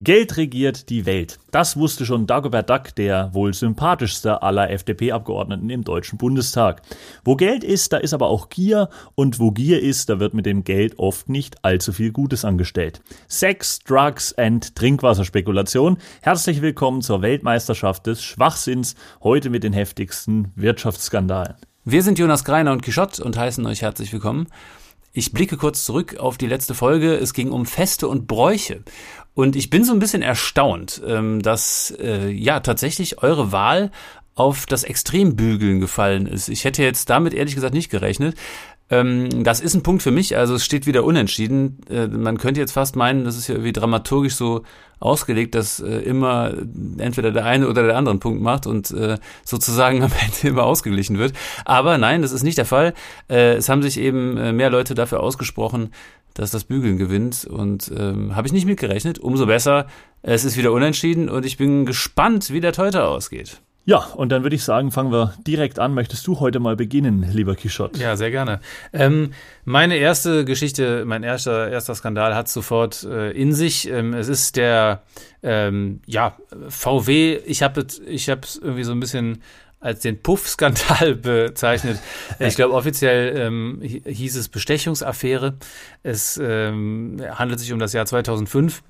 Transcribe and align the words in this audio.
Geld 0.00 0.36
regiert 0.36 0.90
die 0.90 1.06
Welt. 1.06 1.40
Das 1.50 1.76
wusste 1.76 2.06
schon 2.06 2.28
Dagobert 2.28 2.70
Duck, 2.70 2.94
der 2.94 3.34
wohl 3.34 3.52
sympathischste 3.52 4.42
aller 4.42 4.70
FDP-Abgeordneten 4.70 5.70
im 5.70 5.82
Deutschen 5.82 6.18
Bundestag. 6.18 6.82
Wo 7.24 7.34
Geld 7.34 7.64
ist, 7.64 7.92
da 7.92 7.96
ist 7.96 8.14
aber 8.14 8.28
auch 8.28 8.48
Gier 8.48 8.90
und 9.16 9.40
wo 9.40 9.50
Gier 9.50 9.82
ist, 9.82 10.08
da 10.08 10.20
wird 10.20 10.34
mit 10.34 10.46
dem 10.46 10.62
Geld 10.62 11.00
oft 11.00 11.28
nicht 11.28 11.64
allzu 11.64 11.92
viel 11.92 12.12
Gutes 12.12 12.44
angestellt. 12.44 13.00
Sex, 13.26 13.80
Drugs 13.80 14.32
and 14.38 14.76
Trinkwasserspekulation. 14.76 15.98
Herzlich 16.22 16.62
willkommen 16.62 17.02
zur 17.02 17.20
Weltmeisterschaft 17.20 18.06
des 18.06 18.22
Schwachsinns, 18.22 18.94
heute 19.24 19.50
mit 19.50 19.64
den 19.64 19.72
heftigsten 19.72 20.52
Wirtschaftsskandalen. 20.54 21.56
Wir 21.84 22.04
sind 22.04 22.20
Jonas 22.20 22.44
Greiner 22.44 22.70
und 22.70 22.82
Quichotte 22.82 23.24
und 23.24 23.36
heißen 23.36 23.66
euch 23.66 23.82
herzlich 23.82 24.12
willkommen. 24.12 24.46
Ich 25.12 25.32
blicke 25.32 25.56
kurz 25.56 25.84
zurück 25.84 26.18
auf 26.18 26.38
die 26.38 26.46
letzte 26.46 26.74
Folge. 26.74 27.16
Es 27.16 27.32
ging 27.32 27.50
um 27.50 27.66
Feste 27.66 28.06
und 28.06 28.28
Bräuche. 28.28 28.84
Und 29.38 29.54
ich 29.54 29.70
bin 29.70 29.84
so 29.84 29.92
ein 29.92 30.00
bisschen 30.00 30.22
erstaunt, 30.22 31.00
ähm, 31.06 31.40
dass 31.42 31.94
äh, 32.00 32.28
ja 32.28 32.58
tatsächlich 32.58 33.22
eure 33.22 33.52
Wahl 33.52 33.92
auf 34.34 34.66
das 34.66 34.82
Extrembügeln 34.82 35.78
gefallen 35.78 36.26
ist. 36.26 36.48
Ich 36.48 36.64
hätte 36.64 36.82
jetzt 36.82 37.08
damit 37.08 37.34
ehrlich 37.34 37.54
gesagt 37.54 37.72
nicht 37.72 37.88
gerechnet. 37.88 38.36
Ähm, 38.90 39.44
das 39.44 39.60
ist 39.60 39.74
ein 39.74 39.84
Punkt 39.84 40.02
für 40.02 40.10
mich, 40.10 40.36
also 40.36 40.56
es 40.56 40.64
steht 40.64 40.86
wieder 40.86 41.04
unentschieden. 41.04 41.78
Äh, 41.88 42.08
man 42.08 42.38
könnte 42.38 42.58
jetzt 42.58 42.72
fast 42.72 42.96
meinen, 42.96 43.24
das 43.24 43.36
ist 43.36 43.46
ja 43.46 43.54
irgendwie 43.54 43.72
dramaturgisch 43.72 44.34
so 44.34 44.64
ausgelegt, 44.98 45.54
dass 45.54 45.78
äh, 45.78 45.98
immer 45.98 46.54
entweder 46.96 47.30
der 47.30 47.44
eine 47.44 47.68
oder 47.68 47.84
der 47.84 47.96
andere 47.96 48.12
einen 48.12 48.20
Punkt 48.20 48.42
macht 48.42 48.66
und 48.66 48.90
äh, 48.90 49.18
sozusagen 49.44 50.02
am 50.02 50.10
Ende 50.20 50.48
immer 50.48 50.64
ausgeglichen 50.64 51.18
wird. 51.18 51.32
Aber 51.64 51.96
nein, 51.96 52.22
das 52.22 52.32
ist 52.32 52.42
nicht 52.42 52.58
der 52.58 52.64
Fall. 52.64 52.94
Äh, 53.30 53.54
es 53.54 53.68
haben 53.68 53.82
sich 53.82 54.00
eben 54.00 54.36
äh, 54.36 54.52
mehr 54.52 54.70
Leute 54.70 54.94
dafür 54.94 55.20
ausgesprochen, 55.20 55.92
dass 56.38 56.52
das 56.52 56.64
Bügeln 56.64 56.96
gewinnt. 56.96 57.44
Und 57.44 57.92
ähm, 57.94 58.34
habe 58.34 58.46
ich 58.46 58.52
nicht 58.52 58.66
mitgerechnet. 58.66 59.18
Umso 59.18 59.46
besser. 59.46 59.86
Es 60.22 60.44
ist 60.44 60.56
wieder 60.56 60.72
unentschieden 60.72 61.28
und 61.28 61.44
ich 61.44 61.56
bin 61.56 61.86
gespannt, 61.86 62.50
wie 62.52 62.60
der 62.60 62.72
Teuter 62.72 63.08
ausgeht. 63.08 63.60
Ja, 63.88 64.00
und 64.16 64.30
dann 64.30 64.42
würde 64.42 64.54
ich 64.54 64.64
sagen, 64.64 64.90
fangen 64.90 65.10
wir 65.10 65.32
direkt 65.46 65.78
an. 65.78 65.94
Möchtest 65.94 66.26
du 66.26 66.40
heute 66.40 66.60
mal 66.60 66.76
beginnen, 66.76 67.26
lieber 67.32 67.56
Quichotte? 67.56 67.98
Ja, 67.98 68.16
sehr 68.16 68.30
gerne. 68.30 68.60
Ähm, 68.92 69.30
meine 69.64 69.96
erste 69.96 70.44
Geschichte, 70.44 71.06
mein 71.06 71.22
erster, 71.22 71.70
erster 71.70 71.94
Skandal 71.94 72.34
hat 72.34 72.48
sofort 72.48 73.04
äh, 73.04 73.30
in 73.30 73.54
sich. 73.54 73.88
Ähm, 73.88 74.12
es 74.12 74.28
ist 74.28 74.56
der, 74.56 75.04
ähm, 75.42 76.00
ja, 76.04 76.36
VW. 76.68 77.38
Ich 77.46 77.62
habe 77.62 77.86
ich 78.06 78.28
habe 78.28 78.42
irgendwie 78.60 78.84
so 78.84 78.92
ein 78.92 79.00
bisschen 79.00 79.42
als 79.80 80.00
den 80.00 80.20
Puff-Skandal 80.22 81.14
bezeichnet. 81.22 81.98
Ich 82.38 82.56
glaube, 82.56 82.74
offiziell 82.74 83.36
ähm, 83.36 83.80
hieß 83.82 84.36
es 84.36 84.48
Bestechungsaffäre. 84.48 85.56
Es 86.02 86.40
ähm, 86.42 87.22
handelt 87.30 87.60
sich 87.60 87.72
um 87.72 87.78
das 87.78 87.92
Jahr 87.92 88.06
2005. 88.06 88.82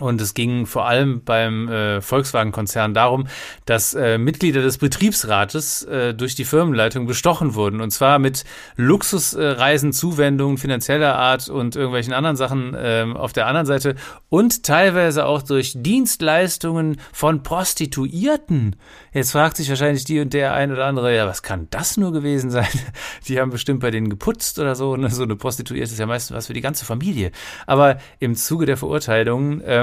Und 0.00 0.22
es 0.22 0.32
ging 0.32 0.64
vor 0.64 0.86
allem 0.86 1.22
beim 1.22 1.68
äh, 1.68 2.00
Volkswagen-Konzern 2.00 2.94
darum, 2.94 3.26
dass 3.66 3.92
äh, 3.92 4.16
Mitglieder 4.16 4.62
des 4.62 4.78
Betriebsrates 4.78 5.82
äh, 5.82 6.14
durch 6.14 6.34
die 6.34 6.46
Firmenleitung 6.46 7.06
bestochen 7.06 7.54
wurden. 7.54 7.82
Und 7.82 7.90
zwar 7.90 8.18
mit 8.18 8.44
Luxusreisen, 8.76 9.92
Zuwendungen 9.92 10.56
finanzieller 10.56 11.16
Art 11.16 11.50
und 11.50 11.76
irgendwelchen 11.76 12.14
anderen 12.14 12.36
Sachen 12.36 12.72
äh, 12.72 13.04
auf 13.12 13.34
der 13.34 13.46
anderen 13.46 13.66
Seite. 13.66 13.94
Und 14.30 14.62
teilweise 14.62 15.26
auch 15.26 15.42
durch 15.42 15.74
Dienstleistungen 15.76 16.98
von 17.12 17.42
Prostituierten. 17.42 18.76
Jetzt 19.12 19.32
fragt 19.32 19.58
sich 19.58 19.68
wahrscheinlich 19.68 20.04
die 20.04 20.20
und 20.20 20.32
der 20.32 20.54
ein 20.54 20.72
oder 20.72 20.86
andere, 20.86 21.14
ja, 21.14 21.26
was 21.26 21.42
kann 21.42 21.66
das 21.68 21.98
nur 21.98 22.12
gewesen 22.12 22.50
sein? 22.50 22.66
Die 23.28 23.38
haben 23.38 23.50
bestimmt 23.50 23.80
bei 23.80 23.90
denen 23.90 24.08
geputzt 24.08 24.58
oder 24.58 24.74
so. 24.74 24.96
Ne? 24.96 25.10
So 25.10 25.22
eine 25.22 25.36
Prostituierte 25.36 25.92
ist 25.92 25.98
ja 25.98 26.06
meistens 26.06 26.34
was 26.34 26.46
für 26.46 26.54
die 26.54 26.62
ganze 26.62 26.86
Familie. 26.86 27.30
Aber 27.66 27.98
im 28.20 28.34
Zuge 28.34 28.64
der 28.64 28.78
Verurteilung 28.78 29.60
ähm, 29.64 29.81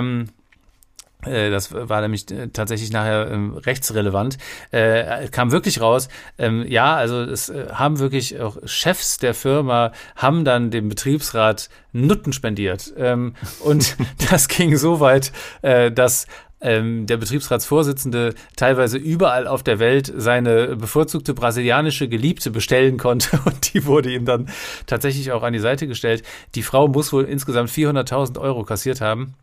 äh, 1.26 1.50
das 1.50 1.74
war 1.74 2.02
nämlich 2.02 2.32
äh, 2.32 2.48
tatsächlich 2.48 2.92
nachher 2.92 3.30
ähm, 3.30 3.58
rechtsrelevant, 3.58 4.38
äh, 4.72 5.28
kam 5.28 5.52
wirklich 5.52 5.82
raus, 5.82 6.08
ähm, 6.38 6.66
ja, 6.66 6.96
also 6.96 7.22
es 7.22 7.50
äh, 7.50 7.68
haben 7.74 8.00
wirklich 8.00 8.40
auch 8.40 8.58
Chefs 8.66 9.18
der 9.18 9.34
Firma, 9.34 9.92
haben 10.16 10.46
dann 10.46 10.72
dem 10.72 10.88
Betriebsrat 10.88 11.70
Nutten 11.92 12.32
spendiert. 12.32 12.94
Ähm, 12.98 13.36
und 13.60 13.98
das 14.30 14.48
ging 14.48 14.78
so 14.78 15.02
weit, 15.02 15.34
äh, 15.62 15.92
dass 15.92 16.26
ähm, 16.62 17.06
der 17.06 17.18
Betriebsratsvorsitzende 17.18 18.34
teilweise 18.56 18.98
überall 18.98 19.48
auf 19.48 19.64
der 19.64 19.80
Welt 19.80 20.12
seine 20.16 20.76
bevorzugte 20.78 21.34
brasilianische 21.34 22.08
Geliebte 22.08 22.50
bestellen 22.52 22.98
konnte 22.98 23.40
und 23.46 23.74
die 23.74 23.86
wurde 23.86 24.14
ihm 24.14 24.24
dann 24.24 24.50
tatsächlich 24.86 25.34
auch 25.34 25.44
an 25.44 25.52
die 25.52 25.60
Seite 25.60 25.86
gestellt. 25.86 26.24
Die 26.56 26.64
Frau 26.64 26.88
muss 26.88 27.12
wohl 27.12 27.26
insgesamt 27.26 27.70
400.000 27.70 28.40
Euro 28.40 28.64
kassiert 28.64 29.02
haben. 29.02 29.36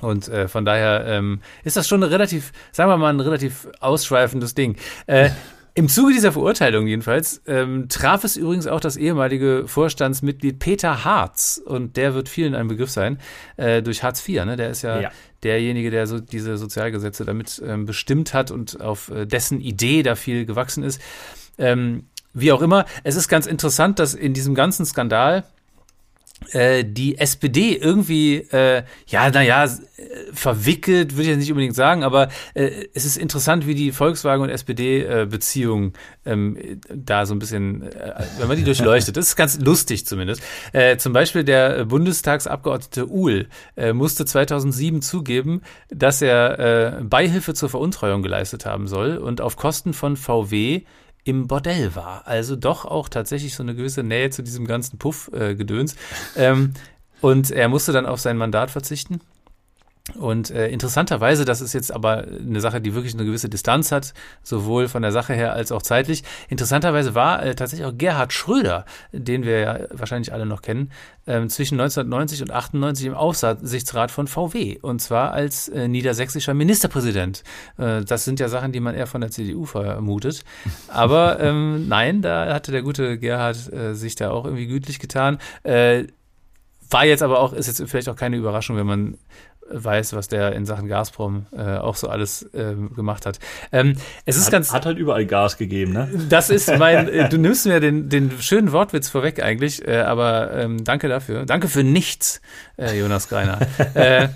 Und 0.00 0.28
äh, 0.28 0.48
von 0.48 0.64
daher 0.64 1.04
ähm, 1.06 1.40
ist 1.64 1.76
das 1.76 1.88
schon 1.88 2.02
ein 2.02 2.08
relativ, 2.08 2.52
sagen 2.72 2.90
wir 2.90 2.96
mal, 2.96 3.12
ein 3.12 3.20
relativ 3.20 3.68
ausschweifendes 3.80 4.54
Ding. 4.54 4.76
Äh, 5.06 5.30
im 5.78 5.88
Zuge 5.88 6.12
dieser 6.12 6.32
Verurteilung 6.32 6.88
jedenfalls 6.88 7.40
ähm, 7.46 7.88
traf 7.88 8.24
es 8.24 8.36
übrigens 8.36 8.66
auch 8.66 8.80
das 8.80 8.96
ehemalige 8.96 9.62
Vorstandsmitglied 9.68 10.58
Peter 10.58 11.04
Harz 11.04 11.62
und 11.64 11.96
der 11.96 12.14
wird 12.14 12.28
vielen 12.28 12.56
ein 12.56 12.66
Begriff 12.66 12.90
sein 12.90 13.18
äh, 13.56 13.80
durch 13.80 14.02
Hartz 14.02 14.28
IV. 14.28 14.44
Ne? 14.44 14.56
Der 14.56 14.70
ist 14.70 14.82
ja, 14.82 15.00
ja, 15.00 15.10
derjenige, 15.44 15.90
der 15.90 16.08
so 16.08 16.18
diese 16.18 16.58
Sozialgesetze 16.58 17.24
damit 17.24 17.62
ähm, 17.64 17.86
bestimmt 17.86 18.34
hat 18.34 18.50
und 18.50 18.80
auf 18.80 19.10
äh, 19.10 19.24
dessen 19.24 19.60
Idee 19.60 20.02
da 20.02 20.16
viel 20.16 20.46
gewachsen 20.46 20.82
ist. 20.82 21.00
Ähm, 21.58 22.06
wie 22.34 22.50
auch 22.50 22.60
immer, 22.60 22.84
es 23.04 23.14
ist 23.14 23.28
ganz 23.28 23.46
interessant, 23.46 24.00
dass 24.00 24.14
in 24.14 24.34
diesem 24.34 24.56
ganzen 24.56 24.84
Skandal 24.84 25.44
äh, 26.52 26.84
die 26.84 27.18
SPD 27.18 27.74
irgendwie, 27.74 28.36
äh, 28.36 28.82
ja, 29.06 29.30
naja, 29.30 29.66
verwickelt, 30.32 31.12
würde 31.12 31.22
ich 31.22 31.28
jetzt 31.28 31.38
nicht 31.38 31.50
unbedingt 31.50 31.74
sagen, 31.74 32.04
aber 32.04 32.28
äh, 32.54 32.86
es 32.94 33.04
ist 33.04 33.16
interessant, 33.16 33.66
wie 33.66 33.74
die 33.74 33.90
Volkswagen- 33.92 34.42
und 34.42 34.48
SPD-Beziehung 34.48 35.94
äh, 36.24 36.32
ähm, 36.32 36.56
da 36.88 37.26
so 37.26 37.34
ein 37.34 37.38
bisschen, 37.38 37.82
äh, 37.82 38.24
wenn 38.38 38.48
man 38.48 38.56
die 38.56 38.64
durchleuchtet, 38.64 39.16
das 39.16 39.28
ist 39.28 39.36
ganz 39.36 39.58
lustig 39.58 40.06
zumindest. 40.06 40.42
Äh, 40.72 40.98
zum 40.98 41.12
Beispiel 41.12 41.42
der 41.42 41.84
Bundestagsabgeordnete 41.84 43.10
Uhl 43.10 43.48
äh, 43.76 43.92
musste 43.92 44.24
2007 44.24 45.02
zugeben, 45.02 45.62
dass 45.88 46.22
er 46.22 46.98
äh, 46.98 47.02
Beihilfe 47.02 47.54
zur 47.54 47.68
Veruntreuung 47.68 48.22
geleistet 48.22 48.66
haben 48.66 48.86
soll 48.86 49.16
und 49.16 49.40
auf 49.40 49.56
Kosten 49.56 49.94
von 49.94 50.16
VW 50.16 50.82
im 51.28 51.46
Bordell 51.46 51.94
war. 51.94 52.26
Also 52.26 52.56
doch 52.56 52.86
auch 52.86 53.10
tatsächlich 53.10 53.54
so 53.54 53.62
eine 53.62 53.74
gewisse 53.74 54.02
Nähe 54.02 54.30
zu 54.30 54.42
diesem 54.42 54.66
ganzen 54.66 54.98
Puff-Gedöns. 54.98 55.94
Äh, 56.34 56.46
ähm, 56.46 56.72
und 57.20 57.50
er 57.50 57.68
musste 57.68 57.92
dann 57.92 58.06
auf 58.06 58.20
sein 58.20 58.38
Mandat 58.38 58.70
verzichten. 58.70 59.20
Und 60.16 60.50
äh, 60.50 60.68
interessanterweise, 60.68 61.44
das 61.44 61.60
ist 61.60 61.74
jetzt 61.74 61.92
aber 61.92 62.24
eine 62.26 62.60
Sache, 62.60 62.80
die 62.80 62.94
wirklich 62.94 63.14
eine 63.14 63.24
gewisse 63.24 63.48
Distanz 63.48 63.92
hat, 63.92 64.14
sowohl 64.42 64.88
von 64.88 65.02
der 65.02 65.12
Sache 65.12 65.34
her 65.34 65.52
als 65.52 65.70
auch 65.70 65.82
zeitlich. 65.82 66.24
Interessanterweise 66.48 67.14
war 67.14 67.42
äh, 67.42 67.54
tatsächlich 67.54 67.86
auch 67.86 67.96
Gerhard 67.96 68.32
Schröder, 68.32 68.84
den 69.12 69.44
wir 69.44 69.58
ja 69.58 69.78
wahrscheinlich 69.90 70.32
alle 70.32 70.46
noch 70.46 70.62
kennen, 70.62 70.90
ähm, 71.26 71.50
zwischen 71.50 71.74
1990 71.74 72.42
und 72.42 72.50
98 72.50 73.06
im 73.06 73.14
Aufsichtsrat 73.14 74.10
von 74.10 74.26
VW. 74.26 74.78
Und 74.80 75.00
zwar 75.00 75.32
als 75.32 75.68
äh, 75.68 75.88
niedersächsischer 75.88 76.54
Ministerpräsident. 76.54 77.42
Äh, 77.76 78.02
das 78.02 78.24
sind 78.24 78.40
ja 78.40 78.48
Sachen, 78.48 78.72
die 78.72 78.80
man 78.80 78.94
eher 78.94 79.06
von 79.06 79.20
der 79.20 79.30
CDU 79.30 79.66
vermutet. 79.66 80.44
Aber 80.88 81.38
ähm, 81.40 81.86
nein, 81.86 82.22
da 82.22 82.54
hatte 82.54 82.72
der 82.72 82.82
gute 82.82 83.18
Gerhard 83.18 83.72
äh, 83.72 83.94
sich 83.94 84.14
da 84.14 84.30
auch 84.30 84.44
irgendwie 84.46 84.66
gütlich 84.66 84.98
getan. 84.98 85.38
Äh, 85.64 86.04
war 86.90 87.04
jetzt 87.04 87.22
aber 87.22 87.40
auch, 87.40 87.52
ist 87.52 87.66
jetzt 87.66 87.82
vielleicht 87.90 88.08
auch 88.08 88.16
keine 88.16 88.36
Überraschung, 88.36 88.76
wenn 88.76 88.86
man 88.86 89.18
weiß, 89.70 90.14
was 90.14 90.28
der 90.28 90.52
in 90.52 90.66
Sachen 90.66 90.88
Gazprom 90.88 91.46
äh, 91.52 91.76
auch 91.76 91.96
so 91.96 92.08
alles 92.08 92.42
äh, 92.54 92.74
gemacht 92.94 93.26
hat. 93.26 93.38
Ähm, 93.72 93.94
es 94.24 94.36
ist 94.36 94.46
hat, 94.46 94.52
ganz. 94.52 94.72
Hat 94.72 94.86
halt 94.86 94.98
überall 94.98 95.26
Gas 95.26 95.56
gegeben, 95.56 95.92
ne? 95.92 96.08
Das 96.28 96.50
ist 96.50 96.76
mein. 96.78 97.08
Äh, 97.18 97.28
du 97.28 97.38
nimmst 97.38 97.64
mir 97.66 97.80
den, 97.80 98.08
den 98.08 98.30
schönen 98.40 98.72
Wortwitz 98.72 99.08
vorweg 99.08 99.42
eigentlich, 99.42 99.86
äh, 99.86 99.98
aber 100.00 100.52
ähm, 100.54 100.84
danke 100.84 101.08
dafür. 101.08 101.46
Danke 101.46 101.68
für 101.68 101.82
nichts, 101.82 102.40
äh, 102.76 102.98
Jonas 102.98 103.28
Greiner. 103.28 103.58
äh, 103.94 104.28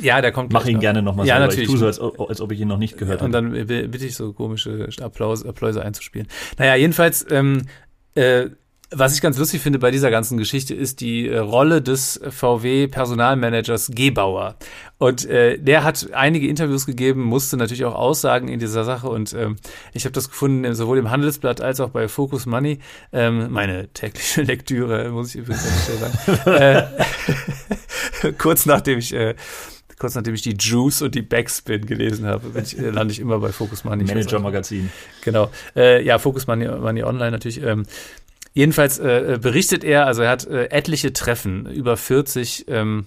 ja, 0.00 0.20
der 0.20 0.32
kommt. 0.32 0.52
Mach 0.52 0.66
ihn 0.66 0.74
noch. 0.74 0.80
gerne 0.80 1.02
nochmal 1.02 1.26
ja, 1.26 1.36
so, 1.36 1.40
natürlich. 1.42 1.64
Ich 1.64 1.68
tue 1.68 1.78
so, 1.78 1.86
als, 1.86 2.00
als 2.00 2.40
ob 2.40 2.50
ich 2.52 2.60
ihn 2.60 2.68
noch 2.68 2.78
nicht 2.78 2.98
gehört 2.98 3.20
habe. 3.20 3.26
Und 3.26 3.32
dann 3.32 3.52
bitte 3.52 4.06
ich 4.06 4.16
so 4.16 4.32
komische 4.32 4.88
Applaus, 5.00 5.44
Applause 5.46 5.82
einzuspielen. 5.82 6.28
Naja, 6.58 6.74
jedenfalls. 6.74 7.24
Ähm, 7.30 7.62
äh, 8.14 8.46
was 8.90 9.14
ich 9.14 9.20
ganz 9.20 9.36
lustig 9.36 9.60
finde 9.60 9.78
bei 9.80 9.90
dieser 9.90 10.10
ganzen 10.10 10.38
Geschichte 10.38 10.74
ist 10.74 11.00
die 11.00 11.28
äh, 11.28 11.38
Rolle 11.38 11.82
des 11.82 12.20
VW-Personalmanagers 12.28 13.90
Gebauer. 13.92 14.56
Und 14.98 15.26
äh, 15.26 15.58
der 15.58 15.82
hat 15.82 16.08
einige 16.12 16.46
Interviews 16.46 16.86
gegeben, 16.86 17.22
musste 17.22 17.56
natürlich 17.56 17.84
auch 17.84 17.96
Aussagen 17.96 18.48
in 18.48 18.60
dieser 18.60 18.84
Sache. 18.84 19.08
Und 19.08 19.34
ähm, 19.34 19.56
ich 19.92 20.04
habe 20.04 20.12
das 20.12 20.28
gefunden, 20.28 20.72
sowohl 20.74 20.98
im 20.98 21.10
Handelsblatt 21.10 21.60
als 21.60 21.80
auch 21.80 21.90
bei 21.90 22.06
Focus 22.06 22.46
Money. 22.46 22.78
Ähm, 23.12 23.50
meine 23.50 23.88
tägliche 23.88 24.42
Lektüre, 24.44 25.10
muss 25.10 25.34
ich 25.34 25.40
übrigens 25.40 25.64
sagen. 25.86 26.50
äh, 26.50 28.32
kurz 28.38 28.66
nachdem 28.66 29.00
ich 29.00 29.12
äh, 29.12 29.34
kurz 29.98 30.14
nachdem 30.14 30.34
ich 30.34 30.42
die 30.42 30.56
Juice 30.58 31.02
und 31.02 31.14
die 31.14 31.22
Backspin 31.22 31.86
gelesen 31.86 32.26
habe, 32.26 32.60
ich, 32.60 32.78
äh, 32.78 32.90
lande 32.90 33.12
ich 33.12 33.20
immer 33.20 33.38
bei 33.38 33.50
Focus 33.50 33.84
Money. 33.84 34.04
Manager 34.04 34.38
Magazin. 34.38 34.90
Genau. 35.22 35.50
Äh, 35.74 36.04
ja, 36.04 36.18
Focus 36.18 36.46
Money, 36.46 36.68
Money 36.68 37.02
Online 37.02 37.32
natürlich. 37.32 37.62
Ähm, 37.62 37.84
Jedenfalls 38.56 38.98
äh, 38.98 39.34
äh, 39.34 39.38
berichtet 39.38 39.84
er, 39.84 40.06
also 40.06 40.22
er 40.22 40.30
hat 40.30 40.46
äh, 40.46 40.70
etliche 40.70 41.12
Treffen, 41.12 41.66
über 41.66 41.98
40 41.98 42.64
ähm, 42.68 43.04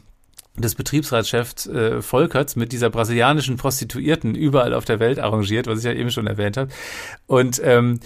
des 0.56 0.76
Betriebsratschefs 0.76 1.66
äh, 1.66 2.04
Volkerts 2.04 2.56
mit 2.56 2.72
dieser 2.72 2.92
brasilianischen 2.92 3.58
Prostituierten 3.58 4.36
überall 4.36 4.76
auf 4.76 4.86
der 4.86 5.00
Welt 5.00 5.18
arrangiert, 5.18 5.66
was 5.66 5.80
ich 5.80 5.86
ja 5.86 5.94
eben 5.94 6.12
schon 6.12 6.28
erwähnt 6.28 6.56
habe. 6.56 6.70
Und 7.26 7.60
ähm, 7.64 8.00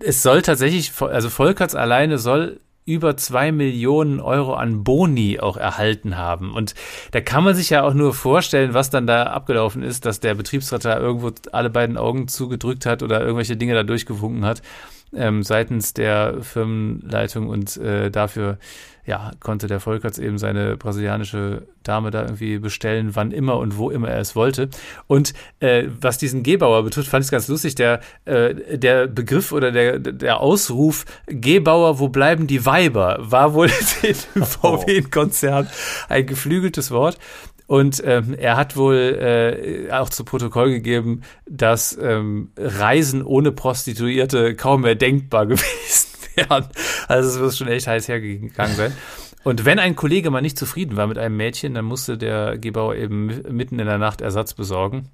es 0.00 0.24
soll 0.24 0.42
tatsächlich, 0.42 0.90
also 1.00 1.30
Volkerts 1.30 1.76
alleine 1.76 2.18
soll 2.18 2.58
über 2.86 3.16
zwei 3.16 3.52
Millionen 3.52 4.18
Euro 4.18 4.54
an 4.54 4.82
Boni 4.82 5.38
auch 5.38 5.56
erhalten 5.56 6.16
haben. 6.16 6.52
Und 6.52 6.74
da 7.12 7.20
kann 7.20 7.44
man 7.44 7.54
sich 7.54 7.70
ja 7.70 7.84
auch 7.84 7.94
nur 7.94 8.14
vorstellen, 8.14 8.74
was 8.74 8.90
dann 8.90 9.06
da 9.06 9.26
abgelaufen 9.26 9.84
ist, 9.84 10.06
dass 10.06 10.18
der 10.18 10.34
Betriebsrat 10.34 10.84
da 10.86 10.98
irgendwo 10.98 11.30
alle 11.52 11.70
beiden 11.70 11.96
Augen 11.96 12.26
zugedrückt 12.26 12.84
hat 12.84 13.04
oder 13.04 13.20
irgendwelche 13.20 13.56
Dinge 13.56 13.74
da 13.74 13.84
durchgewunken 13.84 14.44
hat 14.44 14.60
ähm, 15.14 15.42
seitens 15.42 15.94
der 15.94 16.42
Firmenleitung 16.42 17.48
und 17.48 17.76
äh, 17.76 18.10
dafür 18.10 18.58
ja, 19.04 19.32
konnte 19.40 19.66
der 19.66 19.80
Volkerts 19.80 20.18
eben 20.18 20.38
seine 20.38 20.76
brasilianische 20.76 21.66
Dame 21.82 22.12
da 22.12 22.22
irgendwie 22.22 22.58
bestellen, 22.58 23.10
wann 23.14 23.32
immer 23.32 23.56
und 23.56 23.76
wo 23.76 23.90
immer 23.90 24.08
er 24.08 24.20
es 24.20 24.36
wollte. 24.36 24.68
Und 25.08 25.34
äh, 25.58 25.88
was 26.00 26.18
diesen 26.18 26.44
Gebauer 26.44 26.84
betrifft, 26.84 27.08
fand 27.08 27.22
ich 27.22 27.26
es 27.26 27.30
ganz 27.32 27.48
lustig, 27.48 27.74
der, 27.74 28.00
äh, 28.26 28.78
der 28.78 29.08
Begriff 29.08 29.50
oder 29.50 29.72
der, 29.72 29.98
der 29.98 30.38
Ausruf 30.38 31.04
Gebauer, 31.26 31.98
wo 31.98 32.08
bleiben 32.08 32.46
die 32.46 32.64
Weiber, 32.64 33.18
war 33.20 33.54
wohl 33.54 33.70
im 34.34 34.44
VW-Konzern 34.44 35.68
ein 36.08 36.24
geflügeltes 36.24 36.92
Wort. 36.92 37.18
Und 37.72 38.02
ähm, 38.04 38.34
er 38.34 38.58
hat 38.58 38.76
wohl 38.76 38.96
äh, 39.88 39.90
auch 39.92 40.10
zu 40.10 40.24
Protokoll 40.24 40.72
gegeben, 40.72 41.22
dass 41.48 41.96
ähm, 41.98 42.52
Reisen 42.58 43.22
ohne 43.22 43.50
Prostituierte 43.50 44.54
kaum 44.54 44.82
mehr 44.82 44.94
denkbar 44.94 45.46
gewesen 45.46 46.08
wären. 46.34 46.66
Also 47.08 47.30
es 47.30 47.40
wird 47.40 47.56
schon 47.56 47.68
echt 47.68 47.86
heiß 47.86 48.08
hergegangen 48.08 48.76
sein. 48.76 48.92
Und 49.42 49.64
wenn 49.64 49.78
ein 49.78 49.96
Kollege 49.96 50.30
mal 50.30 50.42
nicht 50.42 50.58
zufrieden 50.58 50.98
war 50.98 51.06
mit 51.06 51.16
einem 51.16 51.38
Mädchen, 51.38 51.72
dann 51.72 51.86
musste 51.86 52.18
der 52.18 52.58
Gebauer 52.58 52.94
eben 52.94 53.40
mitten 53.48 53.78
in 53.78 53.86
der 53.86 53.96
Nacht 53.96 54.20
Ersatz 54.20 54.52
besorgen. 54.52 55.08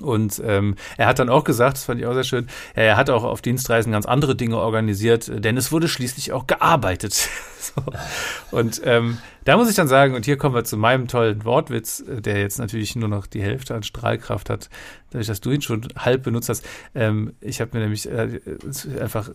Und 0.00 0.40
ähm, 0.44 0.76
er 0.96 1.06
hat 1.06 1.18
dann 1.18 1.28
auch 1.28 1.44
gesagt, 1.44 1.76
das 1.76 1.84
fand 1.84 2.00
ich 2.00 2.06
auch 2.06 2.14
sehr 2.14 2.24
schön, 2.24 2.46
er 2.74 2.96
hat 2.96 3.10
auch 3.10 3.24
auf 3.24 3.42
Dienstreisen 3.42 3.92
ganz 3.92 4.06
andere 4.06 4.34
Dinge 4.34 4.58
organisiert, 4.58 5.30
denn 5.44 5.56
es 5.56 5.72
wurde 5.72 5.88
schließlich 5.88 6.32
auch 6.32 6.46
gearbeitet. 6.46 7.28
so. 7.58 7.82
Und 8.50 8.80
ähm, 8.84 9.18
da 9.44 9.56
muss 9.56 9.68
ich 9.68 9.76
dann 9.76 9.88
sagen, 9.88 10.14
und 10.14 10.24
hier 10.24 10.36
kommen 10.36 10.54
wir 10.54 10.64
zu 10.64 10.76
meinem 10.76 11.08
tollen 11.08 11.44
Wortwitz, 11.44 12.04
der 12.06 12.38
jetzt 12.38 12.58
natürlich 12.58 12.96
nur 12.96 13.08
noch 13.08 13.26
die 13.26 13.42
Hälfte 13.42 13.74
an 13.74 13.82
Strahlkraft 13.82 14.50
hat, 14.50 14.68
dadurch, 15.10 15.26
dass 15.26 15.40
du 15.40 15.50
ihn 15.50 15.62
schon 15.62 15.88
halb 15.96 16.22
benutzt 16.22 16.48
hast. 16.48 16.66
Ähm, 16.94 17.34
ich 17.40 17.60
habe 17.60 17.76
mir 17.76 17.82
nämlich 17.84 18.10
äh, 18.10 18.40
einfach 19.00 19.30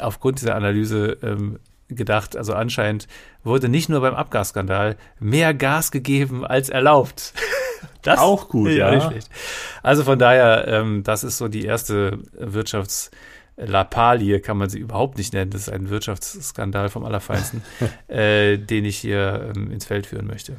aufgrund 0.00 0.40
dieser 0.40 0.54
Analyse 0.54 1.18
ähm, 1.22 1.58
gedacht, 1.88 2.36
also 2.36 2.54
anscheinend 2.54 3.06
wurde 3.44 3.68
nicht 3.68 3.88
nur 3.88 4.00
beim 4.00 4.14
Abgasskandal 4.14 4.96
mehr 5.20 5.54
Gas 5.54 5.90
gegeben 5.90 6.44
als 6.44 6.68
erlaubt. 6.68 7.32
Das 8.02 8.18
auch 8.18 8.48
gut, 8.48 8.70
ja. 8.70 8.94
Nicht 8.94 9.06
schlecht. 9.06 9.30
Also 9.82 10.04
von 10.04 10.18
daher, 10.18 10.66
ähm, 10.68 11.02
das 11.04 11.24
ist 11.24 11.38
so 11.38 11.48
die 11.48 11.64
erste 11.64 12.18
Wirtschaftslappalie, 12.32 14.40
kann 14.40 14.56
man 14.56 14.68
sie 14.68 14.78
überhaupt 14.78 15.18
nicht 15.18 15.32
nennen. 15.32 15.50
Das 15.50 15.62
ist 15.62 15.70
ein 15.70 15.90
Wirtschaftsskandal 15.90 16.88
vom 16.88 17.04
Allerfeinsten, 17.04 17.62
äh, 18.08 18.58
den 18.58 18.84
ich 18.84 18.98
hier 18.98 19.52
ähm, 19.54 19.70
ins 19.70 19.84
Feld 19.84 20.06
führen 20.06 20.26
möchte. 20.26 20.56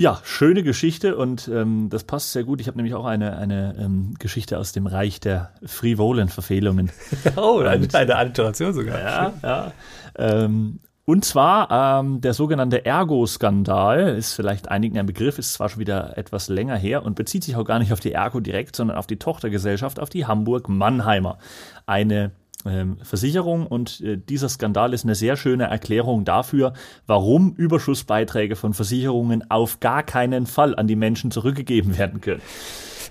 Ja, 0.00 0.18
schöne 0.24 0.62
Geschichte 0.62 1.14
und 1.14 1.46
ähm, 1.48 1.88
das 1.90 2.04
passt 2.04 2.32
sehr 2.32 2.44
gut. 2.44 2.58
Ich 2.62 2.68
habe 2.68 2.78
nämlich 2.78 2.94
auch 2.94 3.04
eine, 3.04 3.36
eine 3.36 3.76
ähm, 3.78 4.14
Geschichte 4.18 4.58
aus 4.58 4.72
dem 4.72 4.86
Reich 4.86 5.20
der 5.20 5.52
frivolen 5.66 6.30
Verfehlungen. 6.30 6.90
oh, 7.36 7.58
eine, 7.58 7.86
eine 7.92 8.16
Alliteration 8.16 8.72
sogar. 8.72 8.98
Ja, 8.98 9.32
ja. 9.42 9.72
Ähm, 10.16 10.80
und 11.10 11.24
zwar 11.24 12.02
ähm, 12.02 12.20
der 12.20 12.34
sogenannte 12.34 12.84
Ergo-Skandal 12.84 14.16
ist 14.16 14.32
vielleicht 14.32 14.68
einigen 14.68 14.96
ein 14.96 15.06
Begriff, 15.06 15.40
ist 15.40 15.54
zwar 15.54 15.68
schon 15.68 15.80
wieder 15.80 16.16
etwas 16.16 16.48
länger 16.48 16.76
her 16.76 17.04
und 17.04 17.16
bezieht 17.16 17.42
sich 17.42 17.56
auch 17.56 17.64
gar 17.64 17.80
nicht 17.80 17.92
auf 17.92 17.98
die 17.98 18.12
Ergo 18.12 18.38
direkt, 18.38 18.76
sondern 18.76 18.96
auf 18.96 19.08
die 19.08 19.18
Tochtergesellschaft, 19.18 19.98
auf 19.98 20.08
die 20.08 20.26
Hamburg 20.26 20.68
Mannheimer. 20.68 21.38
Eine 21.84 22.30
ähm, 22.64 22.98
Versicherung 23.02 23.66
und 23.66 24.00
äh, 24.02 24.18
dieser 24.18 24.48
Skandal 24.48 24.94
ist 24.94 25.02
eine 25.02 25.16
sehr 25.16 25.36
schöne 25.36 25.64
Erklärung 25.64 26.24
dafür, 26.24 26.74
warum 27.08 27.54
Überschussbeiträge 27.56 28.54
von 28.54 28.72
Versicherungen 28.72 29.50
auf 29.50 29.80
gar 29.80 30.04
keinen 30.04 30.46
Fall 30.46 30.76
an 30.76 30.86
die 30.86 30.94
Menschen 30.94 31.32
zurückgegeben 31.32 31.98
werden 31.98 32.20
können 32.20 32.42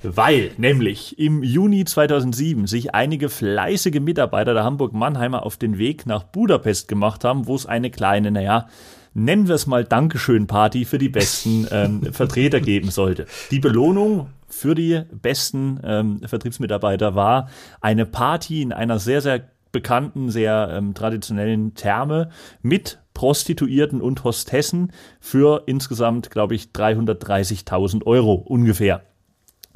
weil 0.04 0.52
nämlich 0.58 1.20
im 1.20 1.44
Juni 1.44 1.86
2007 1.86 2.68
sich 2.68 2.94
einige 2.94 3.30
fleißige 3.30 4.00
Mitarbeiter 4.00 4.54
der 4.54 4.64
Hamburg-Mannheimer 4.64 5.46
auf 5.46 5.58
den 5.58 5.78
Weg 5.78 6.06
nach 6.06 6.24
Budapest 6.24 6.88
gemacht 6.88 7.24
haben, 7.24 7.48
wo 7.48 7.56
es 7.56 7.66
eine 7.66 7.90
kleine, 7.92 8.32
naja, 8.32 8.68
nennen 9.14 9.48
wir 9.48 9.56
es 9.56 9.68
mal 9.68 9.84
Dankeschön-Party 9.84 10.86
für 10.86 10.98
die 10.98 11.10
besten 11.10 11.68
ähm, 11.72 12.02
Vertreter 12.14 12.62
geben 12.62 12.92
sollte. 12.92 13.26
Die 13.52 13.60
Belohnung 13.60 14.30
für 14.48 14.76
die 14.76 15.02
besten 15.12 15.80
ähm, 15.84 16.22
Vertriebsmitarbeiter 16.26 17.16
war 17.16 17.50
eine 17.82 18.06
Party 18.06 18.62
in 18.62 18.74
einer 18.74 19.00
sehr, 19.00 19.22
sehr 19.22 19.50
bekannten, 19.72 20.32
sehr 20.32 20.70
ähm, 20.72 20.94
traditionellen 20.94 21.76
Therme 21.76 22.30
mit 22.62 23.00
Prostituierten 23.14 24.02
und 24.02 24.24
Hostessen 24.24 24.92
für 25.20 25.64
insgesamt, 25.66 26.32
glaube 26.32 26.56
ich, 26.56 26.70
330.000 26.74 28.06
Euro 28.06 28.34
ungefähr. 28.34 29.04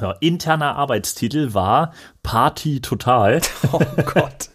Ja, 0.01 0.11
interner 0.19 0.75
Arbeitstitel 0.75 1.53
war 1.53 1.93
Party 2.23 2.81
Total. 2.81 3.41
Oh 3.71 3.79
Gott. 4.05 4.49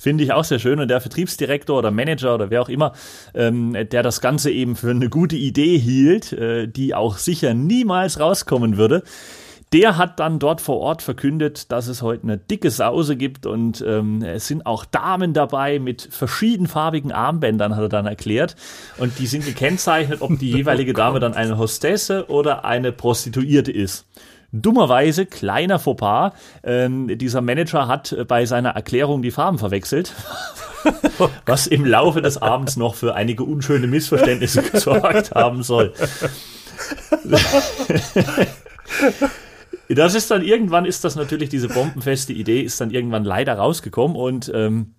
Finde 0.00 0.22
ich 0.22 0.32
auch 0.32 0.44
sehr 0.44 0.60
schön. 0.60 0.78
Und 0.78 0.88
der 0.88 1.00
Vertriebsdirektor 1.00 1.78
oder 1.78 1.90
Manager 1.90 2.34
oder 2.34 2.50
wer 2.50 2.62
auch 2.62 2.68
immer, 2.68 2.92
ähm, 3.34 3.72
der 3.72 4.02
das 4.02 4.20
Ganze 4.20 4.50
eben 4.50 4.76
für 4.76 4.90
eine 4.90 5.08
gute 5.08 5.36
Idee 5.36 5.78
hielt, 5.78 6.32
äh, 6.32 6.68
die 6.68 6.94
auch 6.94 7.18
sicher 7.18 7.54
niemals 7.54 8.20
rauskommen 8.20 8.76
würde, 8.76 9.02
der 9.72 9.96
hat 9.96 10.20
dann 10.20 10.38
dort 10.38 10.60
vor 10.60 10.78
Ort 10.78 11.02
verkündet, 11.02 11.72
dass 11.72 11.88
es 11.88 12.02
heute 12.02 12.22
eine 12.22 12.38
dicke 12.38 12.70
Sause 12.70 13.16
gibt 13.16 13.46
und 13.46 13.84
ähm, 13.84 14.22
es 14.22 14.46
sind 14.46 14.64
auch 14.64 14.84
Damen 14.84 15.34
dabei 15.34 15.80
mit 15.80 16.06
verschiedenfarbigen 16.08 17.10
Armbändern, 17.10 17.74
hat 17.74 17.82
er 17.82 17.88
dann 17.88 18.06
erklärt. 18.06 18.54
Und 18.98 19.18
die 19.18 19.26
sind 19.26 19.44
gekennzeichnet, 19.44 20.22
ob 20.22 20.38
die 20.38 20.52
jeweilige 20.52 20.92
Dame 20.92 21.18
dann 21.18 21.34
eine 21.34 21.58
Hostesse 21.58 22.30
oder 22.30 22.64
eine 22.64 22.92
Prostituierte 22.92 23.72
ist. 23.72 24.06
Dummerweise, 24.52 25.26
kleiner 25.26 25.78
Fauxpas, 25.78 26.32
ähm, 26.62 27.18
dieser 27.18 27.40
Manager 27.40 27.88
hat 27.88 28.16
bei 28.28 28.46
seiner 28.46 28.70
Erklärung 28.70 29.22
die 29.22 29.30
Farben 29.30 29.58
verwechselt, 29.58 30.14
was 31.46 31.66
im 31.66 31.84
Laufe 31.84 32.22
des 32.22 32.40
Abends 32.40 32.76
noch 32.76 32.94
für 32.94 33.14
einige 33.14 33.44
unschöne 33.44 33.86
Missverständnisse 33.86 34.62
gesorgt 34.70 35.32
haben 35.32 35.62
soll. 35.62 35.92
das 39.88 40.14
ist 40.14 40.30
dann 40.30 40.42
irgendwann 40.42 40.84
ist 40.84 41.04
das 41.04 41.16
natürlich 41.16 41.48
diese 41.48 41.68
bombenfeste 41.68 42.32
Idee 42.32 42.60
ist 42.60 42.80
dann 42.80 42.90
irgendwann 42.90 43.24
leider 43.24 43.54
rausgekommen 43.54 44.16
und 44.16 44.50
ähm, 44.54 44.94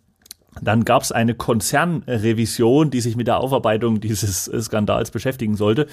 dann 0.62 0.86
gab 0.86 1.04
es 1.04 1.12
eine 1.12 1.36
Konzernrevision, 1.36 2.90
die 2.90 3.02
sich 3.02 3.16
mit 3.16 3.28
der 3.28 3.40
Aufarbeitung 3.40 4.00
dieses 4.00 4.46
Skandals 4.46 5.12
beschäftigen 5.12 5.56
sollte. 5.56 5.88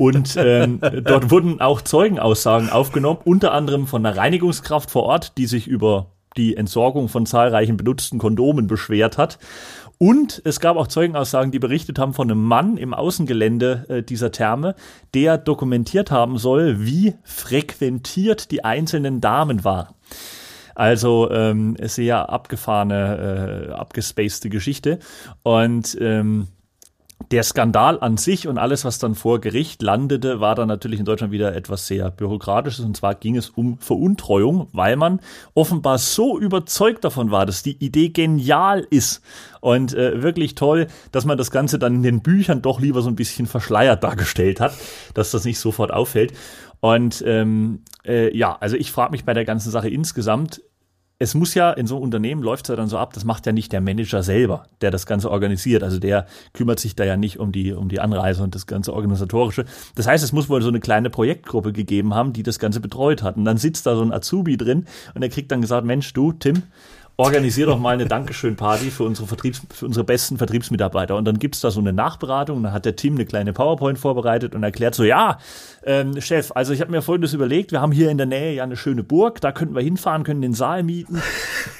Und 0.00 0.34
ähm, 0.38 0.80
dort 0.80 1.30
wurden 1.30 1.60
auch 1.60 1.82
Zeugenaussagen 1.82 2.70
aufgenommen, 2.70 3.18
unter 3.22 3.52
anderem 3.52 3.86
von 3.86 4.06
einer 4.06 4.16
Reinigungskraft 4.16 4.90
vor 4.90 5.02
Ort, 5.02 5.36
die 5.36 5.44
sich 5.44 5.66
über 5.66 6.06
die 6.38 6.56
Entsorgung 6.56 7.10
von 7.10 7.26
zahlreichen 7.26 7.76
benutzten 7.76 8.18
Kondomen 8.18 8.66
beschwert 8.66 9.18
hat. 9.18 9.38
Und 9.98 10.40
es 10.46 10.58
gab 10.58 10.78
auch 10.78 10.86
Zeugenaussagen, 10.86 11.52
die 11.52 11.58
berichtet 11.58 11.98
haben 11.98 12.14
von 12.14 12.30
einem 12.30 12.42
Mann 12.42 12.78
im 12.78 12.94
Außengelände 12.94 13.84
äh, 13.90 14.02
dieser 14.02 14.32
Therme, 14.32 14.74
der 15.12 15.36
dokumentiert 15.36 16.10
haben 16.10 16.38
soll, 16.38 16.82
wie 16.86 17.12
frequentiert 17.22 18.50
die 18.52 18.64
einzelnen 18.64 19.20
Damen 19.20 19.64
waren. 19.64 19.94
Also 20.74 21.30
ähm, 21.30 21.76
sehr 21.78 22.30
abgefahrene, 22.30 23.68
äh, 23.68 23.72
abgespacede 23.72 24.48
Geschichte. 24.48 24.98
Und 25.42 25.94
ähm, 26.00 26.48
der 27.30 27.42
Skandal 27.42 28.00
an 28.00 28.16
sich 28.16 28.48
und 28.48 28.58
alles, 28.58 28.84
was 28.84 28.98
dann 28.98 29.14
vor 29.14 29.40
Gericht 29.40 29.82
landete, 29.82 30.40
war 30.40 30.54
dann 30.54 30.68
natürlich 30.68 30.98
in 30.98 31.04
Deutschland 31.04 31.32
wieder 31.32 31.54
etwas 31.54 31.86
sehr 31.86 32.10
Bürokratisches. 32.10 32.84
Und 32.84 32.96
zwar 32.96 33.14
ging 33.14 33.36
es 33.36 33.50
um 33.50 33.78
Veruntreuung, 33.78 34.68
weil 34.72 34.96
man 34.96 35.20
offenbar 35.54 35.98
so 35.98 36.38
überzeugt 36.38 37.04
davon 37.04 37.30
war, 37.30 37.46
dass 37.46 37.62
die 37.62 37.76
Idee 37.84 38.08
genial 38.08 38.86
ist 38.90 39.22
und 39.60 39.94
äh, 39.94 40.22
wirklich 40.22 40.54
toll, 40.54 40.88
dass 41.12 41.24
man 41.24 41.38
das 41.38 41.50
Ganze 41.50 41.78
dann 41.78 41.96
in 41.96 42.02
den 42.02 42.22
Büchern 42.22 42.62
doch 42.62 42.80
lieber 42.80 43.02
so 43.02 43.08
ein 43.08 43.16
bisschen 43.16 43.46
verschleiert 43.46 44.02
dargestellt 44.02 44.60
hat, 44.60 44.72
dass 45.14 45.30
das 45.30 45.44
nicht 45.44 45.58
sofort 45.58 45.92
auffällt. 45.92 46.32
Und 46.80 47.22
ähm, 47.26 47.82
äh, 48.04 48.36
ja, 48.36 48.56
also 48.58 48.76
ich 48.76 48.90
frage 48.90 49.12
mich 49.12 49.24
bei 49.24 49.34
der 49.34 49.44
ganzen 49.44 49.70
Sache 49.70 49.90
insgesamt, 49.90 50.62
es 51.22 51.34
muss 51.34 51.54
ja 51.54 51.70
in 51.70 51.86
so 51.86 51.96
einem 51.96 52.04
Unternehmen 52.04 52.42
läuft 52.42 52.64
es 52.64 52.68
ja 52.70 52.76
dann 52.76 52.88
so 52.88 52.96
ab, 52.96 53.12
das 53.12 53.24
macht 53.24 53.44
ja 53.44 53.52
nicht 53.52 53.72
der 53.72 53.82
Manager 53.82 54.22
selber, 54.22 54.64
der 54.80 54.90
das 54.90 55.04
Ganze 55.04 55.30
organisiert. 55.30 55.82
Also 55.82 55.98
der 55.98 56.26
kümmert 56.54 56.80
sich 56.80 56.96
da 56.96 57.04
ja 57.04 57.18
nicht 57.18 57.38
um 57.38 57.52
die, 57.52 57.74
um 57.74 57.90
die 57.90 58.00
Anreise 58.00 58.42
und 58.42 58.54
das 58.54 58.66
ganze 58.66 58.94
Organisatorische. 58.94 59.66
Das 59.96 60.06
heißt, 60.06 60.24
es 60.24 60.32
muss 60.32 60.48
wohl 60.48 60.62
so 60.62 60.70
eine 60.70 60.80
kleine 60.80 61.10
Projektgruppe 61.10 61.74
gegeben 61.74 62.14
haben, 62.14 62.32
die 62.32 62.42
das 62.42 62.58
Ganze 62.58 62.80
betreut 62.80 63.22
hat. 63.22 63.36
Und 63.36 63.44
dann 63.44 63.58
sitzt 63.58 63.84
da 63.84 63.96
so 63.96 64.02
ein 64.02 64.14
Azubi 64.14 64.56
drin 64.56 64.86
und 65.14 65.20
der 65.20 65.28
kriegt 65.28 65.52
dann 65.52 65.60
gesagt, 65.60 65.86
Mensch, 65.86 66.10
du, 66.14 66.32
Tim, 66.32 66.62
organisier 67.20 67.66
doch 67.66 67.78
mal 67.78 67.94
eine 67.94 68.06
Dankeschön-Party 68.06 68.90
für 68.90 69.04
unsere, 69.04 69.28
Vertriebs-, 69.28 69.62
für 69.72 69.86
unsere 69.86 70.04
besten 70.04 70.38
Vertriebsmitarbeiter. 70.38 71.16
Und 71.16 71.26
dann 71.26 71.38
gibt's 71.38 71.60
da 71.60 71.70
so 71.70 71.80
eine 71.80 71.92
Nachberatung, 71.92 72.62
dann 72.62 72.72
hat 72.72 72.84
der 72.84 72.96
Team 72.96 73.14
eine 73.14 73.26
kleine 73.26 73.52
PowerPoint 73.52 73.98
vorbereitet 73.98 74.54
und 74.54 74.62
erklärt 74.62 74.94
so, 74.94 75.04
ja, 75.04 75.38
ähm, 75.84 76.20
Chef, 76.20 76.50
also 76.54 76.72
ich 76.72 76.80
habe 76.80 76.90
mir 76.90 77.02
folgendes 77.02 77.32
überlegt, 77.32 77.72
wir 77.72 77.80
haben 77.80 77.92
hier 77.92 78.10
in 78.10 78.16
der 78.16 78.26
Nähe 78.26 78.54
ja 78.54 78.64
eine 78.64 78.76
schöne 78.76 79.02
Burg, 79.02 79.40
da 79.40 79.52
könnten 79.52 79.74
wir 79.74 79.82
hinfahren, 79.82 80.24
können 80.24 80.42
den 80.42 80.54
Saal 80.54 80.82
mieten. 80.82 81.22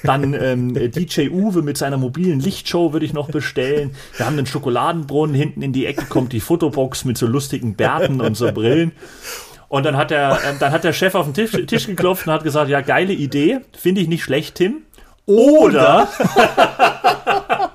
Dann 0.03 0.33
ähm, 0.33 0.73
DJ 0.73 1.29
Uwe 1.29 1.61
mit 1.61 1.77
seiner 1.77 1.97
mobilen 1.97 2.39
Lichtshow 2.39 2.93
würde 2.93 3.05
ich 3.05 3.13
noch 3.13 3.29
bestellen. 3.29 3.95
Wir 4.17 4.25
haben 4.25 4.37
einen 4.37 4.45
Schokoladenbrunnen, 4.45 5.35
hinten 5.35 5.61
in 5.61 5.73
die 5.73 5.85
Ecke 5.85 6.05
kommt 6.05 6.33
die 6.33 6.39
Fotobox 6.39 7.05
mit 7.05 7.17
so 7.17 7.27
lustigen 7.27 7.75
Bärten 7.75 8.21
und 8.21 8.35
so 8.35 8.51
Brillen. 8.51 8.91
Und 9.71 9.85
dann 9.85 9.95
hat 9.95 10.11
der, 10.11 10.33
äh, 10.33 10.59
dann 10.59 10.73
hat 10.73 10.83
der 10.83 10.91
Chef 10.91 11.15
auf 11.15 11.25
den 11.25 11.33
Tisch, 11.33 11.51
Tisch 11.65 11.87
geklopft 11.87 12.27
und 12.27 12.33
hat 12.33 12.43
gesagt, 12.43 12.69
ja, 12.69 12.81
geile 12.81 13.13
Idee, 13.13 13.61
finde 13.71 14.01
ich 14.01 14.09
nicht 14.09 14.21
schlecht, 14.21 14.55
Tim. 14.55 14.81
Oder 15.25 16.07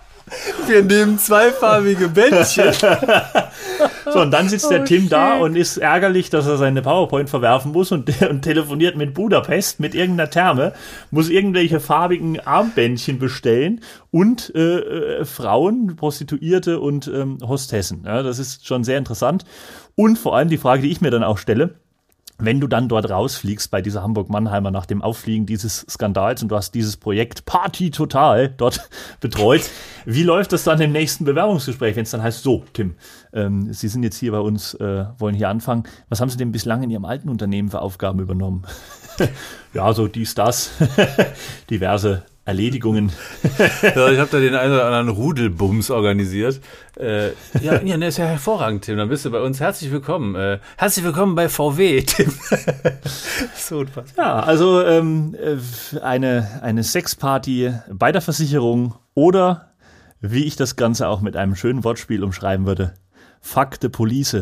wir 0.67 0.83
nehmen 0.83 1.19
zweifarbige 1.19 2.09
Bändchen. 2.09 2.73
so, 4.13 4.21
und 4.21 4.31
dann 4.31 4.49
sitzt 4.49 4.71
der 4.71 4.85
Tim 4.85 5.09
da 5.09 5.39
und 5.39 5.57
ist 5.57 5.77
ärgerlich, 5.77 6.31
dass 6.31 6.47
er 6.47 6.57
seine 6.57 6.83
PowerPoint 6.83 7.31
verwerfen 7.31 7.73
muss 7.73 7.93
und, 7.93 8.21
und 8.29 8.43
telefoniert 8.43 8.97
mit 8.97 9.15
Budapest, 9.15 9.81
mit 9.81 9.95
irgendeiner 9.95 10.31
Therme, 10.31 10.73
muss 11.11 11.29
irgendwelche 11.29 11.81
farbigen 11.81 12.41
Armbändchen 12.41 13.19
bestellen 13.19 13.81
und 14.11 14.53
äh, 14.55 14.79
äh, 14.79 15.25
Frauen, 15.25 15.97
Prostituierte 15.97 16.81
und 16.81 17.09
ähm, 17.09 17.39
Hostessen. 17.47 18.05
Ja, 18.05 18.23
das 18.23 18.39
ist 18.39 18.67
schon 18.67 18.85
sehr 18.85 18.99
interessant. 18.99 19.45
Und 19.95 20.19
vor 20.19 20.37
allem 20.37 20.49
die 20.49 20.59
Frage, 20.59 20.83
die 20.83 20.91
ich 20.91 21.01
mir 21.01 21.11
dann 21.11 21.25
auch 21.25 21.39
stelle, 21.39 21.77
wenn 22.39 22.61
du 22.61 22.67
dann 22.67 22.89
dort 22.89 23.11
rausfliegst 23.11 23.71
bei 23.71 23.81
dieser 23.81 24.03
Hamburg-Mannheimer 24.03 24.71
nach 24.71 24.87
dem 24.87 25.03
Auffliegen 25.03 25.47
dieses 25.47 25.87
Skandals 25.89 26.43
und 26.43 26.51
du 26.51 26.57
hast 26.57 26.75
dieses 26.75 26.97
Projekt 26.97 27.45
Party 27.47 27.91
Total 27.91 28.49
dort 28.49 28.89
betreut, 29.21 29.69
wie 30.05 30.23
läuft 30.23 30.53
das 30.53 30.65
dann 30.65 30.81
im 30.81 30.93
nächsten 30.93 31.25
Bewerbungsgespräch, 31.25 31.97
wenn 31.97 32.03
es 32.03 32.11
dann 32.11 32.23
heißt, 32.23 32.43
so, 32.43 32.65
Tim, 32.73 32.95
ähm, 33.33 33.73
Sie 33.73 33.89
sind 33.89 34.03
jetzt 34.03 34.19
hier 34.19 34.33
bei 34.33 34.41
uns, 34.41 34.75
äh, 34.75 35.07
wollen 35.19 35.35
hier 35.35 35.49
anfangen. 35.49 35.85
Was 36.09 36.21
haben 36.21 36.29
Sie 36.29 36.37
denn 36.37 36.53
bislang 36.53 36.83
in 36.83 36.91
Ihrem 36.91 37.05
alten 37.05 37.29
Unternehmen 37.29 37.71
für 37.71 37.81
Aufgaben 37.81 38.21
übernommen? 38.21 38.67
ja, 39.75 39.93
so 39.93 40.09
dies, 40.09 40.35
das, 40.35 40.73
diverse 41.71 42.23
Erledigungen. 42.47 43.11
ja, 43.83 44.09
ich 44.09 44.19
habe 44.19 44.29
da 44.31 44.39
den 44.39 44.55
einen 44.55 44.73
oder 44.73 44.87
anderen 44.87 45.09
Rudelbums 45.09 45.91
organisiert. 45.91 46.61
Äh, 46.97 47.31
ja, 47.61 47.83
ja, 47.83 47.97
ne, 47.97 48.07
ist 48.07 48.19
ja 48.19 48.27
hervorragend, 48.27 48.85
Tim. 48.85 48.97
Dann 48.97 49.09
bist 49.09 49.25
du 49.25 49.31
bei 49.33 49.41
uns. 49.41 49.59
Herzlich 49.59 49.91
willkommen. 49.91 50.37
Äh, 50.37 50.61
herzlich 50.77 51.05
willkommen 51.05 51.35
bei 51.35 51.49
VW, 51.49 52.03
Tim. 52.03 52.33
so 53.57 53.85
Ja, 54.17 54.39
also 54.41 54.81
ähm, 54.81 55.35
äh, 55.35 55.99
eine, 55.99 56.61
eine 56.63 56.85
Sexparty 56.85 57.73
bei 57.93 58.13
der 58.13 58.23
Versicherung 58.23 58.95
oder 59.15 59.73
wie 60.21 60.45
ich 60.45 60.55
das 60.55 60.77
Ganze 60.77 61.09
auch 61.09 61.21
mit 61.21 61.37
einem 61.37 61.57
schönen 61.57 61.83
Wortspiel 61.83 62.23
umschreiben 62.23 62.65
würde. 62.65 62.95
Fuck 63.47 63.77
the 63.81 63.89
Police. 63.89 64.37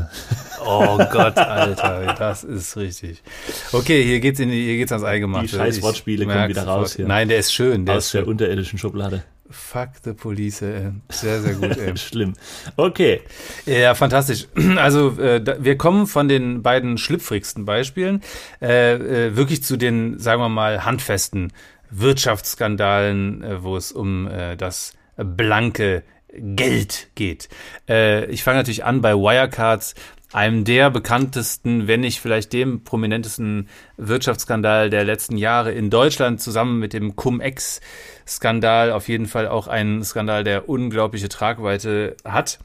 Oh 0.64 0.96
Gott, 0.96 1.36
Alter, 1.36 2.16
das 2.18 2.42
ist 2.42 2.74
richtig. 2.78 3.22
Okay, 3.70 4.02
hier 4.02 4.18
geht's 4.18 4.40
in 4.40 4.48
die, 4.48 4.64
hier 4.64 4.78
geht's 4.78 4.92
ans 4.92 5.04
Eingemachte. 5.04 5.48
Die 5.48 5.56
scheiß 5.56 5.82
Wortspiele 5.82 6.24
kommen 6.24 6.48
wieder 6.48 6.64
raus 6.64 6.96
hier. 6.96 7.06
Nein, 7.06 7.28
der 7.28 7.38
ist 7.38 7.52
schön. 7.52 7.84
Der 7.84 7.96
Aus 7.96 8.06
ist 8.06 8.14
der 8.14 8.20
schön. 8.20 8.28
unterirdischen 8.30 8.78
Schublade. 8.78 9.22
Fuck 9.50 9.90
the 10.04 10.14
Police, 10.14 10.62
ey. 10.62 10.92
Sehr, 11.10 11.42
sehr 11.42 11.54
gut, 11.54 11.76
ey. 11.76 11.94
Schlimm. 11.98 12.32
Okay. 12.76 13.20
Ja, 13.66 13.94
fantastisch. 13.94 14.48
Also 14.78 15.20
äh, 15.20 15.40
da, 15.40 15.62
wir 15.62 15.76
kommen 15.76 16.06
von 16.06 16.26
den 16.26 16.62
beiden 16.62 16.96
schlüpfrigsten 16.96 17.66
Beispielen 17.66 18.22
äh, 18.62 18.94
äh, 18.94 19.36
wirklich 19.36 19.62
zu 19.62 19.76
den, 19.76 20.18
sagen 20.18 20.40
wir 20.40 20.48
mal, 20.48 20.86
handfesten 20.86 21.52
Wirtschaftsskandalen, 21.90 23.44
äh, 23.44 23.62
wo 23.62 23.76
es 23.76 23.92
um 23.92 24.26
äh, 24.28 24.56
das 24.56 24.94
blanke 25.16 26.04
Geld 26.36 27.08
geht. 27.14 27.48
Äh, 27.88 28.26
ich 28.26 28.42
fange 28.42 28.58
natürlich 28.58 28.84
an 28.84 29.00
bei 29.00 29.14
Wirecards, 29.14 29.94
einem 30.34 30.64
der 30.64 30.90
bekanntesten, 30.90 31.86
wenn 31.86 32.00
nicht 32.00 32.20
vielleicht 32.20 32.52
dem 32.52 32.82
prominentesten 32.82 33.68
Wirtschaftsskandal 33.96 34.90
der 34.90 35.04
letzten 35.04 35.36
Jahre 35.36 35.70
in 35.70 35.90
Deutschland, 35.90 36.40
zusammen 36.40 36.80
mit 36.80 36.92
dem 36.92 37.14
Cum-Ex-Skandal, 37.14 38.90
auf 38.90 39.08
jeden 39.08 39.26
Fall 39.26 39.46
auch 39.46 39.68
ein 39.68 40.02
Skandal, 40.02 40.42
der 40.42 40.68
unglaubliche 40.68 41.28
Tragweite 41.28 42.16
hat. 42.24 42.58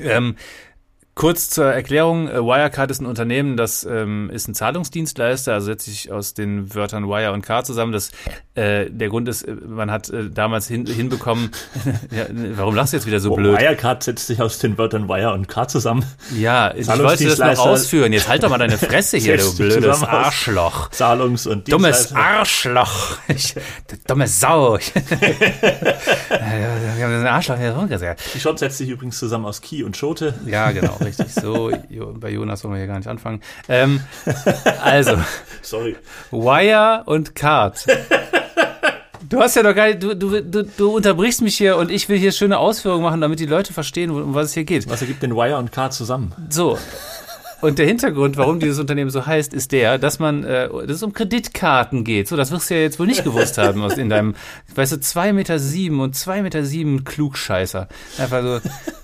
Ähm, 0.00 0.36
Kurz 1.18 1.48
zur 1.48 1.64
Erklärung, 1.72 2.28
äh, 2.28 2.42
Wirecard 2.42 2.90
ist 2.90 3.00
ein 3.00 3.06
Unternehmen, 3.06 3.56
das 3.56 3.84
ähm, 3.84 4.28
ist 4.28 4.48
ein 4.48 4.54
Zahlungsdienstleister, 4.54 5.54
also 5.54 5.64
setzt 5.64 5.86
sich 5.86 6.12
aus 6.12 6.34
den 6.34 6.74
Wörtern 6.74 7.08
Wire 7.08 7.32
und 7.32 7.40
Card 7.40 7.64
zusammen. 7.64 7.92
Das, 7.92 8.10
äh, 8.54 8.90
der 8.90 9.08
Grund 9.08 9.26
ist, 9.26 9.40
äh, 9.44 9.54
man 9.66 9.90
hat 9.90 10.10
äh, 10.10 10.28
damals 10.28 10.68
hin, 10.68 10.84
hinbekommen, 10.84 11.52
ja, 12.14 12.26
warum 12.56 12.74
lachst 12.74 12.92
du 12.92 12.98
jetzt 12.98 13.06
wieder 13.06 13.18
so 13.20 13.32
Oh, 13.32 13.36
blöd? 13.36 13.58
Wirecard 13.58 14.02
setzt 14.02 14.26
sich 14.26 14.42
aus 14.42 14.58
den 14.58 14.76
Wörtern 14.76 15.08
Wire 15.08 15.32
und 15.32 15.48
Card 15.48 15.70
zusammen. 15.70 16.04
Ja, 16.38 16.74
ich 16.74 16.86
wollte 16.86 17.24
das 17.24 17.38
noch 17.38 17.64
ausführen. 17.64 18.12
Jetzt 18.12 18.28
halt 18.28 18.42
doch 18.42 18.50
mal 18.50 18.58
deine 18.58 18.76
Fresse 18.76 19.16
hier, 19.16 19.38
du 19.38 19.56
blödes 19.56 20.02
Arschloch. 20.02 20.90
Zahlungs- 20.90 21.46
und 21.46 21.72
Dummes 21.72 22.12
Arschloch. 22.12 23.16
Ich, 23.28 23.54
du 23.54 23.96
dumme 24.06 24.28
Sau. 24.28 24.76
Ich, 24.76 24.94
wir 24.94 25.02
haben 27.04 27.10
den 27.10 27.26
Arschloch 27.26 27.56
hier 27.56 27.70
rumgesagt. 27.72 28.20
Die 28.34 28.40
Shot 28.40 28.58
setzt 28.58 28.76
sich 28.76 28.90
übrigens 28.90 29.18
zusammen 29.18 29.46
aus 29.46 29.62
Key 29.62 29.82
und 29.82 29.96
Schote. 29.96 30.34
Ja, 30.44 30.72
genau, 30.72 30.98
richtig. 31.06 31.32
So, 31.32 31.70
Jo- 31.88 32.12
bei 32.18 32.30
Jonas 32.30 32.62
wollen 32.64 32.74
wir 32.74 32.78
hier 32.78 32.86
gar 32.86 32.98
nicht 32.98 33.08
anfangen. 33.08 33.40
Ähm, 33.68 34.00
also, 34.82 35.16
Sorry. 35.62 35.96
Wire 36.30 37.02
und 37.06 37.34
Card. 37.34 37.86
Du 39.28 39.40
hast 39.40 39.56
ja 39.56 39.62
doch 39.64 39.74
gar 39.74 39.88
nicht, 39.88 40.02
du, 40.02 40.14
du, 40.14 40.40
du, 40.42 40.62
du 40.64 40.90
unterbrichst 40.94 41.42
mich 41.42 41.56
hier 41.56 41.76
und 41.78 41.90
ich 41.90 42.08
will 42.08 42.16
hier 42.18 42.30
schöne 42.30 42.58
Ausführungen 42.58 43.02
machen, 43.02 43.20
damit 43.20 43.40
die 43.40 43.46
Leute 43.46 43.72
verstehen, 43.72 44.10
um 44.10 44.34
was 44.34 44.46
es 44.46 44.54
hier 44.54 44.62
geht. 44.64 44.88
Was 44.88 45.00
ergibt 45.00 45.22
denn 45.22 45.34
Wire 45.34 45.56
und 45.56 45.72
Card 45.72 45.92
zusammen? 45.94 46.32
So. 46.48 46.78
Und 47.60 47.78
der 47.78 47.86
Hintergrund, 47.86 48.36
warum 48.36 48.60
dieses 48.60 48.78
Unternehmen 48.78 49.10
so 49.10 49.26
heißt, 49.26 49.54
ist 49.54 49.72
der, 49.72 49.98
dass 49.98 50.18
man, 50.18 50.44
äh, 50.44 50.68
dass 50.68 50.96
es 50.96 51.02
um 51.02 51.12
Kreditkarten 51.12 52.04
geht. 52.04 52.28
So, 52.28 52.36
das 52.36 52.50
wirst 52.50 52.70
du 52.70 52.74
ja 52.74 52.80
jetzt 52.80 52.98
wohl 52.98 53.06
nicht 53.06 53.24
gewusst 53.24 53.58
haben 53.58 53.82
aus 53.82 53.96
in 53.96 54.08
deinem, 54.08 54.34
weißt 54.74 54.92
du, 54.92 55.00
zwei 55.00 55.32
Meter 55.32 55.58
sieben 55.58 56.00
und 56.00 56.14
zwei 56.14 56.42
Meter 56.42 56.64
sieben 56.64 57.04
Klugscheißer. 57.04 57.88
Einfach 58.18 58.42
so 58.42 58.60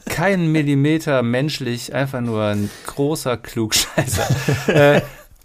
kein 0.07 0.53
Millimeter 0.53 1.23
menschlich, 1.23 1.95
einfach 1.95 2.21
nur 2.21 2.45
ein 2.45 2.71
großer 2.87 3.39
Klugscheißer. 3.39 4.27
äh, 4.69 5.01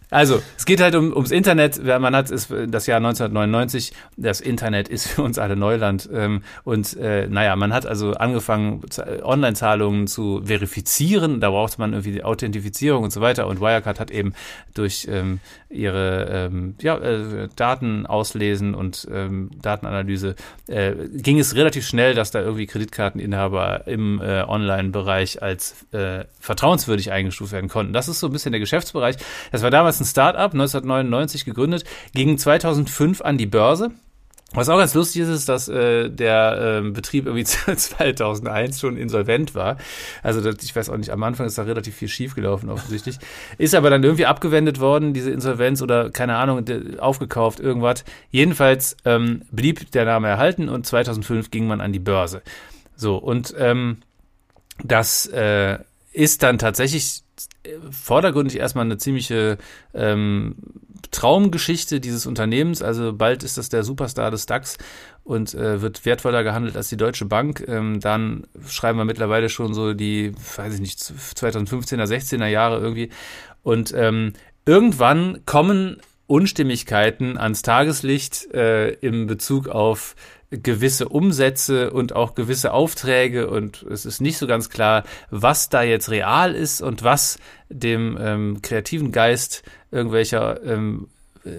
also, 0.10 0.42
es 0.58 0.66
geht 0.66 0.80
halt 0.80 0.96
um, 0.96 1.12
ums 1.12 1.32
Internet. 1.32 1.84
Man 1.84 2.16
hat 2.16 2.32
es 2.32 2.48
das 2.48 2.88
Jahr 2.88 2.98
1999. 2.98 3.92
Das 4.16 4.40
Internet 4.40 4.88
ist 4.88 5.08
für 5.08 5.22
uns 5.22 5.38
alle 5.38 5.58
Neuland. 5.58 6.10
Ähm, 6.14 6.44
und 6.64 6.96
äh, 6.98 7.28
naja, 7.28 7.56
man 7.58 7.74
hat 7.74 7.86
also 7.86 8.14
angefangen, 8.14 8.82
Online-Zahlungen 9.24 10.08
zu 10.08 10.42
verifizieren. 10.46 11.42
Da 11.42 11.50
braucht 11.50 11.78
man 11.78 11.92
irgendwie 11.92 12.14
die 12.14 12.24
Authentifizierung 12.24 13.04
und 13.04 13.12
so 13.12 13.20
weiter. 13.20 13.48
Und 13.48 13.60
Wirecard 13.60 14.00
hat 14.00 14.12
eben 14.12 14.34
durch 14.74 15.08
ähm, 15.12 15.40
ihre 15.70 16.28
ähm, 16.30 16.76
ja, 16.82 16.98
äh, 16.98 17.50
Daten 17.56 18.06
auslesen 18.06 18.74
und 18.74 19.08
ähm, 19.12 19.52
Datenanalyse 19.62 20.36
äh, 20.68 20.94
ging 21.14 21.40
es 21.40 21.56
relativ 21.56 21.86
schnell, 21.86 22.14
dass 22.14 22.32
da 22.32 22.40
irgendwie 22.40 22.68
Kreditkarteninhaber 22.68 23.88
im 23.88 24.22
äh, 24.22 24.44
Online-Bereich 24.44 25.42
als 25.42 25.86
äh, 25.92 26.26
vertrauenswürdig 26.40 27.12
eingestuft 27.12 27.52
werden 27.52 27.70
konnten. 27.70 27.94
Das 27.94 28.08
ist 28.08 28.20
so 28.20 28.28
ein 28.28 28.34
bisschen 28.34 28.52
der 28.52 28.60
Geschäftsbereich. 28.60 29.18
Das 29.52 29.62
war 29.62 29.72
damals 29.72 30.00
ein 30.00 30.06
Start-up, 30.06 30.54
1999 30.54 31.46
gegründet, 31.46 31.84
ging 32.14 32.38
2005 32.38 33.22
an 33.22 33.38
die 33.38 33.46
Börse. 33.46 33.92
Was 34.58 34.70
auch 34.70 34.80
ganz 34.80 34.96
lustig 34.96 35.22
ist, 35.22 35.28
ist, 35.28 35.50
dass 35.50 35.68
äh, 35.68 36.10
der 36.10 36.80
ähm, 36.80 36.94
Betrieb 36.94 37.28
irgendwie 37.28 37.44
2001 37.76 38.80
schon 38.80 38.98
insolvent 38.98 39.54
war. 39.54 39.78
Also 40.24 40.42
das, 40.42 40.64
ich 40.64 40.76
weiß 40.76 40.90
auch 40.90 40.98
nicht, 40.98 41.12
am 41.12 41.22
Anfang 41.22 41.46
ist 41.46 41.60
da 41.60 41.62
relativ 41.62 41.96
viel 41.96 42.08
schiefgelaufen 42.08 42.72
offensichtlich. 42.72 43.20
Ist 43.60 43.76
aber 43.76 43.92
dann 43.92 44.04
irgendwie 44.04 44.26
abgewendet 44.26 44.80
worden, 44.80 45.14
diese 45.14 45.30
Insolvenz 45.30 45.84
oder 45.84 46.10
keine 46.10 46.38
Ahnung, 46.38 46.66
aufgekauft, 46.98 47.60
irgendwas. 47.60 48.04
Jedenfalls 48.32 48.98
ähm, 49.06 49.44
blieb 49.52 49.92
der 49.92 50.06
Name 50.06 50.28
erhalten 50.28 50.70
und 50.70 50.88
2005 50.88 51.52
ging 51.52 51.68
man 51.68 51.80
an 51.80 51.94
die 51.94 52.00
Börse. 52.00 52.42
So, 52.96 53.18
und 53.18 53.54
ähm, 53.60 53.98
das 54.84 55.28
äh, 55.28 55.78
ist 56.14 56.42
dann 56.42 56.58
tatsächlich 56.58 57.20
äh, 57.20 57.27
vordergründig 57.92 58.58
erstmal 58.58 58.86
eine 58.86 58.98
ziemliche 58.98 59.58
ähm, 59.94 60.56
Traumgeschichte 61.12 62.00
dieses 62.00 62.26
Unternehmens. 62.26 62.82
Also 62.82 63.14
bald 63.14 63.44
ist 63.44 63.58
das 63.58 63.70
der 63.70 63.84
Superstar 63.84 64.32
des 64.32 64.46
DAX 64.46 64.78
und 65.24 65.54
äh, 65.54 65.82
wird 65.82 66.06
wertvoller 66.06 66.44
gehandelt 66.44 66.76
als 66.76 66.90
die 66.90 66.98
Deutsche 66.98 67.26
Bank. 67.26 67.64
Ähm, 67.68 68.00
dann 68.00 68.48
schreiben 68.68 68.98
wir 68.98 69.06
mittlerweile 69.06 69.50
schon 69.50 69.74
so 69.74 69.94
die, 69.94 70.34
weiß 70.56 70.76
ich 70.76 70.80
nicht, 70.80 71.00
2015er, 71.00 72.06
16er 72.06 72.48
Jahre 72.48 72.80
irgendwie. 72.80 73.10
Und 73.64 73.94
ähm, 73.96 74.34
irgendwann 74.66 75.46
kommen 75.46 75.98
Unstimmigkeiten 76.28 77.38
ans 77.38 77.62
Tageslicht 77.62 78.54
äh, 78.54 78.92
im 78.96 79.28
Bezug 79.28 79.70
auf 79.70 80.16
gewisse 80.50 81.10
Umsätze 81.10 81.92
und 81.92 82.16
auch 82.16 82.34
gewisse 82.34 82.72
Aufträge 82.72 83.50
und 83.50 83.84
es 83.84 84.06
ist 84.06 84.22
nicht 84.22 84.38
so 84.38 84.48
ganz 84.48 84.70
klar, 84.70 85.04
was 85.30 85.70
da 85.70 85.84
jetzt 85.84 86.10
real 86.10 86.56
ist 86.56 86.82
und 86.82 87.04
was 87.04 87.38
dem 87.70 88.18
ähm, 88.20 88.62
kreativen 88.62 89.12
Geist 89.12 89.64
irgendwelcher 89.92 90.64
ähm, 90.64 91.08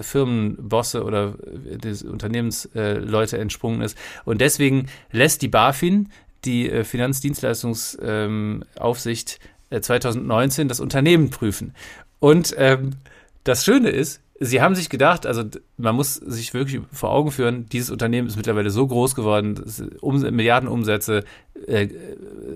Firmenbosse 0.01 1.05
oder 1.05 1.35
des 1.43 2.03
Unternehmensleute 2.03 3.37
äh, 3.37 3.41
entsprungen 3.41 3.83
ist. 3.83 3.99
Und 4.25 4.41
deswegen 4.41 4.87
lässt 5.13 5.43
die 5.43 5.49
BaFin, 5.49 6.09
die 6.45 6.71
äh, 6.71 6.85
Finanzdienstleistungsaufsicht, 6.85 9.39
ähm, 9.71 9.83
2019 9.83 10.67
äh, 10.67 10.69
das 10.69 10.81
Unternehmen 10.81 11.31
prüfen. 11.31 11.75
Und 12.21 12.55
ähm, 12.59 12.97
das 13.45 13.65
Schöne 13.65 13.91
ist, 13.91 14.21
sie 14.41 14.63
haben 14.63 14.75
sich 14.75 14.89
gedacht, 14.89 15.27
also 15.27 15.45
man 15.77 15.95
muss 15.95 16.15
sich 16.15 16.55
wirklich 16.55 16.81
vor 16.93 17.11
Augen 17.11 17.31
führen, 17.31 17.67
dieses 17.67 17.91
Unternehmen 17.91 18.29
ist 18.29 18.37
mittlerweile 18.37 18.71
so 18.71 18.87
groß 18.87 19.15
geworden, 19.15 19.63
um, 20.01 20.21
Milliarden 20.21 20.69
Umsätze, 20.69 21.25
äh, 21.67 21.89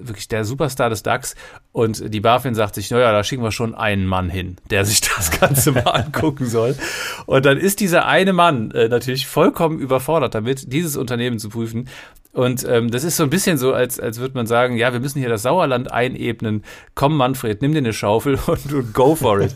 wirklich 0.03 0.29
der 0.29 0.45
Superstar 0.45 0.91
des 0.91 1.03
DAX 1.03 1.35
und 1.73 2.13
die 2.13 2.21
BaFin 2.21 2.55
sagt 2.55 2.77
sich, 2.77 2.91
naja, 2.91 3.11
da 3.11 3.25
schicken 3.25 3.43
wir 3.43 3.51
schon 3.51 3.75
einen 3.75 4.07
Mann 4.07 4.31
hin, 4.31 4.57
der 4.71 4.85
sich 4.85 5.01
das 5.01 5.31
Ganze 5.41 5.73
mal 5.73 5.89
angucken 5.89 6.47
soll. 6.47 6.77
Und 7.27 7.45
dann 7.45 7.59
ist 7.59 7.81
dieser 7.81 8.07
eine 8.07 8.33
Mann 8.33 8.71
äh, 8.71 8.89
natürlich 8.89 9.27
vollkommen 9.27 9.79
überfordert 9.81 10.35
damit, 10.35 10.73
dieses 10.73 10.97
Unternehmen 10.97 11.39
zu 11.39 11.49
prüfen. 11.49 11.89
Und 12.33 12.65
ähm, 12.67 12.91
das 12.91 13.05
ist 13.05 13.17
so 13.17 13.25
ein 13.25 13.31
bisschen 13.31 13.59
so, 13.59 13.75
als, 13.75 14.01
als 14.01 14.19
würde 14.19 14.35
man 14.35 14.47
sagen, 14.47 14.77
ja, 14.77 14.93
wir 14.93 15.01
müssen 15.01 15.19
hier 15.19 15.29
das 15.29 15.43
Sauerland 15.43 15.93
einebnen. 15.93 16.65
Komm, 16.95 17.17
Manfred, 17.17 17.61
nimm 17.61 17.73
dir 17.73 17.79
eine 17.79 17.93
Schaufel 17.93 18.39
und, 18.47 18.73
und 18.73 18.95
go 18.95 19.15
for 19.17 19.41
it. 19.41 19.55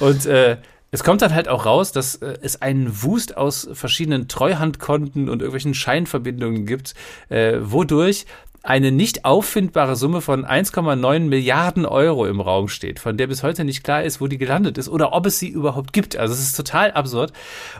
und 0.00 0.26
äh, 0.26 0.56
es 0.90 1.04
kommt 1.04 1.22
dann 1.22 1.34
halt 1.34 1.48
auch 1.48 1.66
raus, 1.66 1.92
dass 1.92 2.16
äh, 2.16 2.38
es 2.40 2.62
einen 2.62 3.02
Wust 3.02 3.36
aus 3.36 3.68
verschiedenen 3.72 4.28
Treuhandkonten 4.28 5.28
und 5.28 5.40
irgendwelchen 5.40 5.74
Scheinverbindungen 5.74 6.66
gibt, 6.66 6.94
äh, 7.28 7.58
wodurch 7.60 8.26
eine 8.62 8.90
nicht 8.90 9.24
auffindbare 9.24 9.96
Summe 9.96 10.20
von 10.20 10.44
1,9 10.44 11.20
Milliarden 11.20 11.86
Euro 11.86 12.26
im 12.26 12.40
Raum 12.40 12.68
steht, 12.68 12.98
von 12.98 13.16
der 13.16 13.26
bis 13.26 13.42
heute 13.42 13.64
nicht 13.64 13.84
klar 13.84 14.02
ist, 14.02 14.20
wo 14.20 14.26
die 14.26 14.36
gelandet 14.36 14.78
ist 14.78 14.88
oder 14.88 15.12
ob 15.12 15.26
es 15.26 15.38
sie 15.38 15.48
überhaupt 15.48 15.92
gibt. 15.92 16.16
Also 16.16 16.34
es 16.34 16.40
ist 16.40 16.56
total 16.56 16.90
absurd. 16.92 17.32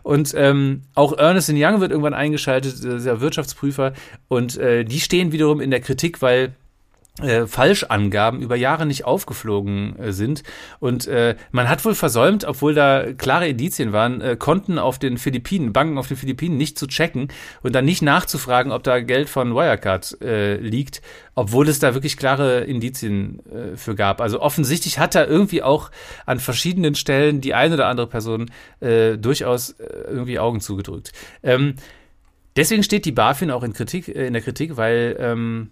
Und 0.03 0.35
ähm, 0.37 0.83
auch 0.95 1.13
Ernest 1.19 1.51
Young 1.53 1.81
wird 1.81 1.91
irgendwann 1.91 2.15
eingeschaltet, 2.15 2.79
dieser 2.83 3.21
Wirtschaftsprüfer, 3.21 3.93
und 4.29 4.57
äh, 4.57 4.85
die 4.85 5.01
stehen 5.01 5.33
wiederum 5.33 5.61
in 5.61 5.71
der 5.71 5.81
Kritik, 5.81 6.23
weil 6.23 6.55
äh, 7.23 7.47
Falschangaben 7.47 8.41
über 8.41 8.57
Jahre 8.57 8.87
nicht 8.87 9.05
aufgeflogen 9.05 9.99
äh, 9.99 10.13
sind. 10.13 10.43
Und 10.79 11.07
äh, 11.07 11.37
man 11.51 11.69
hat 11.69 11.85
wohl 11.85 11.95
versäumt, 11.95 12.45
obwohl 12.45 12.75
da 12.75 13.13
klare 13.13 13.49
Indizien 13.49 13.93
waren, 13.93 14.21
äh, 14.21 14.37
Konten 14.37 14.79
auf 14.79 14.99
den 14.99 15.19
Philippinen, 15.19 15.73
Banken 15.73 15.99
auf 15.99 16.09
den 16.09 16.17
Philippinen 16.17 16.57
nicht 16.57 16.79
zu 16.79 16.87
checken 16.87 17.29
und 17.63 17.75
dann 17.75 17.85
nicht 17.85 18.03
nachzufragen, 18.03 18.73
ob 18.73 18.83
da 18.83 19.01
Geld 19.01 19.29
von 19.29 19.55
Wirecard 19.55 20.21
äh, 20.23 20.57
liegt, 20.57 21.03
obwohl 21.35 21.69
es 21.69 21.79
da 21.79 21.95
wirklich 21.95 22.17
klare 22.17 22.61
Indizien 22.61 23.41
äh, 23.47 23.77
für 23.77 23.95
gab. 23.95 24.21
Also 24.21 24.41
offensichtlich 24.41 24.99
hat 24.99 25.15
da 25.15 25.25
irgendwie 25.25 25.63
auch 25.63 25.91
an 26.27 26.41
verschiedenen 26.41 26.95
Stellen 26.95 27.41
die 27.41 27.55
eine 27.55 27.75
oder 27.75 27.87
andere 27.87 28.07
Person 28.07 28.51
äh, 28.81 29.17
durchaus 29.17 29.71
äh, 29.71 29.85
irgendwie 30.09 30.39
Augen 30.39 30.61
zugedrückt. 30.61 31.13
Ähm, 31.43 31.75
deswegen 32.57 32.83
steht 32.83 33.05
die 33.05 33.13
BaFin 33.13 33.51
auch 33.51 33.63
in 33.63 33.73
Kritik, 33.73 34.09
äh, 34.09 34.27
in 34.27 34.33
der 34.33 34.43
Kritik, 34.43 34.77
weil 34.77 35.17
ähm, 35.19 35.71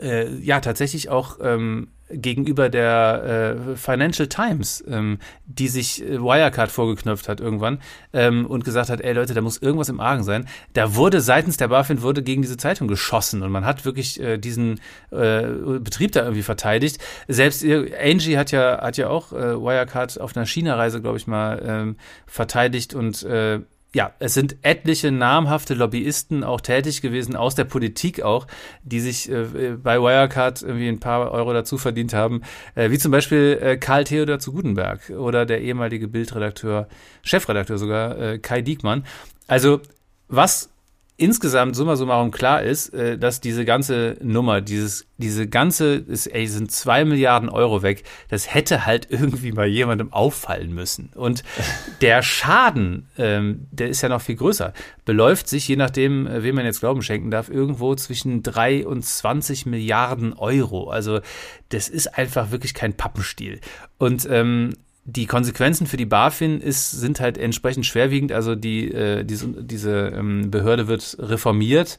äh, 0.00 0.28
ja 0.36 0.60
tatsächlich 0.60 1.08
auch 1.08 1.38
ähm, 1.42 1.88
gegenüber 2.10 2.68
der 2.68 3.56
äh, 3.72 3.76
Financial 3.76 4.28
Times, 4.28 4.84
ähm, 4.86 5.18
die 5.46 5.68
sich 5.68 6.02
äh, 6.02 6.20
Wirecard 6.20 6.70
vorgeknöpft 6.70 7.28
hat 7.28 7.40
irgendwann 7.40 7.80
ähm, 8.12 8.46
und 8.46 8.64
gesagt 8.64 8.90
hat, 8.90 9.00
ey 9.00 9.12
Leute, 9.14 9.34
da 9.34 9.40
muss 9.40 9.58
irgendwas 9.58 9.88
im 9.88 10.00
Argen 10.00 10.22
sein. 10.22 10.46
Da 10.74 10.94
wurde 10.94 11.20
seitens 11.20 11.56
der 11.56 11.68
BaFin 11.68 12.02
wurde 12.02 12.22
gegen 12.22 12.42
diese 12.42 12.56
Zeitung 12.56 12.88
geschossen 12.88 13.42
und 13.42 13.50
man 13.50 13.64
hat 13.64 13.84
wirklich 13.84 14.20
äh, 14.20 14.38
diesen 14.38 14.80
äh, 15.10 15.42
Betrieb 15.80 16.12
da 16.12 16.22
irgendwie 16.22 16.42
verteidigt. 16.42 16.98
Selbst 17.26 17.64
Angie 17.64 18.36
hat 18.36 18.50
ja 18.50 18.80
hat 18.82 18.96
ja 18.96 19.08
auch 19.08 19.32
äh, 19.32 19.60
Wirecard 19.60 20.20
auf 20.20 20.36
einer 20.36 20.46
China-Reise, 20.46 21.00
glaube 21.00 21.16
ich 21.16 21.26
mal, 21.26 21.62
ähm, 21.64 21.96
verteidigt 22.26 22.94
und 22.94 23.22
äh, 23.22 23.60
ja, 23.94 24.12
es 24.18 24.34
sind 24.34 24.56
etliche 24.62 25.12
namhafte 25.12 25.74
Lobbyisten 25.74 26.42
auch 26.42 26.60
tätig 26.60 27.00
gewesen, 27.00 27.36
aus 27.36 27.54
der 27.54 27.64
Politik 27.64 28.22
auch, 28.22 28.46
die 28.82 29.00
sich 29.00 29.30
äh, 29.30 29.76
bei 29.80 30.00
Wirecard 30.00 30.62
irgendwie 30.62 30.88
ein 30.88 30.98
paar 30.98 31.30
Euro 31.30 31.52
dazu 31.52 31.78
verdient 31.78 32.12
haben, 32.12 32.42
äh, 32.74 32.90
wie 32.90 32.98
zum 32.98 33.12
Beispiel 33.12 33.58
äh, 33.62 33.76
Karl 33.76 34.04
Theodor 34.04 34.40
zu 34.40 34.52
Gutenberg 34.52 35.10
oder 35.10 35.46
der 35.46 35.62
ehemalige 35.62 36.08
Bildredakteur, 36.08 36.88
Chefredakteur 37.22 37.78
sogar, 37.78 38.18
äh, 38.18 38.38
Kai 38.38 38.62
Diekmann. 38.62 39.06
Also 39.46 39.80
was 40.26 40.73
insgesamt 41.16 41.76
summa 41.76 41.94
summarum 41.94 42.32
klar 42.32 42.62
ist, 42.62 42.92
äh, 42.92 43.16
dass 43.16 43.40
diese 43.40 43.64
ganze 43.64 44.16
Nummer, 44.20 44.60
dieses, 44.60 45.06
diese 45.16 45.46
ganze, 45.46 45.94
ist, 45.94 46.26
ey, 46.26 46.46
sind 46.48 46.72
zwei 46.72 47.04
Milliarden 47.04 47.48
Euro 47.48 47.82
weg, 47.82 48.02
das 48.28 48.52
hätte 48.52 48.84
halt 48.84 49.06
irgendwie 49.10 49.52
mal 49.52 49.66
jemandem 49.66 50.12
auffallen 50.12 50.74
müssen. 50.74 51.10
Und 51.14 51.44
der 52.00 52.22
Schaden, 52.22 53.08
ähm, 53.16 53.66
der 53.70 53.88
ist 53.88 54.02
ja 54.02 54.08
noch 54.08 54.22
viel 54.22 54.36
größer, 54.36 54.72
beläuft 55.04 55.48
sich, 55.48 55.68
je 55.68 55.76
nachdem, 55.76 56.26
äh, 56.26 56.42
wem 56.42 56.56
man 56.56 56.64
jetzt 56.64 56.80
Glauben 56.80 57.02
schenken 57.02 57.30
darf, 57.30 57.48
irgendwo 57.48 57.94
zwischen 57.94 58.42
drei 58.42 58.84
und 58.86 59.04
20 59.04 59.66
Milliarden 59.66 60.32
Euro. 60.32 60.90
Also 60.90 61.20
das 61.68 61.88
ist 61.88 62.18
einfach 62.18 62.50
wirklich 62.50 62.74
kein 62.74 62.94
Pappenstiel. 62.94 63.60
Und 63.98 64.26
ähm, 64.28 64.74
die 65.04 65.26
Konsequenzen 65.26 65.86
für 65.86 65.96
die 65.96 66.06
BaFin 66.06 66.60
ist, 66.60 66.90
sind 66.90 67.20
halt 67.20 67.36
entsprechend 67.36 67.86
schwerwiegend. 67.86 68.32
Also 68.32 68.54
die, 68.54 68.90
äh, 68.90 69.24
diese, 69.24 69.48
diese 69.48 70.12
ähm, 70.16 70.50
Behörde 70.50 70.88
wird 70.88 71.16
reformiert. 71.18 71.98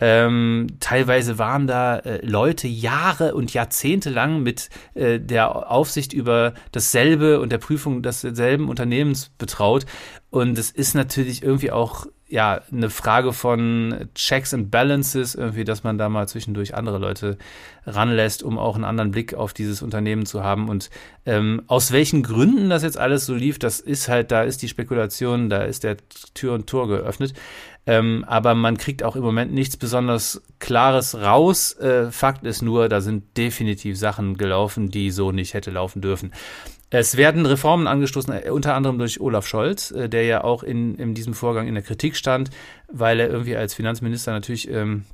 Ähm, 0.00 0.66
teilweise 0.80 1.38
waren 1.38 1.66
da 1.66 1.98
äh, 1.98 2.26
Leute 2.26 2.66
Jahre 2.66 3.34
und 3.34 3.54
Jahrzehnte 3.54 4.10
lang 4.10 4.42
mit 4.42 4.68
äh, 4.94 5.20
der 5.20 5.70
Aufsicht 5.70 6.12
über 6.12 6.54
dasselbe 6.72 7.40
und 7.40 7.52
der 7.52 7.58
Prüfung 7.58 8.02
desselben 8.02 8.68
Unternehmens 8.68 9.30
betraut. 9.38 9.86
Und 10.30 10.58
es 10.58 10.70
ist 10.72 10.94
natürlich 10.94 11.42
irgendwie 11.42 11.70
auch 11.70 12.06
ja, 12.32 12.62
eine 12.72 12.88
Frage 12.88 13.34
von 13.34 14.08
Checks 14.14 14.54
and 14.54 14.70
Balances, 14.70 15.34
irgendwie, 15.34 15.64
dass 15.64 15.84
man 15.84 15.98
da 15.98 16.08
mal 16.08 16.26
zwischendurch 16.26 16.74
andere 16.74 16.96
Leute 16.96 17.36
ranlässt, 17.84 18.42
um 18.42 18.58
auch 18.58 18.74
einen 18.74 18.84
anderen 18.84 19.10
Blick 19.10 19.34
auf 19.34 19.52
dieses 19.52 19.82
Unternehmen 19.82 20.24
zu 20.24 20.42
haben. 20.42 20.70
Und 20.70 20.88
ähm, 21.26 21.60
aus 21.66 21.92
welchen 21.92 22.22
Gründen 22.22 22.70
das 22.70 22.84
jetzt 22.84 22.96
alles 22.96 23.26
so 23.26 23.34
lief, 23.34 23.58
das 23.58 23.80
ist 23.80 24.08
halt, 24.08 24.30
da 24.30 24.44
ist 24.44 24.62
die 24.62 24.68
Spekulation, 24.68 25.50
da 25.50 25.64
ist 25.64 25.84
der 25.84 25.98
Tür 26.32 26.54
und 26.54 26.66
Tor 26.66 26.88
geöffnet. 26.88 27.34
Ähm, 27.84 28.24
aber 28.28 28.54
man 28.54 28.76
kriegt 28.76 29.02
auch 29.02 29.16
im 29.16 29.22
Moment 29.22 29.52
nichts 29.52 29.76
besonders 29.76 30.42
Klares 30.60 31.16
raus. 31.16 31.76
Äh, 31.78 32.10
Fakt 32.12 32.44
ist 32.44 32.62
nur, 32.62 32.88
da 32.88 33.00
sind 33.00 33.36
definitiv 33.36 33.98
Sachen 33.98 34.36
gelaufen, 34.36 34.90
die 34.90 35.10
so 35.10 35.32
nicht 35.32 35.54
hätte 35.54 35.70
laufen 35.70 36.00
dürfen. 36.00 36.32
Es 36.90 37.16
werden 37.16 37.46
Reformen 37.46 37.86
angestoßen, 37.86 38.32
äh, 38.34 38.50
unter 38.50 38.74
anderem 38.74 38.98
durch 38.98 39.20
Olaf 39.20 39.46
Scholz, 39.46 39.90
äh, 39.90 40.08
der 40.08 40.24
ja 40.24 40.44
auch 40.44 40.62
in, 40.62 40.94
in 40.96 41.14
diesem 41.14 41.34
Vorgang 41.34 41.66
in 41.66 41.74
der 41.74 41.82
Kritik 41.82 42.16
stand, 42.16 42.50
weil 42.92 43.18
er 43.18 43.30
irgendwie 43.30 43.56
als 43.56 43.74
Finanzminister 43.74 44.30
natürlich 44.32 44.70
ähm, 44.70 45.04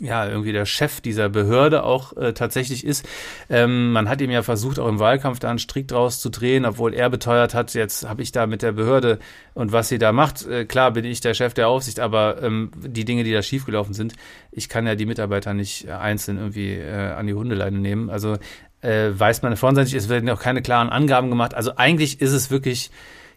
ja, 0.00 0.28
irgendwie 0.28 0.52
der 0.52 0.66
Chef 0.66 1.00
dieser 1.00 1.28
Behörde 1.28 1.84
auch 1.84 2.16
äh, 2.16 2.32
tatsächlich 2.32 2.84
ist. 2.84 3.06
Ähm, 3.48 3.92
man 3.92 4.08
hat 4.08 4.20
ihm 4.20 4.30
ja 4.30 4.42
versucht, 4.42 4.78
auch 4.78 4.88
im 4.88 4.98
Wahlkampf 4.98 5.38
da 5.38 5.50
einen 5.50 5.58
Strick 5.58 5.88
draus 5.88 6.20
zu 6.20 6.30
drehen, 6.30 6.64
obwohl 6.64 6.94
er 6.94 7.10
beteuert 7.10 7.54
hat, 7.54 7.74
jetzt 7.74 8.08
habe 8.08 8.22
ich 8.22 8.32
da 8.32 8.46
mit 8.46 8.62
der 8.62 8.72
Behörde 8.72 9.18
und 9.52 9.72
was 9.72 9.88
sie 9.88 9.98
da 9.98 10.12
macht, 10.12 10.46
äh, 10.46 10.64
klar 10.64 10.92
bin 10.92 11.04
ich 11.04 11.20
der 11.20 11.34
Chef 11.34 11.54
der 11.54 11.68
Aufsicht, 11.68 12.00
aber 12.00 12.42
ähm, 12.42 12.70
die 12.76 13.04
Dinge, 13.04 13.24
die 13.24 13.32
da 13.32 13.42
schiefgelaufen 13.42 13.94
sind, 13.94 14.14
ich 14.50 14.68
kann 14.68 14.86
ja 14.86 14.94
die 14.94 15.06
Mitarbeiter 15.06 15.54
nicht 15.54 15.88
einzeln 15.88 16.38
irgendwie 16.38 16.72
äh, 16.72 17.12
an 17.12 17.26
die 17.26 17.34
Hundeleine 17.34 17.78
nehmen. 17.78 18.10
Also 18.10 18.38
äh, 18.80 19.10
weiß 19.18 19.42
man 19.42 19.56
vorseitig, 19.56 19.94
es 19.94 20.08
werden 20.08 20.28
auch 20.30 20.40
keine 20.40 20.62
klaren 20.62 20.90
Angaben 20.90 21.30
gemacht. 21.30 21.54
Also 21.54 21.76
eigentlich 21.76 22.20
ist 22.20 22.32
es 22.32 22.50
wirklich, 22.50 22.90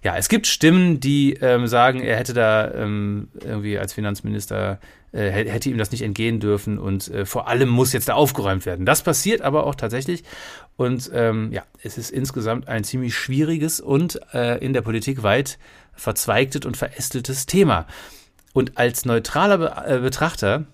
ja, 0.03 0.15
es 0.17 0.29
gibt 0.29 0.47
Stimmen, 0.47 0.99
die 0.99 1.33
ähm, 1.35 1.67
sagen, 1.67 2.01
er 2.01 2.17
hätte 2.17 2.33
da 2.33 2.71
ähm, 2.73 3.29
irgendwie 3.43 3.77
als 3.77 3.93
Finanzminister, 3.93 4.79
äh, 5.17 5.31
hätte 5.31 5.69
ihm 5.69 5.77
das 5.77 5.91
nicht 5.91 6.03
entgehen 6.03 6.39
dürfen 6.39 6.77
und 6.77 7.09
äh, 7.09 7.25
vor 7.25 7.47
allem 7.47 7.69
muss 7.69 7.91
jetzt 7.91 8.07
da 8.07 8.13
aufgeräumt 8.13 8.65
werden. 8.65 8.85
Das 8.85 9.01
passiert 9.01 9.41
aber 9.41 9.65
auch 9.65 9.75
tatsächlich 9.75 10.23
und 10.75 11.09
ähm, 11.13 11.51
ja, 11.51 11.63
es 11.81 11.97
ist 11.97 12.11
insgesamt 12.11 12.67
ein 12.67 12.83
ziemlich 12.83 13.15
schwieriges 13.15 13.81
und 13.81 14.21
äh, 14.33 14.63
in 14.63 14.73
der 14.73 14.81
Politik 14.81 15.23
weit 15.23 15.57
verzweigtes 15.93 16.65
und 16.65 16.77
verästeltes 16.77 17.47
Thema. 17.47 17.87
Und 18.53 18.77
als 18.77 19.05
neutraler 19.05 19.57
Be 19.57 19.83
äh, 19.87 19.99
Betrachter 19.99 20.65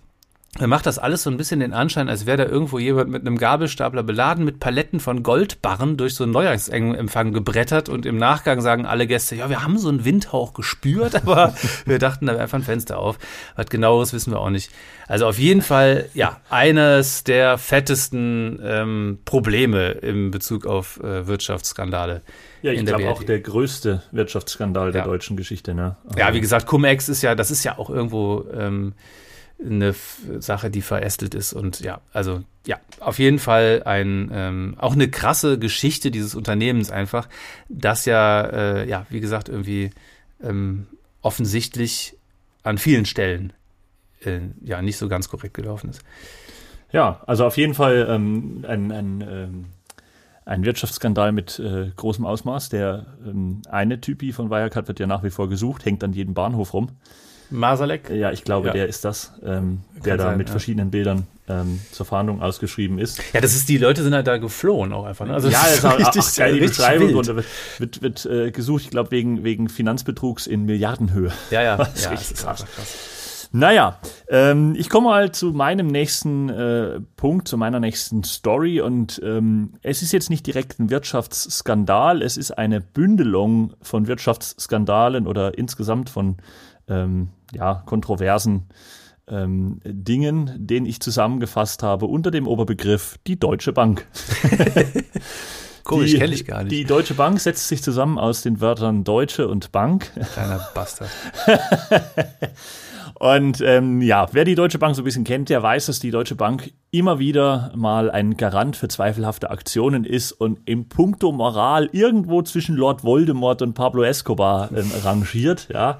er 0.60 0.68
macht 0.68 0.86
das 0.86 1.00
alles 1.00 1.24
so 1.24 1.32
ein 1.32 1.38
bisschen 1.38 1.62
den 1.62 1.74
Anschein, 1.74 2.10
als 2.10 2.28
wäre 2.28 2.38
da 2.38 2.46
irgendwo 2.46 2.78
jemand 2.78 3.10
mit 3.10 3.22
einem 3.22 3.39
Gabelstapler 3.39 4.04
beladen 4.04 4.46
mit 4.46 4.60
Paletten 4.60 5.00
von 5.00 5.24
Goldbarren 5.24 5.98
durch 5.98 6.13
so 6.13 6.26
einen 6.26 6.34
Neujahrsempfang 6.34 7.34
gebrettert 7.34 7.89
und 7.89 8.06
im 8.06 8.18
Nachgang 8.18 8.62
sagen 8.62 8.86
alle 8.86 9.08
Gäste, 9.08 9.36
ja, 9.36 9.50
wir 9.50 9.63
haben 9.63 9.80
so 9.80 9.89
einen 9.89 10.06
Windhauch 10.06 10.54
gespürt, 10.54 11.16
aber 11.24 11.56
wir 11.86 11.98
dachten, 11.98 12.28
da 12.28 12.34
wäre 12.34 12.44
einfach 12.44 12.60
ein 12.60 12.63
Fenster 12.63 13.00
auf. 13.00 13.18
Was 13.56 13.66
genaueres 13.66 14.13
wissen 14.13 14.32
wir 14.32 14.39
auch 14.39 14.52
nicht. 14.52 14.70
Also 15.08 15.26
auf 15.26 15.39
jeden 15.39 15.63
Fall, 15.63 16.10
ja, 16.13 16.39
eines 16.52 17.24
der 17.24 17.58
fettesten 17.58 18.60
ähm, 18.63 19.20
Probleme 19.26 19.89
im 19.89 20.30
Bezug 20.30 20.68
auf 20.68 21.00
äh, 21.00 21.26
Wirtschaftsskandale. 21.26 22.22
Ja, 22.62 22.72
ich 22.72 22.86
glaube 22.86 23.10
auch 23.10 23.24
der 23.24 23.39
größte 23.39 24.04
Wirtschaftsskandal 24.12 24.92
der 24.92 25.04
deutschen 25.04 25.36
Geschichte. 25.36 25.74
Ne? 25.74 25.98
Also 26.06 26.20
ja, 26.20 26.34
wie 26.34 26.42
gesagt, 26.42 26.68
Cum-Ex 26.68 27.10
ist 27.10 27.24
ja, 27.24 27.34
das 27.34 27.50
ist 27.50 27.63
ja 27.63 27.80
auch 27.80 27.89
irgendwo 27.89 28.46
ähm, 28.56 28.94
eine 29.63 29.95
Sache, 30.39 30.69
die 30.69 30.82
verästelt 30.82 31.36
ist. 31.36 31.54
Und 31.54 31.80
ja, 31.80 32.02
also 32.12 32.43
ja, 32.65 32.78
auf 32.99 33.19
jeden 33.19 33.39
Fall 33.39 33.84
ein 33.86 34.30
ähm, 34.34 34.76
auch 34.78 34.93
eine 34.93 35.10
krasse 35.10 35.60
Geschichte 35.60 36.12
dieses 36.12 36.36
Unternehmens 36.36 36.91
einfach, 36.91 37.28
das 37.69 38.06
ja, 38.06 38.41
äh, 38.41 38.89
ja, 38.89 39.06
wie 39.10 39.19
gesagt, 39.19 39.49
irgendwie 39.49 39.91
ähm, 40.41 40.88
offensichtlich 41.21 42.15
an 42.63 42.78
vielen 42.78 43.06
Stellen 43.06 43.54
äh, 44.21 44.39
ja 44.63 44.82
nicht 44.82 44.97
so 44.97 45.08
ganz 45.08 45.30
korrekt 45.30 45.54
gelaufen 45.54 45.89
ist. 45.89 46.02
Ja, 46.91 47.21
also 47.26 47.45
auf 47.45 47.58
jeden 47.58 47.73
Fall 47.73 48.08
ähm, 48.10 48.63
ein, 48.67 48.91
ein, 48.91 49.21
ähm, 49.28 49.65
ein 50.45 50.63
Wirtschaftsskandal 50.63 51.32
mit 51.32 51.60
äh, 51.60 51.91
großem 51.95 52.26
Ausmaß. 52.26 52.69
Der 52.69 53.08
ähm, 53.26 53.62
eine 53.69 53.99
Typi 53.99 54.32
von 54.32 54.49
Wirecard 54.49 54.88
wird 54.88 54.99
ja 54.99 55.08
nach 55.08 55.23
wie 55.23 55.32
vor 55.32 55.49
gesucht, 55.49 55.86
hängt 55.86 56.04
an 56.04 56.13
jedem 56.13 56.34
Bahnhof 56.34 56.73
rum. 56.73 56.89
Masalek? 57.49 58.10
Ja, 58.10 58.32
ich 58.32 58.43
glaube, 58.43 58.67
ja. 58.67 58.73
der 58.73 58.88
ist 58.88 59.06
das, 59.06 59.34
ähm, 59.43 59.82
der 60.06 60.17
da 60.17 60.23
sein, 60.25 60.38
mit 60.38 60.47
ja. 60.47 60.51
verschiedenen 60.51 60.91
Bildern 60.91 61.27
ähm, 61.47 61.79
zur 61.91 62.06
Fahndung 62.06 62.41
ausgeschrieben 62.41 62.99
ist. 62.99 63.21
Ja, 63.34 63.41
das 63.41 63.56
ist, 63.56 63.69
die 63.69 63.77
Leute 63.77 64.03
sind 64.03 64.13
halt 64.13 64.27
da 64.27 64.38
geflohen 64.38 64.93
auch 64.93 65.06
einfach. 65.06 65.25
Ne? 65.25 65.34
Also 65.34 65.49
ja, 65.49 65.62
das 65.63 65.77
ist 65.77 65.86
auch 65.86 65.99
richtig, 65.99 66.23
ach, 66.25 66.36
geil, 66.36 66.53
die 66.53 66.60
Beschreibung 66.62 67.15
und 67.15 67.27
wird, 67.27 67.45
wird, 67.79 68.01
wird 68.01 68.25
äh, 68.25 68.51
gesucht, 68.51 68.84
ich 68.84 68.89
glaube, 68.89 69.12
wegen, 69.12 69.43
wegen 69.43 69.69
Finanzbetrugs 69.69 70.47
in 70.47 70.65
Milliardenhöhe. 70.65 71.32
Ja, 71.51 71.62
ja, 71.62 71.77
das 71.77 72.03
ja, 72.03 72.12
ist 72.12 72.19
richtig 72.19 72.38
krass. 72.38 72.65
krass. 72.65 73.10
Naja, 73.56 73.99
ähm, 74.29 74.73
ich 74.75 74.89
komme 74.89 75.10
mal 75.10 75.32
zu 75.32 75.51
meinem 75.51 75.86
nächsten 75.86 76.49
äh, 76.49 76.99
Punkt, 77.15 77.47
zu 77.47 77.56
meiner 77.56 77.79
nächsten 77.79 78.23
Story. 78.23 78.82
Und 78.82 79.21
ähm, 79.23 79.73
es 79.84 80.01
ist 80.01 80.12
jetzt 80.12 80.32
nicht 80.32 80.47
direkt 80.47 80.79
ein 80.79 80.89
Wirtschaftsskandal, 80.89 82.23
es 82.23 82.36
ist 82.36 82.58
eine 82.58 82.82
Bündelung 82.82 83.75
von 83.79 84.08
Wirtschaftsskandalen 84.08 85.27
oder 85.27 85.56
insgesamt 85.56 86.10
von 86.10 86.38
ähm, 86.88 87.30
ja, 87.54 87.84
kontroversen 87.86 88.67
ähm, 89.28 89.80
Dingen, 89.86 90.52
den 90.58 90.86
ich 90.86 91.00
zusammengefasst 91.00 91.84
habe 91.84 92.06
unter 92.06 92.32
dem 92.32 92.48
Oberbegriff 92.48 93.17
die 93.26 93.39
Deutsche 93.39 93.74
Bank. 93.74 94.08
Komisch, 95.84 96.15
kenne 96.15 96.34
ich 96.34 96.46
gar 96.46 96.63
nicht. 96.63 96.72
Die 96.72 96.86
Deutsche 96.86 97.13
Bank 97.13 97.39
setzt 97.39 97.67
sich 97.67 97.84
zusammen 97.84 98.17
aus 98.17 98.41
den 98.41 98.62
Wörtern 98.62 99.04
Deutsche 99.04 99.48
und 99.48 99.72
Bank. 99.72 100.12
Kleiner 100.34 100.65
Bastard. 100.74 101.10
und 103.15 103.60
ähm, 103.60 104.02
ja, 104.02 104.28
wer 104.32 104.46
die 104.46 104.56
Deutsche 104.56 104.80
Bank 104.80 104.96
so 104.96 105.02
ein 105.02 105.06
bisschen 105.06 105.26
kennt, 105.26 105.50
der 105.50 105.62
weiß, 105.62 105.88
dass 105.88 106.00
die 106.00 106.12
Deutsche 106.12 106.36
Bank 106.36 106.72
immer 106.91 107.19
wieder 107.19 107.74
mal 107.76 108.10
ein 108.10 108.38
Garant 108.38 108.78
für 108.78 108.88
zweifelhafte 108.88 109.50
Aktionen 109.50 110.06
ist 110.06 110.32
und 110.32 110.62
im 110.65 110.88
Punkto 110.88 111.34
Moral 111.34 111.89
irgendwo 111.91 112.41
zwischen 112.43 112.76
Lord 112.76 113.04
Voldemort 113.04 113.62
und 113.62 113.74
Pablo 113.74 114.04
Escobar 114.04 114.69
ähm, 114.74 114.89
rangiert. 115.04 115.67
Ja. 115.74 116.00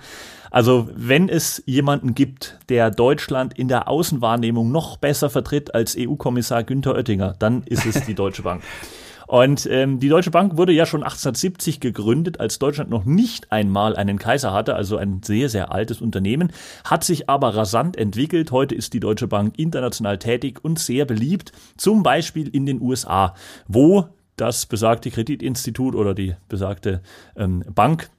Also 0.54 0.88
wenn 0.94 1.30
es 1.30 1.64
jemanden 1.66 2.14
gibt, 2.14 2.60
der 2.70 2.92
Deutschland 2.92 3.58
in 3.58 3.68
der 3.68 3.88
Außenwahrnehmung 3.88 4.72
noch 4.72 4.98
besser 4.98 5.32
vertritt 5.32 5.74
als 5.74 5.98
EU-Kommissar 5.98 6.64
Günther 6.64 6.94
Oettinger, 6.94 7.34
dann 7.40 7.64
ist 7.64 7.88
es 7.88 8.06
die 8.06 8.14
Deutsche 8.14 8.44
Bank. 8.44 8.62
Und 9.28 9.66
ähm, 9.66 10.00
die 10.00 10.10
Deutsche 10.10 10.30
Bank 10.30 10.56
wurde 10.56 10.72
ja 10.72 10.86
schon 10.86 11.02
1870 11.02 11.80
gegründet, 11.80 12.40
als 12.40 12.60
Deutschland 12.60 12.92
noch 12.92 13.04
nicht 13.04 13.52
einmal 13.52 13.96
einen 13.96 14.20
Kaiser 14.20 14.54
hatte, 14.54 14.76
also 14.76 14.98
ein 14.98 15.24
sehr, 15.24 15.50
sehr 15.50 15.72
altes 15.72 16.02
Unternehmen, 16.02 16.52
hat 16.86 17.04
sich 17.04 17.32
aber 17.32 17.56
rasant 17.56 17.98
entwickelt. 17.98 18.52
Heute 18.52 18.76
ist 18.76 18.94
die 18.94 19.00
Deutsche 19.00 19.28
Bank 19.28 19.58
international 19.58 20.20
tätig 20.20 20.64
und 20.64 20.78
sehr 20.78 21.06
beliebt, 21.06 21.52
zum 21.78 22.04
Beispiel 22.04 22.48
in 22.48 22.68
den 22.68 22.80
USA, 22.80 23.34
wo 23.68 24.10
das 24.36 24.68
besagte 24.68 25.10
Kreditinstitut 25.10 25.96
oder 25.96 26.14
die 26.14 26.36
besagte 26.48 27.02
ähm, 27.36 27.64
Bank 27.74 28.12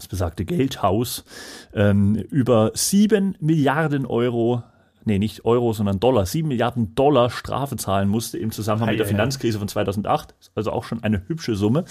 das 0.00 0.08
besagte 0.08 0.44
Geldhaus, 0.44 1.24
ähm, 1.74 2.16
über 2.16 2.72
sieben 2.74 3.36
Milliarden 3.40 4.06
Euro 4.06 4.62
nee, 5.04 5.18
nicht 5.18 5.44
Euro, 5.44 5.72
sondern 5.72 6.00
Dollar, 6.00 6.26
sieben 6.26 6.48
Milliarden 6.48 6.94
Dollar 6.94 7.30
Strafe 7.30 7.76
zahlen 7.76 8.08
musste 8.08 8.38
im 8.38 8.50
Zusammenhang 8.50 8.88
ja, 8.88 8.92
mit 8.92 9.00
der 9.00 9.06
ja, 9.06 9.10
Finanzkrise 9.10 9.58
von 9.58 9.68
2008. 9.68 10.34
Also 10.54 10.72
auch 10.72 10.84
schon 10.84 11.02
eine 11.02 11.26
hübsche 11.26 11.54
Summe. 11.54 11.84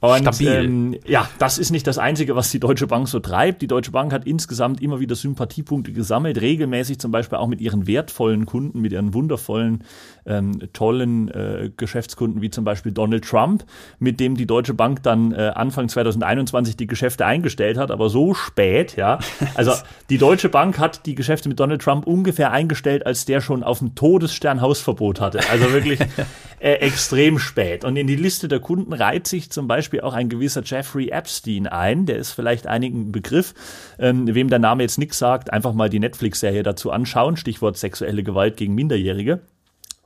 Und. 0.00 0.40
Ähm, 0.40 0.96
ja, 1.06 1.28
das 1.38 1.58
ist 1.58 1.70
nicht 1.70 1.86
das 1.86 1.98
Einzige, 1.98 2.34
was 2.34 2.50
die 2.50 2.58
Deutsche 2.58 2.86
Bank 2.86 3.06
so 3.06 3.20
treibt. 3.20 3.60
Die 3.60 3.66
Deutsche 3.66 3.90
Bank 3.90 4.12
hat 4.12 4.26
insgesamt 4.26 4.80
immer 4.80 4.98
wieder 4.98 5.14
Sympathiepunkte 5.14 5.92
gesammelt, 5.92 6.40
regelmäßig 6.40 6.98
zum 6.98 7.10
Beispiel 7.10 7.36
auch 7.36 7.48
mit 7.48 7.60
ihren 7.60 7.86
wertvollen 7.86 8.46
Kunden, 8.46 8.80
mit 8.80 8.92
ihren 8.92 9.12
wundervollen, 9.12 9.84
ähm, 10.24 10.58
tollen 10.72 11.28
äh, 11.28 11.70
Geschäftskunden 11.76 12.40
wie 12.40 12.50
zum 12.50 12.64
Beispiel 12.64 12.92
Donald 12.92 13.24
Trump, 13.24 13.64
mit 13.98 14.20
dem 14.20 14.36
die 14.36 14.46
Deutsche 14.46 14.72
Bank 14.72 15.02
dann 15.02 15.32
äh, 15.32 15.52
Anfang 15.54 15.88
2021 15.88 16.76
die 16.76 16.86
Geschäfte 16.86 17.26
eingestellt 17.26 17.76
hat, 17.76 17.90
aber 17.90 18.08
so 18.08 18.34
spät, 18.34 18.96
ja. 18.96 19.18
Also 19.54 19.72
die 20.08 20.16
Deutsche 20.16 20.48
Bank 20.48 20.78
hat 20.78 21.04
die 21.06 21.14
Geschäfte 21.14 21.48
mit 21.48 21.60
Donald 21.60 21.82
Trump 21.82 22.06
ungefähr 22.06 22.52
eingestellt, 22.52 23.04
als 23.04 23.24
der 23.24 23.40
schon 23.40 23.62
auf 23.62 23.80
dem 23.80 23.94
Todesstern 23.94 24.60
Hausverbot 24.60 25.20
hatte. 25.20 25.40
Also 25.50 25.72
wirklich 25.72 26.00
äh, 26.60 26.74
extrem 26.74 27.38
spät. 27.38 27.84
Und 27.84 27.96
in 27.96 28.06
die 28.06 28.16
Liste 28.16 28.48
der 28.48 28.60
Kunden 28.60 28.92
reiht 28.92 29.26
sich 29.26 29.50
zum 29.50 29.66
Beispiel 29.66 29.89
Beispiel 29.90 30.00
auch 30.02 30.14
ein 30.14 30.28
gewisser 30.28 30.62
Jeffrey 30.64 31.08
Epstein 31.08 31.66
ein. 31.66 32.06
Der 32.06 32.16
ist 32.16 32.30
vielleicht 32.30 32.68
einigen 32.68 33.10
Begriff. 33.10 33.54
Ähm, 33.98 34.32
wem 34.32 34.48
der 34.48 34.60
Name 34.60 34.84
jetzt 34.84 34.98
nichts 34.98 35.18
sagt, 35.18 35.52
einfach 35.52 35.72
mal 35.72 35.88
die 35.90 35.98
Netflix-Serie 35.98 36.62
dazu 36.62 36.92
anschauen. 36.92 37.36
Stichwort 37.36 37.76
sexuelle 37.76 38.22
Gewalt 38.22 38.56
gegen 38.56 38.74
Minderjährige. 38.74 39.40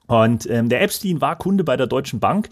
Und 0.06 0.48
ähm, 0.48 0.70
der 0.70 0.80
Epstein 0.82 1.20
war 1.20 1.36
Kunde 1.36 1.64
bei 1.64 1.76
der 1.76 1.86
Deutschen 1.86 2.18
Bank, 2.18 2.48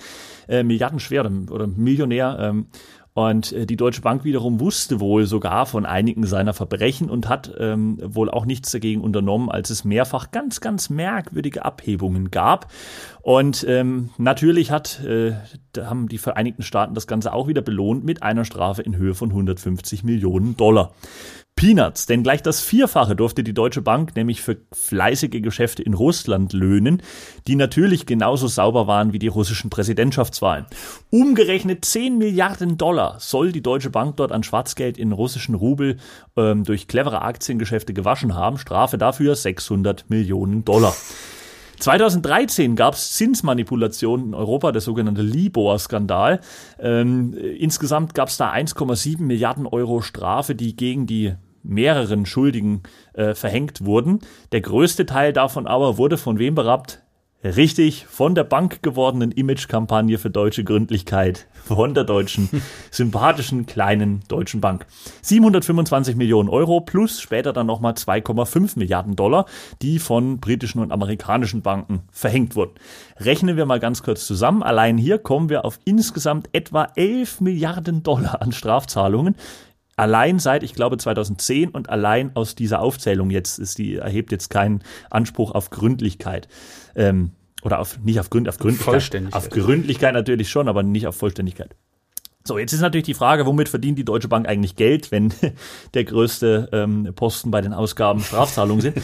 äh, 0.46 0.62
milliardenschwer 0.62 1.30
oder 1.50 1.66
Millionär. 1.66 2.36
Ähm, 2.38 2.66
und 3.14 3.52
äh, 3.52 3.66
die 3.66 3.76
Deutsche 3.76 4.00
Bank 4.00 4.24
wiederum 4.24 4.58
wusste 4.60 4.98
wohl 4.98 5.26
sogar 5.26 5.66
von 5.66 5.84
einigen 5.84 6.26
seiner 6.26 6.54
Verbrechen 6.54 7.10
und 7.10 7.28
hat 7.28 7.52
ähm, 7.58 7.98
wohl 8.02 8.30
auch 8.30 8.46
nichts 8.46 8.70
dagegen 8.70 9.02
unternommen, 9.02 9.50
als 9.50 9.68
es 9.70 9.84
mehrfach 9.84 10.30
ganz, 10.30 10.60
ganz 10.60 10.88
merkwürdige 10.88 11.64
Abhebungen 11.64 12.30
gab. 12.30 12.72
Und 13.20 13.66
ähm, 13.68 14.10
natürlich 14.16 14.70
hat, 14.70 15.04
äh, 15.04 15.32
da 15.72 15.90
haben 15.90 16.08
die 16.08 16.18
Vereinigten 16.18 16.62
Staaten 16.62 16.94
das 16.94 17.06
Ganze 17.06 17.34
auch 17.34 17.48
wieder 17.48 17.62
belohnt 17.62 18.04
mit 18.04 18.22
einer 18.22 18.46
Strafe 18.46 18.80
in 18.80 18.96
Höhe 18.96 19.14
von 19.14 19.28
150 19.28 20.04
Millionen 20.04 20.56
Dollar. 20.56 20.92
Peanuts, 21.56 22.06
denn 22.06 22.22
gleich 22.22 22.42
das 22.42 22.60
Vierfache 22.60 23.14
durfte 23.14 23.44
die 23.44 23.54
Deutsche 23.54 23.82
Bank 23.82 24.16
nämlich 24.16 24.42
für 24.42 24.56
fleißige 24.72 25.42
Geschäfte 25.42 25.82
in 25.82 25.94
Russland 25.94 26.52
löhnen, 26.52 27.02
die 27.46 27.54
natürlich 27.56 28.06
genauso 28.06 28.48
sauber 28.48 28.86
waren 28.86 29.12
wie 29.12 29.18
die 29.18 29.28
russischen 29.28 29.70
Präsidentschaftswahlen. 29.70 30.66
Umgerechnet 31.10 31.84
10 31.84 32.18
Milliarden 32.18 32.78
Dollar 32.78 33.20
soll 33.20 33.52
die 33.52 33.62
Deutsche 33.62 33.90
Bank 33.90 34.16
dort 34.16 34.32
an 34.32 34.42
Schwarzgeld 34.42 34.98
in 34.98 35.12
russischen 35.12 35.54
Rubel 35.54 35.98
ähm, 36.36 36.64
durch 36.64 36.88
clevere 36.88 37.22
Aktiengeschäfte 37.22 37.92
gewaschen 37.94 38.34
haben. 38.34 38.58
Strafe 38.58 38.98
dafür 38.98 39.36
600 39.36 40.10
Millionen 40.10 40.64
Dollar. 40.64 40.96
2013 41.82 42.76
gab 42.76 42.94
es 42.94 43.12
Zinsmanipulationen 43.14 44.28
in 44.28 44.34
Europa, 44.34 44.70
der 44.70 44.80
sogenannte 44.80 45.22
Libor-Skandal. 45.22 46.40
Ähm, 46.78 47.34
insgesamt 47.34 48.14
gab 48.14 48.28
es 48.28 48.36
da 48.36 48.52
1,7 48.52 49.20
Milliarden 49.22 49.66
Euro 49.66 50.00
Strafe, 50.00 50.54
die 50.54 50.76
gegen 50.76 51.06
die 51.06 51.34
mehreren 51.64 52.24
Schuldigen 52.24 52.82
äh, 53.14 53.34
verhängt 53.34 53.84
wurden. 53.84 54.20
Der 54.52 54.60
größte 54.60 55.06
Teil 55.06 55.32
davon 55.32 55.66
aber 55.66 55.98
wurde 55.98 56.18
von 56.18 56.38
wem 56.38 56.54
berappt? 56.54 57.01
Richtig, 57.44 58.06
von 58.06 58.36
der 58.36 58.44
Bank 58.44 58.84
gewordenen 58.84 59.32
Image-Kampagne 59.32 60.16
für 60.18 60.30
deutsche 60.30 60.62
Gründlichkeit 60.62 61.48
von 61.52 61.92
der 61.92 62.04
deutschen, 62.04 62.48
sympathischen 62.92 63.66
kleinen 63.66 64.20
deutschen 64.28 64.60
Bank. 64.60 64.86
725 65.22 66.14
Millionen 66.14 66.48
Euro 66.48 66.80
plus 66.80 67.20
später 67.20 67.52
dann 67.52 67.66
nochmal 67.66 67.94
2,5 67.94 68.78
Milliarden 68.78 69.16
Dollar, 69.16 69.46
die 69.82 69.98
von 69.98 70.38
britischen 70.38 70.80
und 70.80 70.92
amerikanischen 70.92 71.62
Banken 71.62 72.02
verhängt 72.12 72.54
wurden. 72.54 72.74
Rechnen 73.16 73.56
wir 73.56 73.66
mal 73.66 73.80
ganz 73.80 74.04
kurz 74.04 74.24
zusammen. 74.24 74.62
Allein 74.62 74.96
hier 74.96 75.18
kommen 75.18 75.48
wir 75.48 75.64
auf 75.64 75.80
insgesamt 75.84 76.48
etwa 76.52 76.92
11 76.94 77.40
Milliarden 77.40 78.04
Dollar 78.04 78.40
an 78.40 78.52
Strafzahlungen 78.52 79.34
allein 79.96 80.38
seit, 80.38 80.62
ich 80.62 80.74
glaube, 80.74 80.96
2010 80.98 81.70
und 81.70 81.90
allein 81.90 82.34
aus 82.34 82.54
dieser 82.54 82.80
Aufzählung 82.80 83.30
jetzt 83.30 83.58
ist 83.58 83.78
die, 83.78 83.96
erhebt 83.96 84.32
jetzt 84.32 84.50
keinen 84.50 84.82
Anspruch 85.10 85.52
auf 85.52 85.70
Gründlichkeit. 85.70 86.48
Ähm, 86.94 87.32
oder 87.62 87.78
auf, 87.78 87.98
nicht 88.00 88.18
auf, 88.18 88.28
Gründ, 88.28 88.48
auf 88.48 88.58
Gründlichkeit. 88.58 88.92
Vollständigkeit. 88.92 89.42
Auf 89.42 89.50
Gründlichkeit 89.50 90.14
natürlich 90.14 90.50
schon, 90.50 90.68
aber 90.68 90.82
nicht 90.82 91.06
auf 91.06 91.16
Vollständigkeit. 91.16 91.76
So, 92.44 92.58
jetzt 92.58 92.72
ist 92.72 92.80
natürlich 92.80 93.06
die 93.06 93.14
Frage, 93.14 93.46
womit 93.46 93.68
verdient 93.68 93.98
die 93.98 94.04
Deutsche 94.04 94.26
Bank 94.26 94.48
eigentlich 94.48 94.74
Geld, 94.74 95.12
wenn 95.12 95.32
der 95.94 96.04
größte 96.04 96.68
ähm, 96.72 97.12
Posten 97.14 97.52
bei 97.52 97.60
den 97.60 97.72
Ausgaben 97.72 98.20
Strafzahlungen 98.20 98.80
sind? 98.80 99.00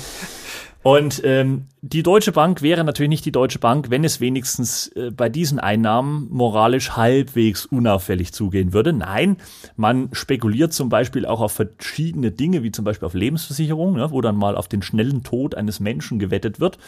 Und 0.83 1.23
ähm, 1.25 1.67
die 1.83 2.03
Deutsche 2.03 2.33
Bank 2.33 2.63
wäre 2.63 2.85
natürlich 2.85 3.11
nicht 3.11 3.25
die 3.25 3.33
Deutsche 3.33 3.59
Bank, 3.59 3.91
wenn 3.91 4.05
es 4.05 4.21
wenigstens 4.21 4.89
äh, 4.89 5.11
bei 5.11 5.29
diesen 5.29 5.59
Einnahmen 5.59 6.29
moralisch 6.31 6.97
halbwegs 6.97 7.67
unauffällig 7.67 8.33
zugehen 8.33 8.73
würde. 8.73 8.93
Nein, 8.93 9.39
man 9.77 10.09
spekuliert 10.13 10.73
zum 10.73 10.89
Beispiel 10.89 11.27
auch 11.27 11.41
auf 11.41 11.53
verschiedene 11.53 12.31
Dinge, 12.31 12.63
wie 12.63 12.71
zum 12.71 12.85
Beispiel 12.85 13.07
auf 13.07 13.15
Lebensversicherung, 13.15 13.95
ne, 13.95 14.11
wo 14.13 14.21
dann 14.21 14.37
mal 14.37 14.57
auf 14.57 14.69
den 14.69 14.83
schnellen 14.83 15.25
Tod 15.25 15.57
eines 15.57 15.81
Menschen 15.81 16.19
gewettet 16.19 16.61
wird. 16.61 16.79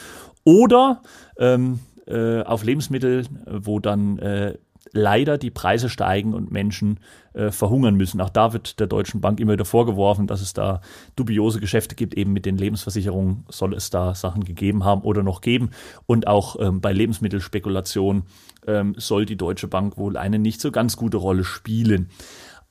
Oder 0.45 1.03
ähm, 1.37 1.81
äh, 2.07 2.43
auf 2.43 2.65
Lebensmittel, 2.65 3.27
wo 3.47 3.81
dann 3.81 4.19
äh, 4.19 4.55
leider 4.93 5.39
die 5.39 5.51
Preise 5.51 5.89
steigen 5.89 6.35
und 6.35 6.51
Menschen 6.51 7.01
äh, 7.33 7.51
verhungern 7.51 7.95
müssen. 7.95 8.21
Auch 8.21 8.31
da 8.31 8.53
wird 8.53 8.81
der 8.81 8.87
Deutschen 8.87 9.21
Bank 9.21 9.41
immer 9.41 9.53
wieder 9.53 9.65
vorgeworfen, 9.65 10.27
dass 10.27 10.41
es 10.41 10.53
da 10.53 10.81
dubiose 11.17 11.61
Geschäfte 11.61 11.95
gibt. 11.95 12.15
Eben 12.15 12.33
mit 12.33 12.47
den 12.47 12.57
Lebensversicherungen 12.57 13.45
soll 13.49 13.75
es 13.75 13.91
da 13.91 14.15
Sachen 14.15 14.45
gegeben 14.45 14.85
haben 14.85 15.03
oder 15.03 15.23
noch 15.23 15.41
geben. 15.41 15.71
Und 16.07 16.27
auch 16.27 16.57
ähm, 16.61 16.81
bei 16.81 16.93
Lebensmittelspekulation 16.93 18.25
ähm, 18.67 18.95
soll 18.97 19.27
die 19.27 19.37
Deutsche 19.37 19.69
Bank 19.69 19.97
wohl 19.97 20.17
eine 20.17 20.39
nicht 20.39 20.61
so 20.61 20.71
ganz 20.71 20.97
gute 20.97 21.19
Rolle 21.19 21.45
spielen. 21.45 22.11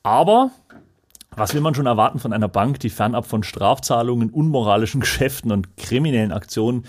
Aber 0.03 0.51
Was 1.35 1.53
will 1.53 1.61
man 1.61 1.75
schon 1.75 1.85
erwarten 1.85 2.19
von 2.19 2.33
einer 2.33 2.47
Bank, 2.47 2.79
die 2.79 2.89
fernab 2.89 3.25
von 3.25 3.43
Strafzahlungen, 3.43 4.29
unmoralischen 4.29 4.99
Geschäften 5.01 5.51
und 5.51 5.77
kriminellen 5.77 6.31
Aktionen 6.31 6.85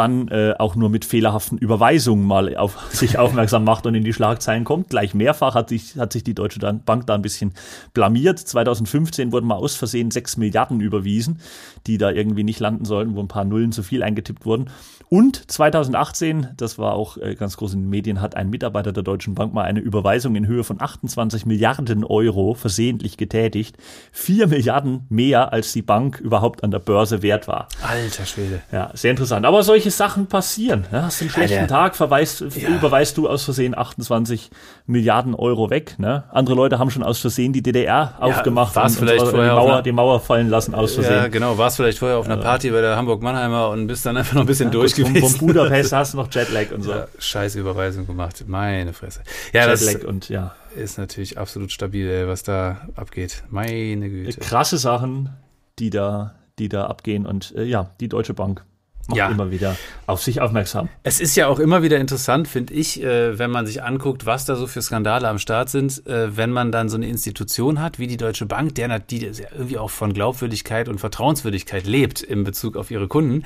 dann 0.00 0.28
äh, 0.28 0.54
auch 0.58 0.76
nur 0.76 0.88
mit 0.88 1.04
fehlerhaften 1.04 1.58
Überweisungen 1.58 2.26
mal 2.26 2.56
auf 2.56 2.78
sich 2.90 3.18
aufmerksam 3.18 3.64
macht 3.64 3.84
und 3.84 3.94
in 3.94 4.02
die 4.02 4.14
Schlagzeilen 4.14 4.64
kommt. 4.64 4.88
Gleich 4.88 5.12
mehrfach 5.12 5.54
hat 5.54 5.68
sich, 5.68 5.96
hat 5.98 6.14
sich 6.14 6.24
die 6.24 6.34
Deutsche 6.34 6.58
Bank 6.58 7.06
da 7.06 7.14
ein 7.14 7.22
bisschen 7.22 7.52
blamiert. 7.92 8.38
2015 8.38 9.30
wurden 9.30 9.46
mal 9.46 9.56
aus 9.56 9.76
Versehen 9.76 10.10
6 10.10 10.38
Milliarden 10.38 10.80
überwiesen, 10.80 11.40
die 11.86 11.98
da 11.98 12.10
irgendwie 12.10 12.44
nicht 12.44 12.60
landen 12.60 12.86
sollten, 12.86 13.14
wo 13.14 13.20
ein 13.20 13.28
paar 13.28 13.44
Nullen 13.44 13.72
zu 13.72 13.82
viel 13.82 14.02
eingetippt 14.02 14.46
wurden. 14.46 14.70
Und 15.10 15.50
2018, 15.50 16.50
das 16.56 16.78
war 16.78 16.94
auch 16.94 17.16
äh, 17.18 17.34
ganz 17.34 17.56
groß 17.56 17.74
in 17.74 17.80
den 17.82 17.90
Medien, 17.90 18.20
hat 18.20 18.36
ein 18.36 18.48
Mitarbeiter 18.48 18.92
der 18.92 19.02
Deutschen 19.02 19.34
Bank 19.34 19.52
mal 19.52 19.64
eine 19.64 19.80
Überweisung 19.80 20.34
in 20.34 20.46
Höhe 20.46 20.64
von 20.64 20.80
28 20.80 21.44
Milliarden 21.44 22.04
Euro 22.04 22.54
versehentlich 22.54 23.16
getätigt. 23.16 23.76
4 24.12 24.46
Milliarden 24.46 25.06
mehr, 25.08 25.52
als 25.52 25.72
die 25.72 25.82
Bank 25.82 26.20
überhaupt 26.20 26.64
an 26.64 26.70
der 26.70 26.78
Börse 26.78 27.22
wert 27.22 27.48
war. 27.48 27.68
Alter 27.82 28.24
Schwede. 28.24 28.62
Ja, 28.72 28.92
sehr 28.94 29.10
interessant. 29.10 29.44
Aber 29.44 29.62
solche 29.62 29.89
Sachen 29.90 30.26
passieren. 30.26 30.86
Ja, 30.92 31.02
hast 31.02 31.20
einen 31.20 31.30
schlechten 31.30 31.58
Alter. 31.58 31.68
Tag, 31.74 31.96
verweist, 31.96 32.40
Ja. 32.40 32.68
überweist 32.68 33.16
du 33.16 33.28
aus 33.28 33.44
Versehen 33.44 33.76
28 33.76 34.50
Milliarden 34.86 35.34
Euro 35.34 35.70
weg. 35.70 35.94
Ne? 35.98 36.24
Andere 36.30 36.54
Leute 36.56 36.78
haben 36.78 36.90
schon 36.90 37.02
aus 37.02 37.18
Versehen 37.20 37.52
die 37.52 37.62
DDR 37.62 38.14
aufgemacht 38.20 38.74
war's 38.76 38.92
und, 38.92 38.98
vielleicht 39.00 39.22
und 39.24 39.30
vorher 39.30 39.50
die, 39.50 39.56
Mauer, 39.56 39.72
einer- 39.72 39.82
die 39.82 39.92
Mauer 39.92 40.20
fallen 40.20 40.48
lassen 40.48 40.74
aus 40.74 40.96
Ja, 40.96 41.02
Versehen. 41.02 41.32
genau. 41.32 41.58
Warst 41.58 41.76
vielleicht 41.76 41.98
vorher 41.98 42.18
auf 42.18 42.26
einer 42.26 42.36
Party 42.38 42.70
bei 42.70 42.80
der 42.80 42.96
Hamburg-Mannheimer 42.96 43.68
und 43.70 43.86
bist 43.86 44.04
dann 44.06 44.16
einfach 44.16 44.34
noch 44.34 44.42
ein 44.42 44.46
bisschen 44.46 44.70
durch 44.70 44.94
Vom, 44.94 45.12
gewesen. 45.12 45.38
vom 45.38 45.46
Budapest 45.48 45.92
hast 45.92 46.14
du 46.14 46.18
noch 46.18 46.28
Jetlag 46.32 46.70
und 46.74 46.82
so. 46.82 46.90
Ja, 46.92 47.06
scheiß 47.18 47.54
Überweisung 47.56 48.06
gemacht. 48.06 48.44
Meine 48.46 48.92
Fresse. 48.92 49.20
Ja, 49.52 49.66
das 49.66 49.84
Jetlag 49.84 50.08
und 50.08 50.28
ja. 50.28 50.54
ist 50.76 50.98
natürlich 50.98 51.38
absolut 51.38 51.72
stabil, 51.72 52.26
was 52.26 52.42
da 52.42 52.88
abgeht. 52.96 53.42
Meine 53.50 54.08
Güte. 54.10 54.40
Krasse 54.40 54.78
Sachen, 54.78 55.30
die 55.78 55.90
da, 55.90 56.34
die 56.58 56.68
da 56.68 56.86
abgehen. 56.86 57.26
Und 57.26 57.54
äh, 57.56 57.64
ja, 57.64 57.90
die 58.00 58.08
Deutsche 58.08 58.34
Bank 58.34 58.64
macht 59.10 59.18
Ja. 59.18 59.28
immer 59.28 59.50
wieder 59.50 59.76
auf 60.06 60.22
sich 60.22 60.40
aufmerksam. 60.40 60.88
Es 61.02 61.20
ist 61.20 61.36
ja 61.36 61.46
auch 61.46 61.58
immer 61.58 61.82
wieder 61.82 61.98
interessant, 61.98 62.48
finde 62.48 62.74
ich, 62.74 63.02
äh, 63.02 63.38
wenn 63.38 63.50
man 63.50 63.66
sich 63.66 63.82
anguckt, 63.82 64.26
was 64.26 64.44
da 64.46 64.56
so 64.56 64.66
für 64.66 64.82
Skandale 64.82 65.28
am 65.28 65.38
Start 65.38 65.68
sind, 65.68 66.06
äh, 66.06 66.36
wenn 66.36 66.50
man 66.50 66.72
dann 66.72 66.88
so 66.88 66.96
eine 66.96 67.06
Institution 67.06 67.80
hat 67.80 67.98
wie 67.98 68.06
die 68.06 68.16
Deutsche 68.16 68.46
Bank, 68.46 68.74
der 68.74 68.98
die 68.98 69.18
ja 69.26 69.46
irgendwie 69.52 69.78
auch 69.78 69.90
von 69.90 70.12
Glaubwürdigkeit 70.14 70.88
und 70.88 70.98
Vertrauenswürdigkeit 70.98 71.86
lebt 71.86 72.22
in 72.22 72.42
Bezug 72.44 72.76
auf 72.76 72.90
ihre 72.90 73.06
Kunden. 73.08 73.44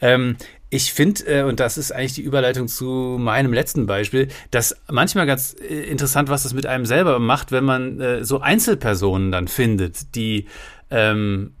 Ähm, 0.00 0.36
ich 0.70 0.92
finde, 0.92 1.24
äh, 1.26 1.42
und 1.42 1.60
das 1.60 1.78
ist 1.78 1.92
eigentlich 1.92 2.14
die 2.14 2.22
Überleitung 2.22 2.68
zu 2.68 3.16
meinem 3.18 3.52
letzten 3.52 3.86
Beispiel, 3.86 4.28
dass 4.50 4.76
manchmal 4.90 5.26
ganz 5.26 5.54
äh, 5.60 5.82
interessant, 5.84 6.28
was 6.28 6.42
das 6.42 6.52
mit 6.54 6.66
einem 6.66 6.84
selber 6.86 7.18
macht, 7.18 7.52
wenn 7.52 7.64
man 7.64 8.00
äh, 8.00 8.24
so 8.24 8.40
Einzelpersonen 8.40 9.30
dann 9.30 9.46
findet, 9.48 10.14
die 10.16 10.46
ähm, 10.90 11.54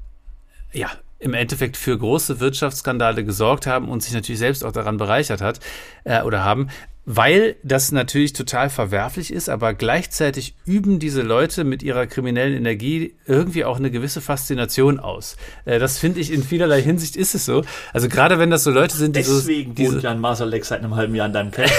ja, 0.72 0.90
im 1.24 1.32
Endeffekt 1.32 1.78
für 1.78 1.96
große 1.96 2.38
Wirtschaftsskandale 2.38 3.24
gesorgt 3.24 3.66
haben 3.66 3.88
und 3.88 4.02
sich 4.02 4.12
natürlich 4.12 4.38
selbst 4.38 4.62
auch 4.62 4.72
daran 4.72 4.98
bereichert 4.98 5.40
hat 5.40 5.58
äh, 6.04 6.22
oder 6.22 6.44
haben, 6.44 6.68
weil 7.06 7.56
das 7.62 7.92
natürlich 7.92 8.32
total 8.32 8.70
verwerflich 8.70 9.32
ist, 9.32 9.48
aber 9.48 9.74
gleichzeitig 9.74 10.54
üben 10.64 10.98
diese 10.98 11.22
Leute 11.22 11.64
mit 11.64 11.82
ihrer 11.82 12.06
kriminellen 12.06 12.54
Energie 12.54 13.14
irgendwie 13.26 13.64
auch 13.64 13.78
eine 13.78 13.90
gewisse 13.90 14.20
Faszination 14.20 14.98
aus. 14.98 15.36
Äh, 15.64 15.78
das 15.78 15.98
finde 15.98 16.20
ich 16.20 16.32
in 16.32 16.42
vielerlei 16.42 16.82
Hinsicht 16.82 17.16
ist 17.16 17.34
es 17.34 17.44
so. 17.44 17.62
Also 17.92 18.08
gerade 18.08 18.38
wenn 18.38 18.50
das 18.50 18.64
so 18.64 18.70
Leute 18.70 18.96
sind, 18.96 19.16
die 19.16 19.20
Deswegen 19.20 19.74
so, 19.76 19.92
wohnt 19.92 20.02
Jan 20.02 20.20
Masalek 20.20 20.64
seit 20.64 20.80
einem 20.80 20.96
halben 20.96 21.14
Jahr 21.14 21.26
in 21.26 21.32
deinem 21.32 21.50
Keller. 21.50 21.70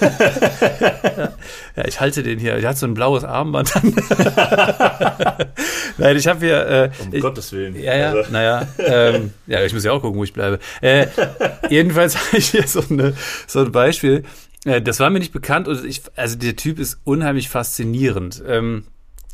Ja, 1.76 1.84
ich 1.86 2.00
halte 2.00 2.22
den 2.22 2.38
hier. 2.38 2.58
Der 2.58 2.70
hat 2.70 2.78
so 2.78 2.86
ein 2.86 2.94
blaues 2.94 3.22
Armband 3.22 3.76
an. 3.76 3.94
Nein, 5.98 6.16
ich 6.16 6.26
habe 6.26 6.40
hier. 6.40 6.66
Äh, 6.66 6.90
Um 7.02 7.12
ich, 7.12 7.20
Gottes 7.20 7.52
Willen. 7.52 7.78
Ja, 7.78 7.94
ja, 7.94 8.12
Also, 8.12 8.32
naja. 8.32 8.66
Ähm, 8.78 9.34
ja, 9.46 9.62
ich 9.62 9.74
muss 9.74 9.84
ja 9.84 9.92
auch 9.92 10.00
gucken, 10.00 10.18
wo 10.18 10.24
ich 10.24 10.32
bleibe. 10.32 10.58
Äh, 10.80 11.06
jedenfalls 11.68 12.16
habe 12.16 12.38
ich 12.38 12.48
hier 12.48 12.66
so, 12.66 12.82
eine, 12.88 13.12
so 13.46 13.60
ein 13.60 13.72
Beispiel. 13.72 14.22
Äh, 14.66 14.82
das 14.82 15.00
war 15.00 15.08
mir 15.08 15.20
nicht 15.20 15.32
bekannt 15.32 15.68
und 15.68 15.84
ich, 15.84 16.02
also 16.16 16.36
der 16.36 16.56
Typ 16.56 16.78
ist 16.78 17.00
unheimlich 17.04 17.48
faszinierend. 17.48 18.42
Ähm, 18.46 18.84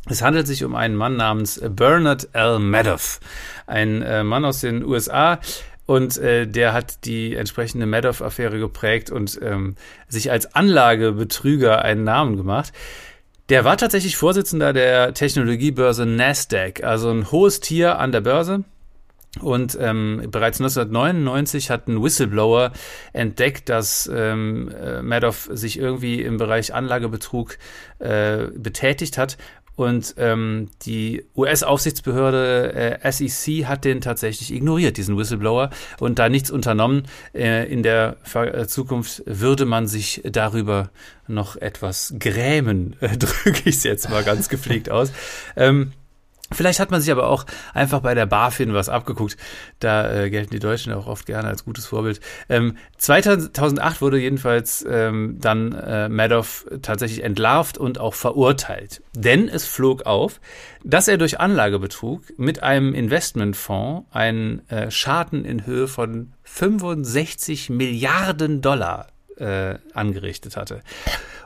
es 0.09 0.21
handelt 0.21 0.47
sich 0.47 0.63
um 0.63 0.75
einen 0.75 0.95
Mann 0.95 1.15
namens 1.15 1.61
Bernard 1.69 2.29
L. 2.33 2.59
Madoff. 2.59 3.19
Ein 3.67 4.01
äh, 4.01 4.23
Mann 4.23 4.45
aus 4.45 4.61
den 4.61 4.83
USA. 4.83 5.39
Und 5.85 6.17
äh, 6.17 6.47
der 6.47 6.71
hat 6.71 7.05
die 7.05 7.35
entsprechende 7.35 7.85
Madoff-Affäre 7.85 8.57
geprägt 8.57 9.11
und 9.11 9.37
ähm, 9.41 9.75
sich 10.07 10.31
als 10.31 10.55
Anlagebetrüger 10.55 11.81
einen 11.81 12.05
Namen 12.05 12.37
gemacht. 12.37 12.71
Der 13.49 13.65
war 13.65 13.75
tatsächlich 13.75 14.15
Vorsitzender 14.15 14.71
der 14.71 15.13
Technologiebörse 15.13 16.05
Nasdaq, 16.05 16.83
also 16.83 17.09
ein 17.09 17.31
hohes 17.31 17.59
Tier 17.59 17.99
an 17.99 18.13
der 18.13 18.21
Börse. 18.21 18.63
Und 19.41 19.77
ähm, 19.81 20.27
bereits 20.29 20.61
1999 20.61 21.71
hat 21.71 21.87
ein 21.87 22.03
Whistleblower 22.03 22.71
entdeckt, 23.13 23.67
dass 23.67 24.09
ähm, 24.13 24.69
äh, 24.69 25.01
Madoff 25.01 25.49
sich 25.51 25.79
irgendwie 25.79 26.21
im 26.21 26.37
Bereich 26.37 26.73
Anlagebetrug 26.73 27.57
äh, 27.97 28.45
betätigt 28.55 29.17
hat. 29.17 29.37
Und 29.75 30.13
ähm, 30.17 30.69
die 30.83 31.25
US-Aufsichtsbehörde 31.35 32.99
äh, 33.01 33.11
SEC 33.11 33.65
hat 33.65 33.85
den 33.85 34.01
tatsächlich 34.01 34.53
ignoriert, 34.53 34.97
diesen 34.97 35.17
Whistleblower, 35.17 35.71
und 35.99 36.19
da 36.19 36.29
nichts 36.29 36.51
unternommen. 36.51 37.03
Äh, 37.33 37.71
in 37.71 37.81
der 37.81 38.17
Ver 38.21 38.53
äh, 38.53 38.67
Zukunft 38.67 39.23
würde 39.25 39.65
man 39.65 39.87
sich 39.87 40.21
darüber 40.25 40.91
noch 41.27 41.55
etwas 41.55 42.13
grämen, 42.19 42.95
drücke 42.99 43.61
ich 43.65 43.77
es 43.77 43.83
jetzt 43.83 44.11
mal 44.11 44.23
ganz 44.23 44.47
gepflegt 44.47 44.91
aus. 44.91 45.11
Ähm, 45.55 45.91
Vielleicht 46.51 46.79
hat 46.79 46.91
man 46.91 47.01
sich 47.01 47.11
aber 47.11 47.27
auch 47.27 47.45
einfach 47.73 48.01
bei 48.01 48.13
der 48.13 48.25
BaFin 48.25 48.73
was 48.73 48.89
abgeguckt. 48.89 49.37
Da 49.79 50.11
äh, 50.11 50.29
gelten 50.29 50.51
die 50.51 50.59
Deutschen 50.59 50.93
auch 50.93 51.07
oft 51.07 51.25
gerne 51.25 51.47
als 51.47 51.65
gutes 51.65 51.85
Vorbild. 51.85 52.19
Ähm, 52.49 52.77
2008 52.97 54.01
wurde 54.01 54.19
jedenfalls 54.19 54.85
ähm, 54.87 55.37
dann 55.39 55.71
äh, 55.71 56.09
Madoff 56.09 56.65
tatsächlich 56.81 57.23
entlarvt 57.23 57.77
und 57.77 57.99
auch 57.99 58.13
verurteilt. 58.13 59.01
Denn 59.15 59.47
es 59.47 59.65
flog 59.65 60.05
auf, 60.05 60.41
dass 60.83 61.07
er 61.07 61.17
durch 61.17 61.39
Anlagebetrug 61.39 62.37
mit 62.37 62.61
einem 62.61 62.93
Investmentfonds 62.93 64.07
einen 64.11 64.67
äh, 64.69 64.91
Schaden 64.91 65.45
in 65.45 65.65
Höhe 65.65 65.87
von 65.87 66.33
65 66.43 67.69
Milliarden 67.69 68.61
Dollar 68.61 69.07
äh, 69.37 69.75
angerichtet 69.93 70.57
hatte. 70.57 70.81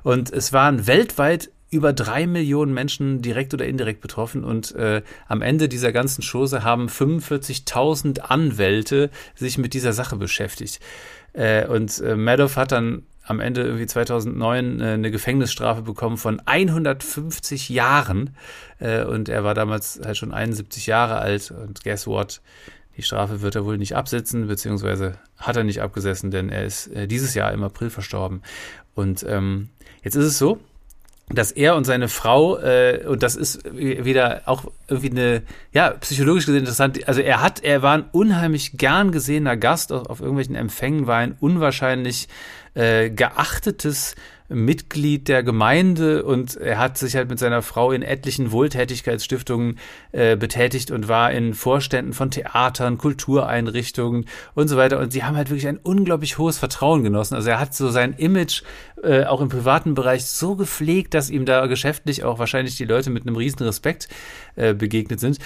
Und 0.03 0.31
es 0.31 0.53
waren 0.53 0.87
weltweit 0.87 1.49
über 1.69 1.93
drei 1.93 2.27
Millionen 2.27 2.73
Menschen 2.73 3.21
direkt 3.21 3.53
oder 3.53 3.65
indirekt 3.65 4.01
betroffen 4.01 4.43
und 4.43 4.73
äh, 4.75 5.01
am 5.27 5.41
Ende 5.41 5.67
dieser 5.67 5.91
ganzen 5.91 6.23
Chose 6.23 6.63
haben 6.63 6.87
45.000 6.87 8.19
Anwälte 8.19 9.09
sich 9.35 9.57
mit 9.57 9.73
dieser 9.73 9.93
Sache 9.93 10.15
beschäftigt. 10.15 10.79
Äh, 11.33 11.67
und 11.67 11.99
äh, 11.99 12.15
Madoff 12.15 12.55
hat 12.55 12.71
dann 12.71 13.03
am 13.23 13.41
Ende 13.41 13.63
irgendwie 13.63 13.85
2009 13.85 14.79
äh, 14.79 14.83
eine 14.85 15.11
Gefängnisstrafe 15.11 15.81
bekommen 15.81 16.17
von 16.17 16.41
150 16.45 17.69
Jahren 17.69 18.35
äh, 18.79 19.03
und 19.03 19.27
er 19.27 19.43
war 19.43 19.53
damals 19.53 19.99
halt 20.03 20.17
schon 20.17 20.33
71 20.33 20.87
Jahre 20.87 21.17
alt 21.17 21.51
und 21.51 21.83
guess 21.83 22.07
what? 22.07 22.41
Die 22.95 23.03
Strafe 23.03 23.41
wird 23.41 23.55
er 23.55 23.65
wohl 23.65 23.77
nicht 23.77 23.95
absitzen, 23.95 24.47
beziehungsweise 24.47 25.19
hat 25.37 25.55
er 25.55 25.63
nicht 25.63 25.81
abgesessen, 25.81 26.31
denn 26.31 26.49
er 26.49 26.65
ist 26.65 26.87
äh, 26.87 27.07
dieses 27.07 27.35
Jahr 27.35 27.51
im 27.51 27.63
April 27.63 27.91
verstorben. 27.91 28.41
Und 28.95 29.23
ähm, 29.29 29.69
jetzt 30.01 30.15
ist 30.15 30.25
es 30.25 30.37
so, 30.39 30.59
dass 31.29 31.51
er 31.51 31.75
und 31.75 31.83
seine 31.83 32.07
Frau, 32.07 32.57
äh, 32.57 33.03
und 33.05 33.21
das 33.21 33.35
ist 33.35 33.61
wieder 33.75 34.43
auch 34.45 34.65
irgendwie 34.87 35.11
eine, 35.11 35.41
ja, 35.73 35.89
psychologisch 35.91 36.45
gesehen 36.45 36.61
interessant, 36.61 37.05
also 37.07 37.19
er 37.19 37.41
hat, 37.41 37.63
er 37.63 37.81
war 37.81 37.97
ein 37.97 38.05
unheimlich 38.11 38.77
gern 38.77 39.11
gesehener 39.11 39.57
Gast 39.57 39.91
auf, 39.91 40.09
auf 40.09 40.21
irgendwelchen 40.21 40.55
Empfängen, 40.55 41.05
war 41.05 41.17
ein 41.17 41.35
unwahrscheinlich 41.39 42.29
äh, 42.75 43.09
geachtetes 43.09 44.15
Mitglied 44.49 45.27
der 45.27 45.43
Gemeinde 45.43 46.23
und 46.23 46.55
er 46.55 46.77
hat 46.77 46.97
sich 46.97 47.15
halt 47.15 47.29
mit 47.29 47.39
seiner 47.39 47.61
Frau 47.61 47.91
in 47.91 48.01
etlichen 48.01 48.51
Wohltätigkeitsstiftungen 48.51 49.77
äh, 50.13 50.37
betätigt 50.37 50.91
und 50.91 51.07
war 51.07 51.31
in 51.31 51.53
Vorständen 51.53 52.13
von 52.13 52.31
Theatern, 52.31 52.97
Kultureinrichtungen 52.97 54.25
und 54.55 54.67
so 54.67 54.77
weiter. 54.77 54.99
Und 54.99 55.11
sie 55.11 55.23
haben 55.23 55.35
halt 55.35 55.49
wirklich 55.49 55.67
ein 55.67 55.79
unglaublich 55.81 56.37
hohes 56.37 56.57
Vertrauen 56.57 57.03
genossen. 57.03 57.35
Also 57.35 57.49
er 57.49 57.59
hat 57.59 57.73
so 57.73 57.89
sein 57.89 58.13
Image 58.13 58.63
äh, 59.03 59.25
auch 59.25 59.41
im 59.41 59.49
privaten 59.49 59.95
Bereich 59.95 60.25
so 60.25 60.55
gepflegt, 60.55 61.13
dass 61.13 61.29
ihm 61.29 61.45
da 61.45 61.65
geschäftlich 61.65 62.23
auch 62.23 62.39
wahrscheinlich 62.39 62.77
die 62.77 62.85
Leute 62.85 63.09
mit 63.09 63.27
einem 63.27 63.35
riesen 63.35 63.63
Respekt 63.63 64.07
äh, 64.55 64.73
begegnet 64.73 65.19
sind. 65.19 65.39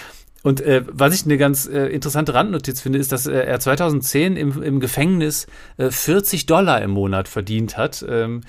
Und 0.43 0.61
äh, 0.61 0.83
was 0.87 1.13
ich 1.13 1.25
eine 1.25 1.37
ganz 1.37 1.67
äh, 1.67 1.85
interessante 1.87 2.33
Randnotiz 2.33 2.81
finde, 2.81 2.97
ist, 2.97 3.11
dass 3.11 3.27
äh, 3.27 3.33
er 3.33 3.59
2010 3.59 4.37
im, 4.37 4.63
im 4.63 4.79
Gefängnis 4.79 5.45
äh, 5.77 5.91
40 5.91 6.47
Dollar 6.47 6.81
im 6.81 6.91
Monat 6.91 7.27
verdient 7.27 7.77
hat. 7.77 8.03
Ähm, 8.07 8.41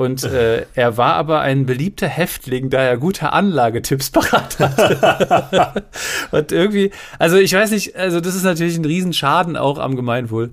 und 0.00 0.24
äh, 0.24 0.64
er 0.74 0.96
war 0.96 1.16
aber 1.16 1.42
ein 1.42 1.66
beliebter 1.66 2.08
Häftling, 2.08 2.70
da 2.70 2.80
er 2.80 2.96
gute 2.96 3.34
Anlagetipps 3.34 4.08
parat 4.10 4.58
hatte. 4.58 5.84
und 6.30 6.52
irgendwie, 6.52 6.90
also 7.18 7.36
ich 7.36 7.52
weiß 7.52 7.70
nicht, 7.72 7.96
also 7.96 8.22
das 8.22 8.34
ist 8.34 8.44
natürlich 8.44 8.78
ein 8.78 8.86
Riesenschaden 8.86 9.58
auch 9.58 9.78
am 9.78 9.96
Gemeinwohl. 9.96 10.52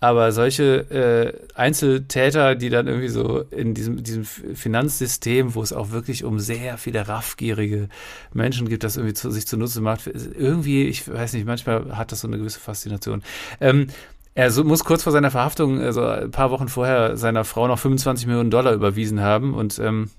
Aber 0.00 0.32
solche 0.32 0.90
äh, 0.90 1.32
Einzeltäter, 1.54 2.56
die 2.56 2.70
dann 2.70 2.88
irgendwie 2.88 3.08
so 3.08 3.42
in 3.52 3.74
diesem, 3.74 4.02
diesem 4.02 4.24
Finanzsystem, 4.24 5.54
wo 5.54 5.62
es 5.62 5.72
auch 5.72 5.92
wirklich 5.92 6.24
um 6.24 6.40
sehr 6.40 6.76
viele 6.76 7.06
raffgierige 7.06 7.88
Menschen 8.32 8.68
gibt, 8.68 8.82
das 8.82 8.96
irgendwie 8.96 9.14
zu, 9.14 9.30
sich 9.30 9.46
zunutze 9.46 9.80
macht, 9.80 10.08
irgendwie, 10.08 10.88
ich 10.88 11.08
weiß 11.08 11.34
nicht, 11.34 11.46
manchmal 11.46 11.96
hat 11.96 12.10
das 12.10 12.20
so 12.20 12.28
eine 12.28 12.38
gewisse 12.38 12.58
Faszination. 12.58 13.22
Ähm, 13.60 13.88
er 14.34 14.64
muss 14.64 14.84
kurz 14.84 15.02
vor 15.02 15.12
seiner 15.12 15.30
Verhaftung, 15.30 15.80
also 15.80 16.04
ein 16.04 16.30
paar 16.30 16.50
Wochen 16.50 16.68
vorher, 16.68 17.16
seiner 17.16 17.44
Frau 17.44 17.66
noch 17.66 17.78
25 17.78 18.26
Millionen 18.26 18.50
Dollar 18.50 18.72
überwiesen 18.72 19.20
haben 19.20 19.54
und 19.54 19.78
ähm, 19.78 20.10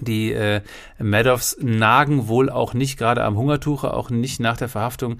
die 0.00 0.32
äh, 0.32 0.60
Madoffs 0.98 1.56
nagen 1.60 2.28
wohl 2.28 2.48
auch 2.48 2.74
nicht 2.74 2.96
gerade 2.96 3.24
am 3.24 3.36
Hungertuche, 3.36 3.92
auch 3.92 4.10
nicht 4.10 4.38
nach 4.40 4.56
der 4.56 4.68
Verhaftung 4.68 5.18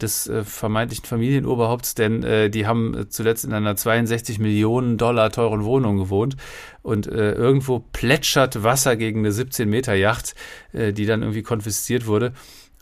des 0.00 0.28
äh, 0.28 0.44
vermeintlichen 0.44 1.06
Familienoberhaupts, 1.06 1.94
denn 1.94 2.22
äh, 2.22 2.50
die 2.50 2.66
haben 2.66 3.06
zuletzt 3.08 3.44
in 3.44 3.52
einer 3.52 3.76
62 3.76 4.38
Millionen 4.38 4.98
Dollar 4.98 5.30
teuren 5.30 5.64
Wohnung 5.64 5.96
gewohnt 5.96 6.36
und 6.82 7.06
äh, 7.06 7.32
irgendwo 7.32 7.80
plätschert 7.92 8.62
Wasser 8.62 8.96
gegen 8.96 9.20
eine 9.20 9.32
17 9.32 9.68
Meter 9.68 9.94
Yacht, 9.94 10.34
äh, 10.72 10.92
die 10.92 11.06
dann 11.06 11.22
irgendwie 11.22 11.42
konfisziert 11.42 12.06
wurde. 12.06 12.32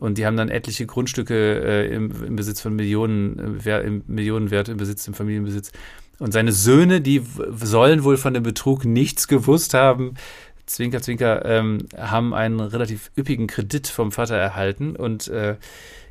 Und 0.01 0.19
die 0.19 0.27
haben 0.27 0.37
dann 0.37 0.49
etliche 0.49 0.87
Grundstücke 0.87 1.35
äh, 1.35 1.95
im, 1.95 2.13
im 2.25 2.37
Besitz 2.37 2.61
von 2.61 2.75
Millionen, 2.75 3.61
äh, 3.65 3.81
im 3.81 4.05
Millionenwert 4.07 4.69
im 4.69 4.77
Besitz, 4.77 5.07
im 5.09 5.15
Familienbesitz. 5.15 5.73
Und 6.19 6.33
seine 6.33 6.53
Söhne, 6.53 7.01
die 7.01 7.23
sollen 7.53 8.05
wohl 8.05 8.17
von 8.17 8.35
dem 8.35 8.43
Betrug 8.43 8.85
nichts 8.85 9.29
gewusst 9.29 9.75
haben. 9.75 10.15
Zwinker, 10.67 11.01
Zwinker, 11.01 11.45
ähm, 11.45 11.87
haben 11.97 12.35
einen 12.35 12.61
relativ 12.61 13.11
üppigen 13.17 13.47
Kredit 13.47 13.89
vom 13.89 14.13
Vater 14.13 14.37
erhalten 14.37 14.97
und 14.97 15.29
äh, 15.29 15.57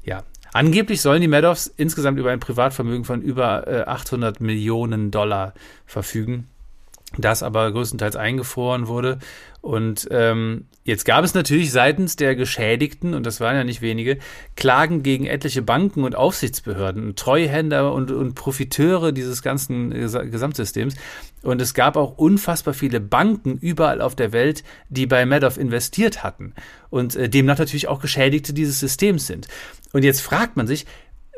ja, 0.03 0.23
Angeblich 0.53 1.01
sollen 1.01 1.21
die 1.21 1.27
Madoffs 1.27 1.67
insgesamt 1.67 2.17
über 2.17 2.31
ein 2.31 2.39
Privatvermögen 2.39 3.03
von 3.03 3.21
über 3.21 3.67
äh, 3.67 3.81
800 3.81 4.41
Millionen 4.41 5.11
Dollar 5.11 5.53
verfügen, 5.85 6.47
das 7.17 7.41
aber 7.43 7.71
größtenteils 7.71 8.15
eingefroren 8.15 8.87
wurde. 8.87 9.19
Und 9.61 10.07
ähm, 10.11 10.65
jetzt 10.83 11.03
gab 11.03 11.25
es 11.25 11.33
natürlich 11.33 11.71
seitens 11.71 12.15
der 12.15 12.35
Geschädigten, 12.35 13.13
und 13.13 13.25
das 13.25 13.39
waren 13.39 13.55
ja 13.55 13.63
nicht 13.63 13.81
wenige, 13.81 14.17
Klagen 14.55 15.03
gegen 15.03 15.25
etliche 15.25 15.61
Banken 15.61 16.03
und 16.03 16.15
Aufsichtsbehörden, 16.15 17.15
Treuhänder 17.15 17.93
und, 17.93 18.11
und 18.11 18.35
Profiteure 18.35 19.11
dieses 19.11 19.41
ganzen 19.41 19.89
Gesamtsystems. 19.91 20.95
Und 21.43 21.61
es 21.61 21.73
gab 21.73 21.95
auch 21.95 22.17
unfassbar 22.17 22.73
viele 22.73 22.99
Banken 22.99 23.57
überall 23.57 24.01
auf 24.01 24.15
der 24.15 24.31
Welt, 24.31 24.63
die 24.89 25.05
bei 25.05 25.25
Madoff 25.25 25.57
investiert 25.57 26.23
hatten 26.23 26.53
und 26.89 27.15
äh, 27.15 27.29
demnach 27.29 27.57
natürlich 27.57 27.87
auch 27.87 28.01
Geschädigte 28.01 28.53
dieses 28.53 28.79
Systems 28.79 29.27
sind. 29.27 29.47
Und 29.93 30.03
jetzt 30.03 30.21
fragt 30.21 30.57
man 30.57 30.67
sich, 30.67 30.85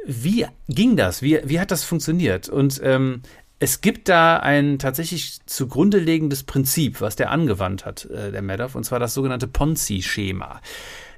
wie 0.05 0.45
ging 0.67 0.95
das? 0.95 1.21
Wie, 1.21 1.39
wie 1.43 1.59
hat 1.59 1.71
das 1.71 1.83
funktioniert? 1.83 2.49
Und 2.49 2.79
ähm, 2.83 3.21
es 3.59 3.81
gibt 3.81 4.07
da 4.07 4.37
ein 4.37 4.79
tatsächlich 4.79 5.39
zugrunde 5.45 5.99
liegendes 5.99 6.43
Prinzip, 6.43 7.01
was 7.01 7.17
der 7.17 7.29
angewandt 7.29 7.85
hat, 7.85 8.05
äh, 8.05 8.31
der 8.31 8.41
Madoff, 8.41 8.75
und 8.75 8.85
zwar 8.85 8.99
das 8.99 9.13
sogenannte 9.13 9.47
Ponzi-Schema. 9.47 10.61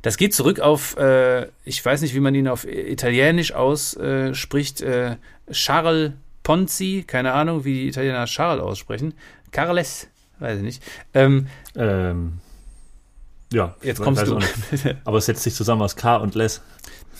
Das 0.02 0.18
geht 0.18 0.34
zurück 0.34 0.60
auf, 0.60 0.98
äh, 0.98 1.48
ich 1.64 1.86
weiß 1.86 2.02
nicht, 2.02 2.16
wie 2.16 2.20
man 2.20 2.34
ihn 2.34 2.48
auf 2.48 2.66
Italienisch 2.66 3.54
ausspricht, 3.54 4.82
äh, 4.82 5.18
Charles 5.52 6.14
Ponzi, 6.42 7.04
keine 7.06 7.34
Ahnung, 7.34 7.66
wie 7.66 7.74
die 7.74 7.88
Italiener 7.88 8.26
Charles 8.26 8.64
aussprechen. 8.64 9.14
Carles, 9.52 10.08
weiß 10.40 10.58
ich 10.58 10.64
nicht. 10.64 10.84
Ähm, 11.14 11.48
ähm, 11.76 12.40
ja, 13.54 13.76
jetzt 13.84 14.02
kommst 14.02 14.26
du. 14.26 14.40
Aber 15.06 15.20
es 15.20 15.28
setzt 15.28 15.44
sich 15.44 15.54
zusammen 15.54 15.84
aus 15.84 15.96
K 15.96 16.16
und 16.16 16.34
Les. 16.34 16.62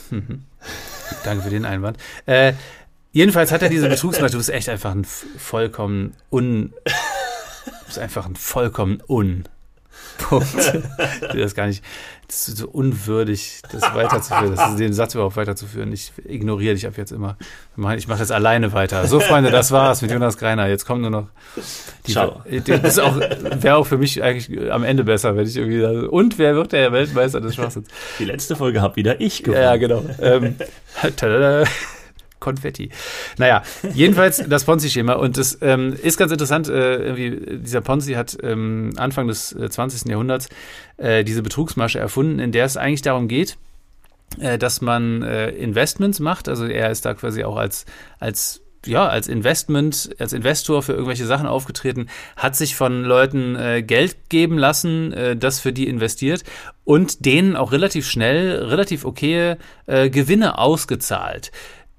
Danke 1.24 1.44
für 1.44 1.50
den 1.50 1.66
Einwand. 1.66 1.98
Äh, 2.26 2.54
jedenfalls 3.12 3.52
hat 3.52 3.62
er 3.62 3.70
diese 3.70 3.90
Betrugsmasche. 3.90 4.34
Du 4.34 4.38
bist 4.38 4.50
echt 4.50 4.70
einfach 4.70 4.92
ein 4.92 5.06
vollkommen 5.06 6.16
un. 6.32 6.74
Du 6.86 7.86
bist 7.86 8.00
einfach 8.00 8.26
ein 8.26 8.36
vollkommen 8.36 9.02
un. 9.08 9.46
Punkt. 10.18 10.80
Das 11.34 11.56
gar 11.56 11.68
nicht. 11.68 11.84
Das 12.28 12.48
ist 12.48 12.58
so 12.58 12.70
unwürdig, 12.70 13.62
das 13.72 13.82
weiterzuführen, 13.94 14.56
das 14.56 14.72
ist, 14.72 14.80
den 14.80 14.94
Satz 14.94 15.16
überhaupt 15.16 15.36
weiterzuführen. 15.36 15.92
Ich 15.92 16.14
ignoriere 16.24 16.76
dich 16.76 16.88
ab 16.88 16.94
jetzt 16.96 17.12
immer. 17.12 17.38
Ich 17.98 18.08
mache 18.08 18.20
das 18.20 18.32
alleine 18.32 18.72
weiter. 18.72 19.06
So, 19.08 19.20
Freunde, 19.20 19.52
das 19.52 19.72
war's 19.72 20.02
mit 20.02 20.12
Jonas 20.12 20.38
Greiner. 20.38 20.68
Jetzt 20.68 20.86
kommen 20.86 21.02
nur 21.02 21.10
noch 21.10 21.28
die. 22.08 22.14
Ciao. 22.14 22.42
Das 22.66 23.00
auch, 23.00 23.18
wäre 23.18 23.76
auch 23.76 23.86
für 23.86 23.98
mich 23.98 24.24
eigentlich 24.24 24.72
am 24.72 24.86
Ende 24.86 25.04
besser, 25.04 25.36
wenn 25.36 25.46
ich 25.46 25.58
irgendwie. 25.58 25.82
Da, 25.82 26.08
und 26.08 26.38
wer 26.38 26.56
wird 26.56 26.72
der 26.72 26.94
Weltmeister 26.94 27.42
des 27.42 27.56
Schwachsinns? 27.56 27.90
Die 28.20 28.26
letzte 28.26 28.56
Folge 28.56 28.82
habe 28.82 28.96
wieder 28.96 29.20
ich 29.20 29.44
gewonnen. 29.44 29.62
Ja, 29.62 29.76
genau. 29.76 30.06
Ähm, 30.22 30.56
Konfetti. 32.42 32.90
Naja, 33.38 33.64
jedenfalls 33.94 34.44
das 34.46 34.66
Ponzi-Schema. 34.66 35.14
Und 35.14 35.38
das 35.38 35.58
ähm, 35.62 35.96
ist 36.02 36.18
ganz 36.18 36.34
interessant. 36.34 36.68
Äh, 36.68 36.98
irgendwie, 36.98 37.60
dieser 37.60 37.80
Ponzi 37.80 38.16
hat 38.16 38.38
ähm, 38.44 38.92
Anfang 38.98 39.30
des 39.30 39.54
äh, 39.54 39.70
20. 39.70 40.10
Jahrhunderts 40.10 40.50
äh, 40.98 41.24
diese 41.24 41.42
Betrugsmasche 41.42 42.00
erfunden, 42.00 42.40
in 42.40 42.52
der 42.52 42.66
es 42.66 42.76
eigentlich 42.76 43.02
darum 43.02 43.30
geht, 43.30 43.58
äh, 44.40 44.58
dass 44.58 44.82
man 44.82 45.22
äh, 45.22 45.52
Investments 45.52 46.20
macht. 46.20 46.50
Also 46.50 46.66
er 46.66 46.92
ist 46.92 47.06
da 47.06 47.14
quasi 47.14 47.46
auch 47.46 47.56
als, 47.56 47.86
als 48.20 48.62
ja, 48.86 49.08
als 49.08 49.28
Investment, 49.28 50.10
als 50.20 50.34
Investor 50.34 50.82
für 50.82 50.94
irgendwelche 50.94 51.26
Sachen 51.26 51.48
aufgetreten, 51.48 52.08
hat 52.36 52.56
sich 52.56 52.76
von 52.76 53.04
Leuten 53.04 53.56
äh, 53.56 53.84
Geld 53.84 54.30
geben 54.30 54.58
lassen, 54.58 55.14
äh, 55.14 55.38
das 55.38 55.60
für 55.60 55.72
die 55.72 55.88
investiert 55.88 56.44
und 56.84 57.26
denen 57.26 57.56
auch 57.56 57.72
relativ 57.72 58.08
schnell, 58.08 58.64
relativ 58.64 59.06
okay 59.06 59.58
äh, 59.86 60.10
Gewinne 60.10 60.58
ausgezahlt. 60.58 61.52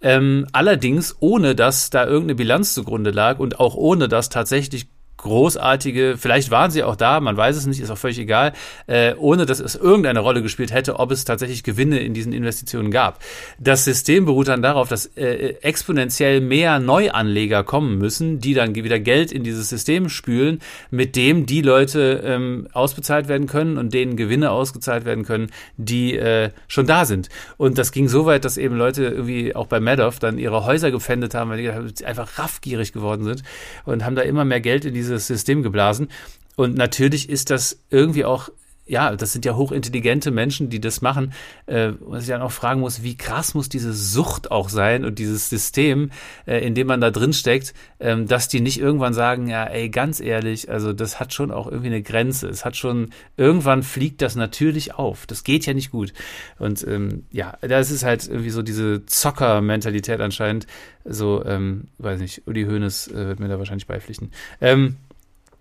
Ähm, 0.03 0.47
allerdings 0.53 1.17
ohne, 1.21 1.55
dass 1.55 1.91
da 1.91 2.05
irgendeine 2.05 2.35
Bilanz 2.35 2.75
zugrunde 2.75 3.11
lag 3.11 3.39
und 3.39 3.61
auch 3.61 3.75
ohne, 3.77 4.09
dass 4.09 4.29
tatsächlich 4.29 4.89
großartige, 5.23 6.17
vielleicht 6.19 6.51
waren 6.51 6.71
sie 6.71 6.85
auch 6.85 6.97
da, 6.97 7.21
man 7.21 7.37
weiß 7.37 7.57
es 7.57 7.67
nicht, 7.67 7.81
ist 7.81 7.91
auch 7.91 7.99
völlig 7.99 8.19
egal, 8.19 8.53
äh, 8.87 9.15
ohne 9.15 9.47
dass 9.47 9.61
es 9.61 9.75
irgendeine 9.75 10.21
Rolle 10.21 10.43
gespielt 10.43 10.73
hätte, 10.73 10.99
ob 10.99 11.11
es 11.11 11.25
tatsächlich 11.25 11.63
Gewinne 11.63 12.01
in 12.01 12.13
diesen 12.13 12.33
Investitionen 12.33 12.91
gab. 12.91 13.21
Das 13.59 13.85
System 13.85 14.25
beruht 14.25 14.49
dann 14.49 14.63
darauf, 14.63 14.89
dass 14.89 15.07
äh, 15.17 15.55
exponentiell 15.63 16.41
mehr 16.41 16.79
Neuanleger 16.79 17.65
kommen 17.65 17.99
müssen, 17.99 18.41
die 18.41 18.55
dann 18.55 18.75
wieder 18.75 18.99
Geld 18.99 19.33
in 19.33 19.45
dieses 19.45 19.69
System 19.69 20.09
spülen, 20.09 20.61
mit 20.91 21.17
dem 21.17 21.47
die 21.47 21.63
Leute 21.63 22.23
ähm, 22.25 22.69
ausbezahlt 22.73 23.29
werden 23.29 23.47
können 23.47 23.79
und 23.79 23.95
denen 23.95 24.17
Gewinne 24.17 24.51
ausgezahlt 24.51 25.05
werden 25.05 25.25
können, 25.25 25.51
die 25.77 26.17
äh, 26.17 26.51
schon 26.69 26.87
da 26.87 27.05
sind. 27.05 27.29
Und 27.57 27.79
das 27.79 27.93
ging 27.93 28.09
so 28.09 28.27
weit, 28.27 28.45
dass 28.45 28.57
eben 28.57 28.77
Leute 28.77 29.05
irgendwie 29.05 29.55
auch 29.55 29.67
bei 29.67 29.81
Madoff 29.81 30.19
dann 30.19 30.39
ihre 30.39 30.65
Häuser 30.65 30.91
gefändet 30.91 31.35
haben, 31.35 31.51
weil 31.51 31.59
die 31.59 32.05
einfach 32.05 32.39
raffgierig 32.39 32.93
geworden 32.93 33.25
sind 33.25 33.43
und 33.85 34.05
haben 34.05 34.17
da 34.17 34.23
immer 34.23 34.45
mehr 34.45 34.61
Geld 34.61 34.85
in 34.85 34.95
diese 34.95 35.12
dieses 35.13 35.27
System 35.27 35.63
geblasen. 35.63 36.09
Und 36.57 36.77
natürlich 36.77 37.29
ist 37.29 37.51
das 37.51 37.79
irgendwie 37.91 38.25
auch 38.25 38.51
ja, 38.85 39.15
das 39.15 39.33
sind 39.33 39.45
ja 39.45 39.55
hochintelligente 39.55 40.31
Menschen, 40.33 40.69
die 40.69 40.81
das 40.81 41.03
machen. 41.03 41.33
Äh, 41.67 41.93
was 42.01 42.25
ich 42.25 42.29
dann 42.29 42.43
auch 42.43 42.51
fragen 42.51 42.81
muss, 42.81 43.03
wie 43.03 43.17
krass 43.17 43.55
muss 43.55 43.69
diese 43.69 43.93
Sucht 43.93 44.51
auch 44.51 44.69
sein 44.69 45.05
und 45.05 45.19
dieses 45.19 45.49
System, 45.49 46.11
äh, 46.47 46.67
in 46.67 46.75
dem 46.75 46.89
man 46.89 47.01
da 47.01 47.11
drin 47.11 47.33
steckt, 47.33 47.75
ähm, 48.01 48.27
dass 48.27 48.49
die 48.49 48.61
nicht 48.61 48.81
irgendwann 48.81 49.15
sagen, 49.15 49.47
ja, 49.47 49.65
ey, 49.65 49.89
ganz 49.89 50.19
ehrlich, 50.19 50.69
also 50.69 50.93
das 50.93 51.21
hat 51.21 51.33
schon 51.33 51.53
auch 51.53 51.69
irgendwie 51.69 51.87
eine 51.87 52.03
Grenze. 52.03 52.49
Es 52.49 52.65
hat 52.65 52.77
schon, 52.77 53.11
irgendwann 53.37 53.85
fliegt 53.85 54.21
das 54.21 54.35
natürlich 54.35 54.95
auf. 54.95 55.27
Das 55.27 55.45
geht 55.45 55.65
ja 55.65 55.75
nicht 55.75 55.93
gut. 55.93 56.13
Und 56.59 56.85
ähm, 56.87 57.25
ja, 57.31 57.57
das 57.61 57.93
ist 57.93 58.05
halt 58.05 58.27
irgendwie 58.27 58.51
so 58.51 58.63
diese 58.63 59.07
Zocker-Mentalität 59.07 60.21
anscheinend. 60.21 60.67
So, 61.05 61.45
ähm, 61.45 61.85
weiß 61.99 62.21
nicht, 62.21 62.43
Uli 62.47 62.65
Hoeneß 62.65 63.09
äh, 63.09 63.27
wird 63.29 63.41
mir 63.41 63.49
da 63.49 63.59
wahrscheinlich 63.59 63.87
beipflichten. 63.87 64.33
Ähm, 64.61 64.97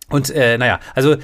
und 0.09 0.29
äh, 0.31 0.57
naja, 0.57 0.79
also 0.93 1.15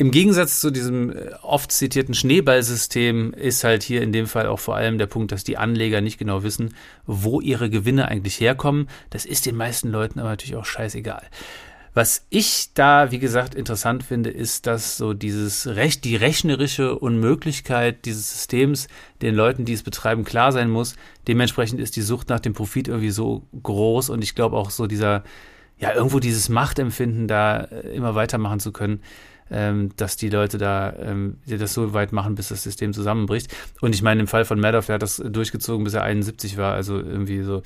im 0.00 0.10
Gegensatz 0.10 0.60
zu 0.60 0.70
diesem 0.70 1.10
äh, 1.10 1.32
oft 1.42 1.70
zitierten 1.70 2.14
Schneeballsystem 2.14 3.34
ist 3.34 3.64
halt 3.64 3.82
hier 3.82 4.00
in 4.00 4.12
dem 4.12 4.26
Fall 4.26 4.46
auch 4.46 4.58
vor 4.58 4.74
allem 4.74 4.96
der 4.96 5.06
Punkt, 5.06 5.30
dass 5.30 5.44
die 5.44 5.58
Anleger 5.58 6.00
nicht 6.00 6.16
genau 6.16 6.42
wissen, 6.42 6.74
wo 7.04 7.42
ihre 7.42 7.68
Gewinne 7.68 8.08
eigentlich 8.08 8.40
herkommen. 8.40 8.88
Das 9.10 9.26
ist 9.26 9.44
den 9.44 9.56
meisten 9.56 9.90
Leuten 9.90 10.18
aber 10.18 10.30
natürlich 10.30 10.56
auch 10.56 10.64
scheißegal. 10.64 11.22
Was 11.92 12.24
ich 12.30 12.70
da, 12.72 13.10
wie 13.10 13.18
gesagt, 13.18 13.54
interessant 13.54 14.02
finde, 14.02 14.30
ist, 14.30 14.66
dass 14.66 14.96
so 14.96 15.12
dieses 15.12 15.66
Recht, 15.66 16.04
die 16.04 16.16
rechnerische 16.16 16.98
Unmöglichkeit 16.98 18.06
dieses 18.06 18.32
Systems 18.32 18.88
den 19.20 19.34
Leuten, 19.34 19.66
die 19.66 19.74
es 19.74 19.82
betreiben, 19.82 20.24
klar 20.24 20.52
sein 20.52 20.70
muss. 20.70 20.94
Dementsprechend 21.28 21.78
ist 21.78 21.96
die 21.96 22.02
Sucht 22.02 22.30
nach 22.30 22.40
dem 22.40 22.54
Profit 22.54 22.88
irgendwie 22.88 23.10
so 23.10 23.42
groß 23.62 24.08
und 24.08 24.22
ich 24.22 24.34
glaube 24.34 24.56
auch 24.56 24.70
so 24.70 24.86
dieser, 24.86 25.24
ja, 25.78 25.92
irgendwo 25.92 26.20
dieses 26.20 26.48
Machtempfinden 26.48 27.28
da 27.28 27.64
äh, 27.64 27.94
immer 27.94 28.14
weitermachen 28.14 28.60
zu 28.60 28.72
können 28.72 29.02
ähm, 29.50 29.90
dass 29.96 30.16
die 30.16 30.28
Leute 30.28 30.58
da 30.58 30.92
ähm, 30.98 31.38
das 31.46 31.74
so 31.74 31.92
weit 31.92 32.12
machen, 32.12 32.34
bis 32.34 32.48
das 32.48 32.62
System 32.62 32.92
zusammenbricht. 32.92 33.52
Und 33.80 33.94
ich 33.94 34.02
meine, 34.02 34.20
im 34.20 34.26
Fall 34.26 34.44
von 34.44 34.60
Madoff, 34.60 34.86
der 34.86 34.94
hat 34.94 35.02
das 35.02 35.16
durchgezogen, 35.16 35.84
bis 35.84 35.94
er 35.94 36.02
71 36.02 36.56
war, 36.56 36.74
also 36.74 36.96
irgendwie 36.98 37.42
so. 37.42 37.62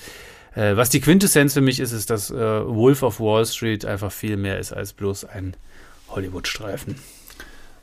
Äh, 0.54 0.76
was 0.76 0.88
die 0.88 1.00
Quintessenz 1.00 1.54
für 1.54 1.60
mich 1.60 1.80
ist, 1.80 1.92
ist, 1.92 2.10
dass 2.10 2.30
äh, 2.30 2.36
Wolf 2.36 3.02
of 3.02 3.20
Wall 3.20 3.44
Street 3.44 3.84
einfach 3.84 4.12
viel 4.12 4.36
mehr 4.36 4.58
ist 4.58 4.72
als 4.72 4.92
bloß 4.92 5.24
ein 5.24 5.54
Hollywood-Streifen. 6.08 6.94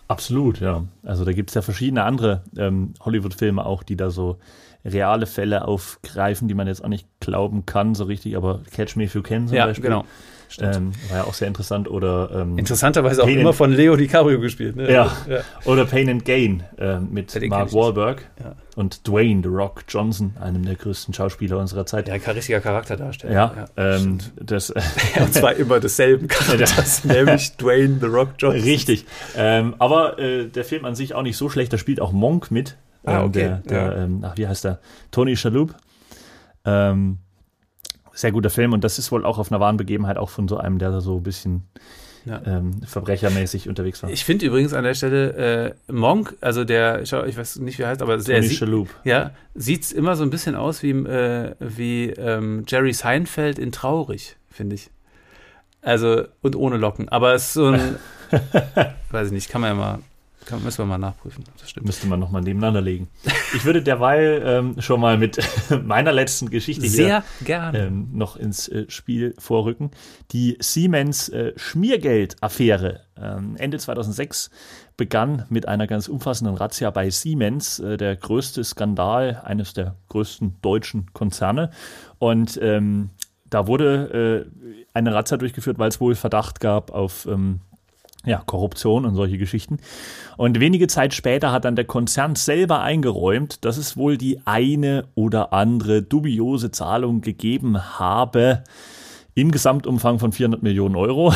Absolut, 0.08 0.60
ja. 0.60 0.84
Also 1.04 1.24
da 1.26 1.32
gibt 1.32 1.52
es 1.52 1.56
ja 1.56 1.62
verschiedene 1.62 2.04
andere 2.04 2.44
ähm, 2.58 2.94
Hollywood-Filme 3.02 3.66
auch, 3.66 3.84
die 3.84 3.96
da 3.96 4.10
so 4.10 4.38
reale 4.84 5.26
Fälle 5.26 5.68
aufgreifen, 5.68 6.48
die 6.48 6.54
man 6.54 6.68
jetzt 6.68 6.84
auch 6.84 6.90
nicht 6.90 7.08
glauben 7.20 7.66
kann 7.66 7.94
so 7.96 8.06
richtig, 8.06 8.36
aber 8.36 8.62
Catch 8.72 8.96
Me 8.96 9.04
If 9.06 9.16
You 9.16 9.22
Can 9.22 9.48
zum 9.48 9.56
Ja, 9.58 9.68
Beispiel. 9.68 9.84
genau. 9.84 10.06
Ähm, 10.60 10.92
war 11.10 11.18
ja 11.20 11.24
auch 11.24 11.34
sehr 11.34 11.48
interessant. 11.48 11.90
Oder, 11.90 12.30
ähm, 12.34 12.58
Interessanterweise 12.58 13.22
auch 13.24 13.28
Pain 13.28 13.40
immer 13.40 13.54
von 13.54 13.72
Leo 13.72 13.96
DiCaprio 13.96 14.40
gespielt. 14.40 14.76
Ne? 14.76 14.92
Ja. 14.92 15.12
oder 15.66 15.86
Pain 15.86 16.10
and 16.10 16.26
Gain 16.26 16.64
äh, 16.78 17.00
mit 17.00 17.34
Ja, 17.34 17.40
den 17.40 17.50
Mark. 17.50 17.74
Wahlberg 17.74 18.24
Ja. 18.44 18.56
und 18.76 19.08
Dwayne 19.08 19.42
The 19.44 19.50
Rock 19.50 19.84
Johnson, 19.88 20.36
einem 20.40 20.66
der 20.66 20.76
größten 20.76 21.14
Schauspieler 21.14 21.58
unserer 21.58 21.86
Zeit. 21.86 22.08
Ja, 22.08 22.16
ein 22.16 22.22
richtiger 22.22 22.60
Charakterdarsteller. 22.60 23.34
Ja, 23.34 23.66
ähm, 23.78 24.18
das 24.42 24.70
Und 25.20 25.34
zwar 25.34 25.54
immer 25.56 25.80
desselben 25.80 26.28
Charakters, 26.28 27.04
nämlich 27.06 27.56
Dwayne 27.58 27.98
The 28.02 28.08
Rock 28.08 28.30
Johnson. 28.38 28.62
richtig. 28.64 29.06
Ähm, 29.38 29.76
aber 29.80 30.20
äh, 30.20 30.48
der 30.48 30.64
Film 30.66 30.86
an 30.86 30.96
sich 30.96 31.14
auch 31.16 31.22
nicht 31.24 31.38
so 31.38 31.50
schlecht. 31.50 31.72
Da 31.74 31.78
spielt 31.78 32.02
auch 32.02 32.12
Monk 32.12 32.52
mit. 32.52 32.78
Ah, 33.04 33.20
Ähm, 33.22 33.26
okay, 33.26 33.40
Der, 33.40 33.58
der 33.68 33.82
ja. 33.82 34.04
ähm, 34.04 34.20
ach, 34.24 34.38
wie 34.38 34.48
heißt 34.48 34.64
der? 34.66 34.80
Tony 35.12 35.36
Shalhoub. 35.36 35.74
Ähm, 36.66 37.18
sehr 38.14 38.32
guter 38.32 38.50
Film 38.50 38.74
und 38.74 38.84
das 38.84 39.00
ist 39.00 39.12
wohl 39.12 39.26
auch 39.26 39.38
auf 39.38 39.52
einer 39.52 39.60
wahren 39.60 39.78
Begebenheit 39.78 40.18
auch 40.18 40.30
von 40.30 40.48
so 40.48 40.58
einem, 40.58 40.80
der 40.80 40.92
da 40.92 41.02
so 41.02 41.18
ein 41.18 41.24
bisschen 41.24 41.64
Ja. 42.26 42.42
ähm, 42.46 42.82
verbrechermäßig 42.86 43.68
unterwegs 43.70 44.04
war. 44.04 44.10
Ich 44.10 44.26
finde 44.26 44.46
übrigens 44.46 44.74
an 44.74 44.84
der 44.84 44.94
Stelle 44.94 45.76
äh, 45.88 45.92
Monk, 45.92 46.36
also 46.42 46.64
der, 46.66 47.02
ich 47.02 47.12
weiß 47.14 47.58
nicht, 47.60 47.80
wie 47.80 47.84
er 47.84 47.90
heißt, 47.90 48.02
aber 48.02 48.18
der 48.18 48.36
Tony 48.38 48.48
sieht, 48.48 48.58
Shalhoub. 48.60 48.90
ja, 49.04 49.32
sieht's 49.56 49.92
immer 49.92 50.16
so 50.16 50.24
ein 50.24 50.30
bisschen 50.30 50.56
aus 50.56 50.84
wie, 50.84 50.92
äh, 50.92 51.56
wie 51.60 52.10
ähm, 52.12 52.64
Jerry 52.68 52.94
Seinfeld 52.94 53.58
in 53.60 53.72
Traurig, 53.72 54.36
finde 54.50 54.76
ich. 54.76 54.90
Also, 55.82 56.26
und 56.42 56.56
ohne 56.56 56.78
Locken. 56.78 57.10
Aber 57.10 57.34
es 57.34 57.46
ist 57.48 57.54
so 57.54 57.68
ein, 57.68 57.96
weiß 59.10 59.28
ich 59.28 59.34
nicht, 59.34 59.50
kann 59.50 59.62
man 59.62 59.72
ja 59.72 59.74
mal, 59.76 60.00
kann, 60.46 60.64
müssen 60.64 60.80
wir 60.80 60.86
mal 60.86 60.98
nachprüfen, 60.98 61.44
das 61.60 61.70
stimmt. 61.70 61.86
Müsste 61.86 62.08
man 62.08 62.20
nochmal 62.20 62.42
nebeneinander 62.42 62.82
legen. 62.82 63.10
Ich 63.56 63.66
würde 63.66 63.82
derweil 63.82 64.42
ähm, 64.46 64.82
schon 64.82 65.00
mal 65.00 65.18
mit 65.18 65.40
meiner 65.84 66.12
letzten 66.12 66.50
Geschichte 66.50 66.82
hier 66.86 66.92
Sehr 66.92 67.24
gerne. 67.44 67.88
ähm, 67.88 68.10
noch 68.14 68.36
ins 68.36 68.68
äh, 68.68 68.86
Spiel 68.90 69.34
vorrücken. 69.38 69.92
Die 70.32 70.58
Siemens 70.60 71.30
äh, 71.30 71.54
Schmiergeld-Affäre 71.56 73.02
ähm, 73.18 73.56
Ende 73.58 73.78
2006 73.78 74.50
begann 74.98 75.46
mit 75.50 75.68
einer 75.68 75.88
ganz 75.88 76.08
umfassenden 76.08 76.56
Razzia 76.56 76.90
bei 76.92 77.10
Siemens, 77.10 77.80
äh, 77.80 77.98
der 77.98 78.16
größte 78.16 78.64
Skandal 78.64 79.42
eines 79.44 79.74
der 79.74 79.96
größten 80.10 80.58
deutschen 80.62 81.14
Konzerne. 81.14 81.72
Und 82.20 82.60
ähm, 82.62 83.10
da 83.50 83.68
wurde 83.68 84.48
äh, 84.48 84.88
eine 84.94 85.14
Razzia 85.14 85.38
durchgeführt, 85.38 85.78
weil 85.78 85.90
es 85.90 86.00
wohl 86.00 86.16
Verdacht 86.16 86.60
gab 86.60 86.92
auf 86.92 87.26
ähm, 87.26 87.62
ja, 88.26 88.44
Korruption 88.46 89.06
und 89.06 89.16
solche 89.16 89.38
Geschichten. 89.38 89.80
Und 90.38 90.60
wenige 90.60 90.88
Zeit 90.88 91.14
später 91.14 91.52
hat 91.52 91.66
dann 91.66 91.76
der 91.76 91.86
Konzern 91.86 92.36
selber 92.36 92.82
eingeräumt, 92.82 93.66
dass 93.66 93.78
es 93.78 93.98
wohl 93.98 94.18
die 94.18 94.42
eine 94.46 95.06
oder 95.16 95.54
andere 95.54 96.02
dubiose 96.02 96.72
Zahlung 96.72 97.22
gegeben 97.22 98.00
habe 98.00 98.64
im 99.34 99.52
Gesamtumfang 99.52 100.20
von 100.20 100.32
400 100.32 100.62
Millionen 100.62 100.96
Euro. 100.96 101.34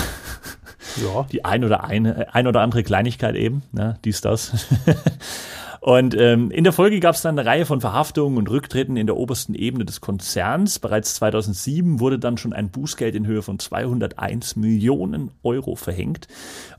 ja. 0.97 1.23
Die 1.31 1.45
ein 1.45 1.63
oder 1.63 1.85
eine, 1.85 2.33
ein 2.33 2.47
oder 2.47 2.61
andere 2.61 2.83
Kleinigkeit 2.83 3.35
eben, 3.35 3.63
ne, 3.71 3.97
dies, 4.03 4.21
das. 4.21 4.67
Und 5.85 6.15
ähm, 6.19 6.49
in 6.49 6.63
der 6.63 6.73
Folge 6.73 6.99
gab 6.99 7.13
es 7.13 7.21
dann 7.21 7.37
eine 7.37 7.47
Reihe 7.47 7.67
von 7.67 7.79
Verhaftungen 7.79 8.39
und 8.39 8.49
Rücktritten 8.49 8.97
in 8.97 9.05
der 9.05 9.17
obersten 9.17 9.53
Ebene 9.53 9.85
des 9.85 10.01
Konzerns. 10.01 10.79
Bereits 10.79 11.13
2007 11.13 11.99
wurde 11.99 12.17
dann 12.17 12.39
schon 12.39 12.53
ein 12.53 12.71
Bußgeld 12.71 13.13
in 13.13 13.27
Höhe 13.27 13.43
von 13.43 13.59
201 13.59 14.55
Millionen 14.55 15.29
Euro 15.43 15.75
verhängt. 15.75 16.27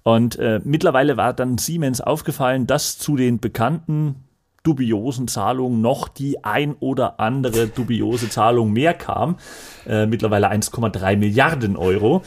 Und 0.02 0.40
äh, 0.40 0.60
mittlerweile 0.64 1.16
war 1.16 1.34
dann 1.34 1.56
Siemens 1.56 2.00
aufgefallen, 2.00 2.66
dass 2.66 2.98
zu 2.98 3.14
den 3.14 3.38
bekannten 3.38 4.25
dubiosen 4.66 5.28
Zahlungen 5.28 5.80
noch 5.80 6.08
die 6.08 6.42
ein 6.44 6.74
oder 6.80 7.20
andere 7.20 7.68
dubiose 7.68 8.28
Zahlung 8.28 8.72
mehr 8.72 8.94
kam. 8.94 9.36
Äh, 9.86 10.06
mittlerweile 10.06 10.50
1,3 10.50 11.16
Milliarden 11.16 11.76
Euro. 11.76 12.22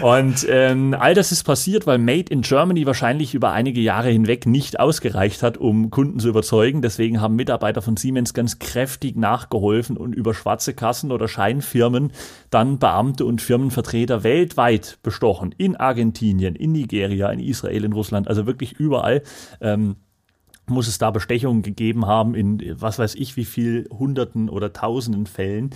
Und 0.00 0.46
ähm, 0.48 0.94
all 0.98 1.14
das 1.14 1.32
ist 1.32 1.42
passiert, 1.42 1.86
weil 1.86 1.98
Made 1.98 2.30
in 2.30 2.42
Germany 2.42 2.86
wahrscheinlich 2.86 3.34
über 3.34 3.52
einige 3.52 3.80
Jahre 3.80 4.10
hinweg 4.10 4.46
nicht 4.46 4.78
ausgereicht 4.78 5.42
hat, 5.42 5.58
um 5.58 5.90
Kunden 5.90 6.20
zu 6.20 6.28
überzeugen. 6.28 6.82
Deswegen 6.82 7.20
haben 7.20 7.34
Mitarbeiter 7.34 7.82
von 7.82 7.96
Siemens 7.96 8.34
ganz 8.34 8.58
kräftig 8.58 9.16
nachgeholfen 9.16 9.96
und 9.96 10.14
über 10.14 10.34
schwarze 10.34 10.74
Kassen 10.74 11.10
oder 11.10 11.26
Scheinfirmen 11.26 12.12
dann 12.50 12.78
Beamte 12.78 13.24
und 13.24 13.42
Firmenvertreter 13.42 14.22
weltweit 14.22 14.98
bestochen. 15.02 15.54
In 15.58 15.76
Argentinien, 15.76 16.54
in 16.54 16.72
Nigeria, 16.72 17.30
in 17.30 17.40
Israel, 17.40 17.84
in 17.84 17.92
Russland, 17.92 18.28
also 18.28 18.46
wirklich 18.46 18.74
überall. 18.74 19.22
Ähm, 19.60 19.96
muss 20.68 20.88
es 20.88 20.98
da 20.98 21.10
Bestechungen 21.10 21.62
gegeben 21.62 22.06
haben 22.06 22.34
in 22.34 22.76
was 22.80 22.98
weiß 22.98 23.14
ich 23.14 23.36
wie 23.36 23.44
viel 23.44 23.88
Hunderten 23.90 24.48
oder 24.48 24.72
Tausenden 24.72 25.26
Fällen. 25.26 25.70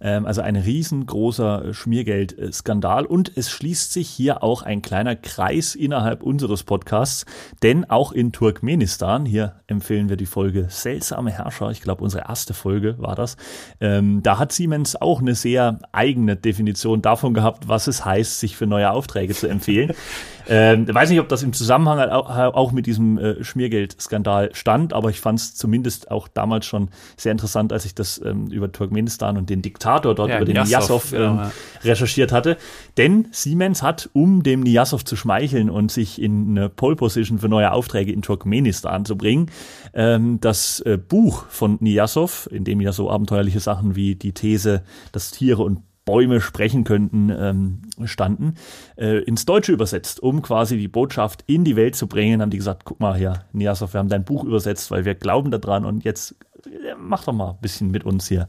Ähm, 0.00 0.26
also 0.26 0.42
ein 0.42 0.56
riesengroßer 0.56 1.72
Schmiergeldskandal. 1.72 3.06
Und 3.06 3.32
es 3.36 3.50
schließt 3.50 3.92
sich 3.92 4.08
hier 4.08 4.42
auch 4.42 4.62
ein 4.62 4.82
kleiner 4.82 5.16
Kreis 5.16 5.74
innerhalb 5.74 6.22
unseres 6.22 6.62
Podcasts, 6.62 7.24
denn 7.62 7.88
auch 7.88 8.12
in 8.12 8.30
Turkmenistan, 8.30 9.24
hier 9.24 9.56
empfehlen 9.66 10.08
wir 10.08 10.16
die 10.16 10.26
Folge 10.26 10.66
Seltsame 10.68 11.30
Herrscher, 11.30 11.70
ich 11.70 11.80
glaube 11.80 12.04
unsere 12.04 12.28
erste 12.28 12.54
Folge 12.54 12.96
war 12.98 13.14
das, 13.14 13.36
ähm, 13.80 14.22
da 14.22 14.38
hat 14.38 14.52
Siemens 14.52 15.00
auch 15.00 15.20
eine 15.20 15.34
sehr 15.34 15.78
eigene 15.92 16.36
Definition 16.36 17.00
davon 17.00 17.32
gehabt, 17.34 17.68
was 17.68 17.86
es 17.86 18.04
heißt, 18.04 18.40
sich 18.40 18.56
für 18.56 18.66
neue 18.66 18.90
Aufträge 18.90 19.34
zu 19.34 19.48
empfehlen. 19.48 19.92
Ähm, 20.48 20.92
weiß 20.92 21.10
nicht, 21.10 21.20
ob 21.20 21.28
das 21.28 21.42
im 21.42 21.52
Zusammenhang 21.52 21.98
auch, 22.10 22.72
mit 22.72 22.86
diesem 22.86 23.18
äh, 23.18 23.44
Schmiergeldskandal 23.44 24.54
stand, 24.54 24.92
aber 24.92 25.10
ich 25.10 25.20
fand 25.20 25.38
es 25.38 25.54
zumindest 25.54 26.10
auch 26.10 26.28
damals 26.28 26.66
schon 26.66 26.88
sehr 27.16 27.32
interessant, 27.32 27.72
als 27.72 27.84
ich 27.84 27.94
das 27.94 28.20
ähm, 28.24 28.48
über 28.48 28.70
Turkmenistan 28.70 29.36
und 29.36 29.50
den 29.50 29.62
Diktator 29.62 30.14
dort, 30.14 30.30
Ja, 30.30 30.36
über 30.36 30.44
den 30.44 30.62
Niyazov, 30.62 31.10
genau, 31.10 31.24
ähm, 31.24 31.36
ja. 31.36 31.52
recherchiert 31.84 32.32
hatte. 32.32 32.56
Denn 32.96 33.28
Siemens 33.30 33.82
hat, 33.82 34.10
um 34.12 34.42
dem 34.42 34.60
Niyazov 34.60 35.04
zu 35.04 35.16
schmeicheln 35.16 35.70
und 35.70 35.90
sich 35.90 36.20
in 36.20 36.50
eine 36.50 36.68
Pole 36.68 36.96
Position 36.96 37.38
für 37.38 37.48
neue 37.48 37.72
Aufträge 37.72 38.12
in 38.12 38.22
Turkmenistan 38.22 39.04
zu 39.04 39.16
bringen, 39.16 39.50
ähm, 39.94 40.40
das 40.40 40.80
äh, 40.80 40.98
Buch 40.98 41.46
von 41.48 41.78
Niyazov, 41.80 42.48
in 42.50 42.64
dem 42.64 42.80
ja 42.80 42.92
so 42.92 43.10
abenteuerliche 43.10 43.60
Sachen 43.60 43.96
wie 43.96 44.14
die 44.14 44.32
These, 44.32 44.82
dass 45.12 45.30
Tiere 45.30 45.62
und 45.62 45.82
Bäume 46.04 46.40
sprechen 46.40 46.84
könnten, 46.84 47.30
ähm, 47.30 47.82
standen, 48.04 48.54
äh, 48.96 49.22
ins 49.24 49.46
Deutsche 49.46 49.72
übersetzt, 49.72 50.22
um 50.22 50.42
quasi 50.42 50.76
die 50.76 50.88
Botschaft 50.88 51.44
in 51.46 51.64
die 51.64 51.76
Welt 51.76 51.96
zu 51.96 52.06
bringen. 52.06 52.42
Haben 52.42 52.50
die 52.50 52.58
gesagt, 52.58 52.84
guck 52.84 53.00
mal 53.00 53.16
hier, 53.16 53.44
Niasov, 53.52 53.94
wir 53.94 53.98
haben 53.98 54.08
dein 54.08 54.24
Buch 54.24 54.44
übersetzt, 54.44 54.90
weil 54.90 55.04
wir 55.04 55.14
glauben 55.14 55.50
daran 55.50 55.84
und 55.84 56.04
jetzt 56.04 56.36
äh, 56.66 56.94
mach 56.98 57.24
doch 57.24 57.32
mal 57.32 57.50
ein 57.50 57.60
bisschen 57.60 57.90
mit 57.90 58.04
uns 58.04 58.28
hier. 58.28 58.48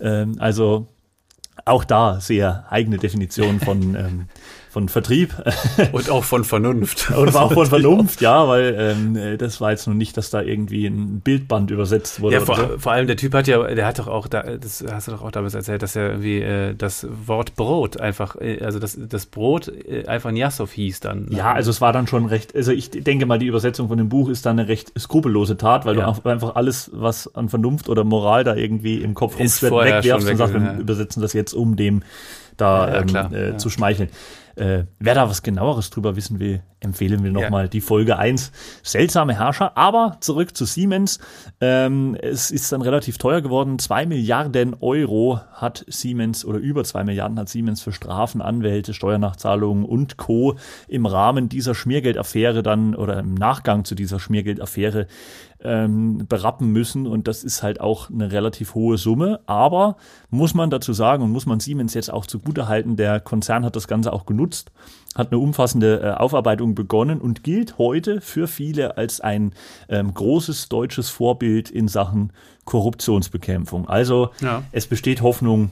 Ähm, 0.00 0.36
also 0.38 0.86
auch 1.64 1.84
da 1.84 2.20
sehr 2.20 2.66
eigene 2.70 2.98
Definition 2.98 3.60
von, 3.60 3.94
ähm, 3.94 4.26
von 4.74 4.88
Vertrieb 4.88 5.32
Und 5.92 6.10
auch 6.10 6.24
von 6.24 6.42
Vernunft. 6.42 7.08
und 7.16 7.36
auch 7.36 7.52
von 7.52 7.66
Vernunft, 7.74 8.20
ja, 8.20 8.48
weil 8.48 8.74
ähm, 8.76 9.14
äh, 9.16 9.36
das 9.36 9.60
war 9.60 9.70
jetzt 9.70 9.86
noch 9.86 9.94
nicht, 9.94 10.16
dass 10.16 10.30
da 10.30 10.42
irgendwie 10.42 10.86
ein 10.86 11.20
Bildband 11.20 11.70
übersetzt 11.70 12.20
wurde. 12.20 12.34
Ja, 12.34 12.42
oder 12.42 12.56
so. 12.56 12.62
vor, 12.66 12.78
vor 12.80 12.92
allem 12.92 13.06
der 13.06 13.16
Typ 13.16 13.32
hat 13.34 13.46
ja, 13.46 13.62
der 13.62 13.86
hat 13.86 14.00
doch 14.00 14.08
auch, 14.08 14.26
da, 14.26 14.42
das 14.42 14.84
hast 14.90 15.06
du 15.06 15.12
doch 15.12 15.22
auch 15.22 15.30
damals 15.30 15.54
erzählt, 15.54 15.82
dass 15.82 15.94
er 15.94 16.10
irgendwie 16.10 16.40
äh, 16.40 16.74
das 16.74 17.06
Wort 17.08 17.54
Brot 17.54 18.00
einfach, 18.00 18.34
äh, 18.40 18.62
also 18.64 18.80
das, 18.80 18.98
das 19.00 19.26
Brot 19.26 19.68
äh, 19.68 20.06
einfach 20.06 20.32
Nyassov 20.32 20.72
hieß 20.72 20.98
dann. 20.98 21.28
Ja, 21.30 21.52
also 21.52 21.70
es 21.70 21.80
war 21.80 21.92
dann 21.92 22.08
schon 22.08 22.26
recht, 22.26 22.56
also 22.56 22.72
ich 22.72 22.90
denke 22.90 23.26
mal, 23.26 23.38
die 23.38 23.46
Übersetzung 23.46 23.86
von 23.86 23.96
dem 23.96 24.08
Buch 24.08 24.28
ist 24.28 24.44
dann 24.44 24.58
eine 24.58 24.66
recht 24.68 24.92
skrupellose 24.98 25.56
Tat, 25.56 25.86
weil 25.86 25.96
Ja. 25.96 26.10
du 26.10 26.28
einfach 26.28 26.56
alles, 26.56 26.90
was 26.92 27.32
an 27.36 27.48
Vernunft 27.48 27.88
oder 27.88 28.02
Moral 28.02 28.42
da 28.42 28.56
irgendwie 28.56 28.96
im 28.96 29.14
Kopf 29.14 29.38
rumschwirrt, 29.38 29.72
wegwerfst 29.72 30.28
und 30.28 30.36
sagst, 30.36 30.52
wir 30.54 30.60
ja. 30.60 30.74
übersetzen 30.78 31.22
das 31.22 31.32
jetzt, 31.32 31.52
um 31.52 31.76
dem 31.76 32.02
da 32.56 32.88
Ja, 32.88 33.00
ähm, 33.00 33.06
klar, 33.06 33.32
äh, 33.32 33.56
zu 33.56 33.70
schmeicheln. 33.70 34.08
Äh, 34.56 34.84
wer 34.98 35.14
da 35.14 35.28
was 35.28 35.42
genaueres 35.42 35.90
drüber 35.90 36.16
wissen 36.16 36.38
will, 36.40 36.62
empfehlen 36.80 37.22
wir 37.24 37.30
Ja. 37.32 37.40
nochmal 37.40 37.68
die 37.68 37.80
Folge 37.80 38.18
1. 38.18 38.52
Seltsame 38.82 39.34
Herrscher, 39.38 39.76
aber 39.76 40.18
zurück 40.20 40.56
zu 40.56 40.64
Siemens. 40.64 41.18
Ähm, 41.60 42.16
es 42.20 42.50
ist 42.50 42.70
dann 42.72 42.82
relativ 42.82 43.18
teuer 43.18 43.40
geworden. 43.40 43.78
Zwei 43.78 44.06
Milliarden 44.06 44.74
Euro 44.80 45.40
hat 45.52 45.84
Siemens 45.88 46.44
oder 46.44 46.58
über 46.58 46.84
zwei 46.84 47.04
Milliarden 47.04 47.38
hat 47.38 47.48
Siemens 47.48 47.80
für 47.82 47.92
Strafen, 47.92 48.42
Anwälte, 48.42 48.92
Steuernachzahlungen 48.94 49.84
und 49.84 50.16
Co. 50.18 50.56
im 50.88 51.06
Rahmen 51.06 51.48
dieser 51.48 51.74
Schmiergeldaffäre 51.74 52.62
dann 52.62 52.94
oder 52.94 53.18
im 53.20 53.34
Nachgang 53.34 53.84
zu 53.84 53.94
dieser 53.94 54.20
Schmiergeldaffäre 54.20 55.06
ähm, 55.64 56.26
berappen 56.28 56.68
müssen. 56.70 57.06
Und 57.06 57.26
das 57.26 57.42
ist 57.42 57.62
halt 57.62 57.80
auch 57.80 58.10
eine 58.10 58.30
relativ 58.32 58.74
hohe 58.74 58.98
Summe. 58.98 59.40
Aber 59.46 59.96
muss 60.30 60.54
man 60.54 60.70
dazu 60.70 60.92
sagen 60.92 61.22
und 61.24 61.30
muss 61.32 61.46
man 61.46 61.60
Siemens 61.60 61.94
jetzt 61.94 62.12
auch 62.12 62.26
zugutehalten, 62.26 62.96
der 62.96 63.20
Konzern 63.20 63.64
hat 63.64 63.74
das 63.76 63.88
Ganze 63.88 64.12
auch 64.12 64.26
genutzt, 64.26 64.70
hat 65.14 65.32
eine 65.32 65.38
umfassende 65.40 66.00
äh, 66.00 66.10
Aufarbeitung 66.12 66.74
begonnen 66.74 67.20
und 67.20 67.42
gilt 67.44 67.78
heute 67.78 68.20
für 68.20 68.46
viele 68.46 68.96
als 68.96 69.20
ein 69.20 69.52
ähm, 69.88 70.12
großes 70.12 70.68
deutsches 70.68 71.08
Vorbild 71.08 71.70
in 71.70 71.88
Sachen 71.88 72.32
Korruptionsbekämpfung. 72.64 73.88
Also 73.88 74.30
Ja. 74.40 74.62
es 74.72 74.86
besteht 74.86 75.22
Hoffnung, 75.22 75.70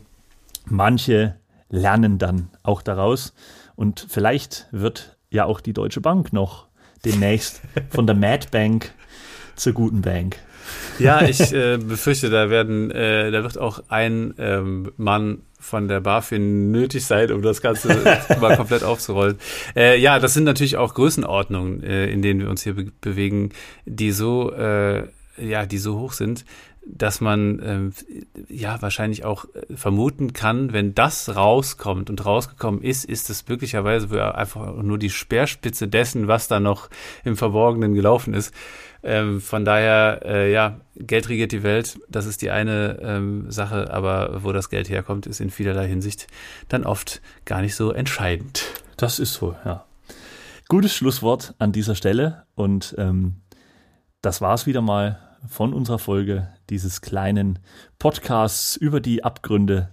manche 0.67 1.37
lernen 1.71 2.19
dann 2.19 2.51
auch 2.63 2.83
daraus. 2.83 3.35
Und 3.77 4.07
vielleicht 4.09 4.69
wird 4.73 5.17
ja 5.31 5.45
auch 5.47 5.61
die 5.61 5.73
Deutsche 5.73 6.01
Bank 6.01 6.33
noch 6.33 6.67
demnächst 7.05 7.63
von 7.91 8.07
der 8.07 8.15
Mad 8.17 8.49
Bank 8.51 8.93
zur 9.57 9.73
guten 9.73 10.03
Bank. 10.03 10.37
Ja, 10.99 11.23
ich 11.29 11.53
äh, 11.53 11.79
befürchte, 11.79 12.31
da 12.31 12.51
werden, 12.51 12.91
äh, 12.91 13.31
da 13.31 13.43
wird 13.43 13.59
auch 13.59 13.83
ein 13.89 14.35
ähm, 14.39 14.93
Mann 14.97 15.43
von 15.59 15.89
der 15.89 16.01
BaFin 16.01 16.71
nötig 16.73 17.05
sein, 17.07 17.31
um 17.31 17.43
das 17.43 17.61
Ganze 17.61 17.89
mal 18.41 18.57
komplett 18.57 18.83
aufzurollen. 18.83 19.39
Äh, 19.77 19.99
ja, 19.99 20.19
das 20.19 20.35
sind 20.35 20.45
natürlich 20.45 20.77
auch 20.77 20.95
Größenordnungen, 20.95 21.83
äh, 21.83 22.07
in 22.07 22.23
denen 22.23 22.41
wir 22.41 22.51
uns 22.51 22.63
hier 22.63 22.75
be 22.75 22.93
bewegen, 23.01 23.51
die 23.85 24.11
so, 24.11 24.53
äh, 24.53 25.07
ja, 25.39 25.67
die 25.67 25.79
so 25.79 25.99
hoch 25.99 26.13
sind, 26.13 26.45
dass 26.85 27.21
man 27.21 27.61
ähm, 27.65 27.93
ja 28.49 28.83
wahrscheinlich 28.83 29.25
auch 29.25 29.45
äh, 29.55 29.77
vermuten 29.77 30.33
kann, 30.33 30.73
wenn 30.73 30.95
das 30.95 31.37
rauskommt 31.37 32.11
und 32.11 32.25
rausgekommen 32.27 32.83
ist, 32.83 33.05
ist 33.05 33.31
es 33.31 33.47
möglicherweise 33.49 34.35
einfach 34.35 34.83
nur 34.83 34.99
die 34.99 35.11
Speerspitze 35.11 35.87
dessen, 35.87 36.27
was 36.27 36.49
da 36.49 36.59
noch 36.59 36.91
im 37.25 37.37
Verborgenen 37.37 37.95
gelaufen 37.95 38.35
ist. 38.35 38.53
Ähm, 39.05 39.41
von 39.41 39.65
daher, 39.65 40.21
äh, 40.25 40.53
ja, 40.53 40.81
Geld 40.97 41.29
regiert 41.29 41.53
die 41.53 41.63
Welt, 41.63 41.99
das 42.09 42.27
ist 42.27 42.43
die 42.43 42.51
eine 42.51 42.99
ähm, 43.03 43.51
Sache, 43.51 43.93
aber 43.93 44.45
wo 44.45 44.53
das 44.53 44.71
Geld 44.71 44.89
herkommt, 44.89 45.27
ist 45.27 45.41
in 45.41 45.51
vielerlei 45.51 45.89
Hinsicht 45.89 46.29
dann 46.69 46.85
oft 46.85 47.21
gar 47.45 47.63
nicht 47.63 47.75
so 47.75 47.91
entscheidend. 47.93 48.65
Das 48.97 49.19
ist 49.19 49.35
so, 49.35 49.57
ja. 49.65 49.85
Gutes 50.69 50.95
Schlusswort 50.95 51.55
an 51.59 51.73
dieser 51.73 51.95
Stelle 51.95 52.45
und 52.55 52.95
ähm, 52.97 53.37
das 54.23 54.41
war's 54.41 54.67
wieder 54.67 54.81
mal 54.81 55.19
von 55.49 55.75
unserer 55.75 55.99
Folge 55.99 56.49
dieses 56.71 57.01
kleinen 57.01 57.59
Podcasts 57.99 58.77
über 58.77 59.01
die 59.01 59.25
Abgründe 59.25 59.91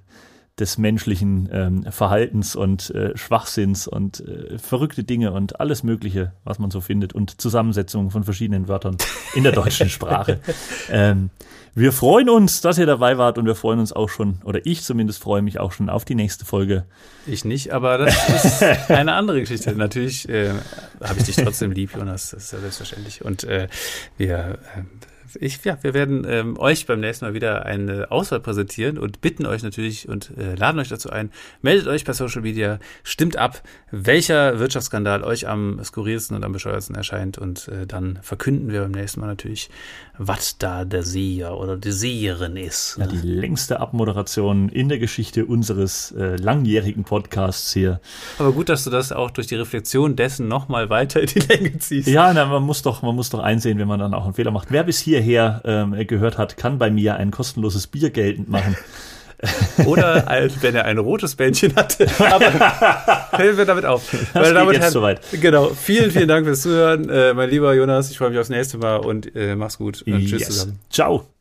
des 0.59 0.77
menschlichen 0.77 1.49
ähm, 1.51 1.83
Verhaltens 1.89 2.55
und 2.55 2.89
äh, 2.91 3.17
Schwachsinns 3.17 3.87
und 3.87 4.19
äh, 4.21 4.57
verrückte 4.57 5.03
Dinge 5.03 5.31
und 5.31 5.59
alles 5.59 5.83
Mögliche, 5.83 6.33
was 6.43 6.59
man 6.59 6.71
so 6.71 6.81
findet 6.81 7.13
und 7.13 7.39
Zusammensetzungen 7.41 8.11
von 8.11 8.23
verschiedenen 8.23 8.67
Wörtern 8.67 8.97
in 9.35 9.43
der 9.43 9.51
deutschen 9.53 9.89
Sprache. 9.89 10.39
Ähm, 10.91 11.29
wir 11.75 11.91
freuen 11.91 12.29
uns, 12.29 12.61
dass 12.61 12.77
ihr 12.77 12.85
dabei 12.85 13.17
wart 13.17 13.37
und 13.37 13.45
wir 13.45 13.55
freuen 13.55 13.79
uns 13.79 13.93
auch 13.93 14.09
schon, 14.09 14.39
oder 14.43 14.65
ich 14.65 14.81
zumindest 14.83 15.21
freue 15.21 15.41
mich 15.41 15.59
auch 15.59 15.71
schon 15.71 15.89
auf 15.89 16.03
die 16.03 16.15
nächste 16.15 16.45
Folge. 16.45 16.85
Ich 17.27 17.45
nicht, 17.45 17.71
aber 17.71 17.99
das 17.99 18.43
ist 18.43 18.63
eine 18.89 19.13
andere 19.13 19.39
Geschichte. 19.39 19.73
Natürlich 19.75 20.27
äh, 20.29 20.49
habe 21.01 21.19
ich 21.19 21.25
dich 21.25 21.35
trotzdem 21.35 21.71
lieb, 21.71 21.95
Jonas, 21.95 22.31
das 22.31 22.45
ist 22.45 22.53
ja 22.53 22.59
selbstverständlich. 22.59 23.23
Und 23.23 23.43
äh, 23.43 23.67
wir 24.17 24.57
äh, 24.75 24.81
ich, 25.39 25.63
ja, 25.63 25.77
wir 25.81 25.93
werden 25.93 26.25
ähm, 26.27 26.57
euch 26.57 26.85
beim 26.85 26.99
nächsten 26.99 27.25
Mal 27.25 27.33
wieder 27.33 27.65
eine 27.65 28.11
Auswahl 28.11 28.39
präsentieren 28.39 28.97
und 28.97 29.21
bitten 29.21 29.45
euch 29.45 29.63
natürlich 29.63 30.07
und 30.07 30.31
äh, 30.37 30.55
laden 30.55 30.79
euch 30.79 30.89
dazu 30.89 31.09
ein. 31.09 31.31
Meldet 31.61 31.87
euch 31.87 32.05
per 32.05 32.13
Social 32.13 32.41
Media, 32.41 32.79
stimmt 33.03 33.37
ab, 33.37 33.61
welcher 33.91 34.59
Wirtschaftsskandal 34.59 35.23
euch 35.23 35.47
am 35.47 35.83
skurrilsten 35.83 36.35
und 36.35 36.43
am 36.43 36.51
bescheuertsten 36.51 36.95
erscheint 36.95 37.37
und 37.37 37.67
äh, 37.67 37.85
dann 37.87 38.19
verkünden 38.21 38.71
wir 38.71 38.81
beim 38.81 38.91
nächsten 38.91 39.19
Mal 39.19 39.27
natürlich, 39.27 39.69
was 40.17 40.57
da 40.57 40.85
der 40.85 41.03
Seher 41.03 41.57
oder 41.57 41.77
die 41.77 41.91
Seherin 41.91 42.57
ist. 42.57 42.97
Ja, 42.99 43.07
die 43.07 43.17
längste 43.17 43.79
Abmoderation 43.79 44.69
in 44.69 44.89
der 44.89 44.99
Geschichte 44.99 45.45
unseres 45.45 46.11
äh, 46.11 46.35
langjährigen 46.35 47.03
Podcasts 47.03 47.73
hier. 47.73 47.99
Aber 48.37 48.51
gut, 48.51 48.69
dass 48.69 48.83
du 48.83 48.89
das 48.89 49.11
auch 49.11 49.31
durch 49.31 49.47
die 49.47 49.55
Reflexion 49.55 50.15
dessen 50.15 50.47
nochmal 50.47 50.89
weiter 50.89 51.21
in 51.21 51.27
die 51.27 51.39
Länge 51.39 51.77
ziehst. 51.79 52.07
Ja, 52.07 52.33
na, 52.33 52.45
man 52.45 52.63
muss 52.63 52.81
doch, 52.81 53.01
man 53.01 53.15
muss 53.15 53.29
doch 53.29 53.39
einsehen, 53.39 53.79
wenn 53.79 53.87
man 53.87 53.99
dann 53.99 54.13
auch 54.13 54.25
einen 54.25 54.33
Fehler 54.33 54.51
macht. 54.51 54.71
Wer 54.71 54.83
bis 54.83 54.99
hier 54.99 55.18
hierher 55.21 55.61
ähm, 55.65 55.95
gehört 56.07 56.37
hat, 56.37 56.57
kann 56.57 56.77
bei 56.77 56.89
mir 56.89 57.15
ein 57.15 57.31
kostenloses 57.31 57.87
Bier 57.87 58.09
geltend 58.09 58.49
machen. 58.49 58.75
Oder 59.85 60.25
wenn 60.61 60.75
er 60.75 60.85
ein 60.85 60.97
rotes 60.97 61.35
Bändchen 61.35 61.75
hatte. 61.75 62.07
Aber 62.19 62.51
hören 63.37 63.57
wir 63.57 63.65
damit 63.65 63.85
auf. 63.85 64.03
Das 64.33 64.51
und 64.51 64.73
Herren, 64.73 64.91
soweit. 64.91 65.21
Genau. 65.39 65.69
Vielen, 65.69 66.11
vielen 66.11 66.27
Dank 66.27 66.45
fürs 66.45 66.61
Zuhören. 66.61 67.09
Äh, 67.09 67.33
mein 67.33 67.49
lieber 67.49 67.73
Jonas, 67.73 68.11
ich 68.11 68.17
freue 68.17 68.31
mich 68.31 68.39
aufs 68.39 68.49
nächste 68.49 68.77
Mal 68.77 68.97
und 68.97 69.33
äh, 69.35 69.55
mach's 69.55 69.77
gut. 69.77 70.01
Und 70.01 70.19
yes. 70.19 70.29
Tschüss 70.29 70.45
zusammen. 70.47 70.79
Ciao. 70.89 71.38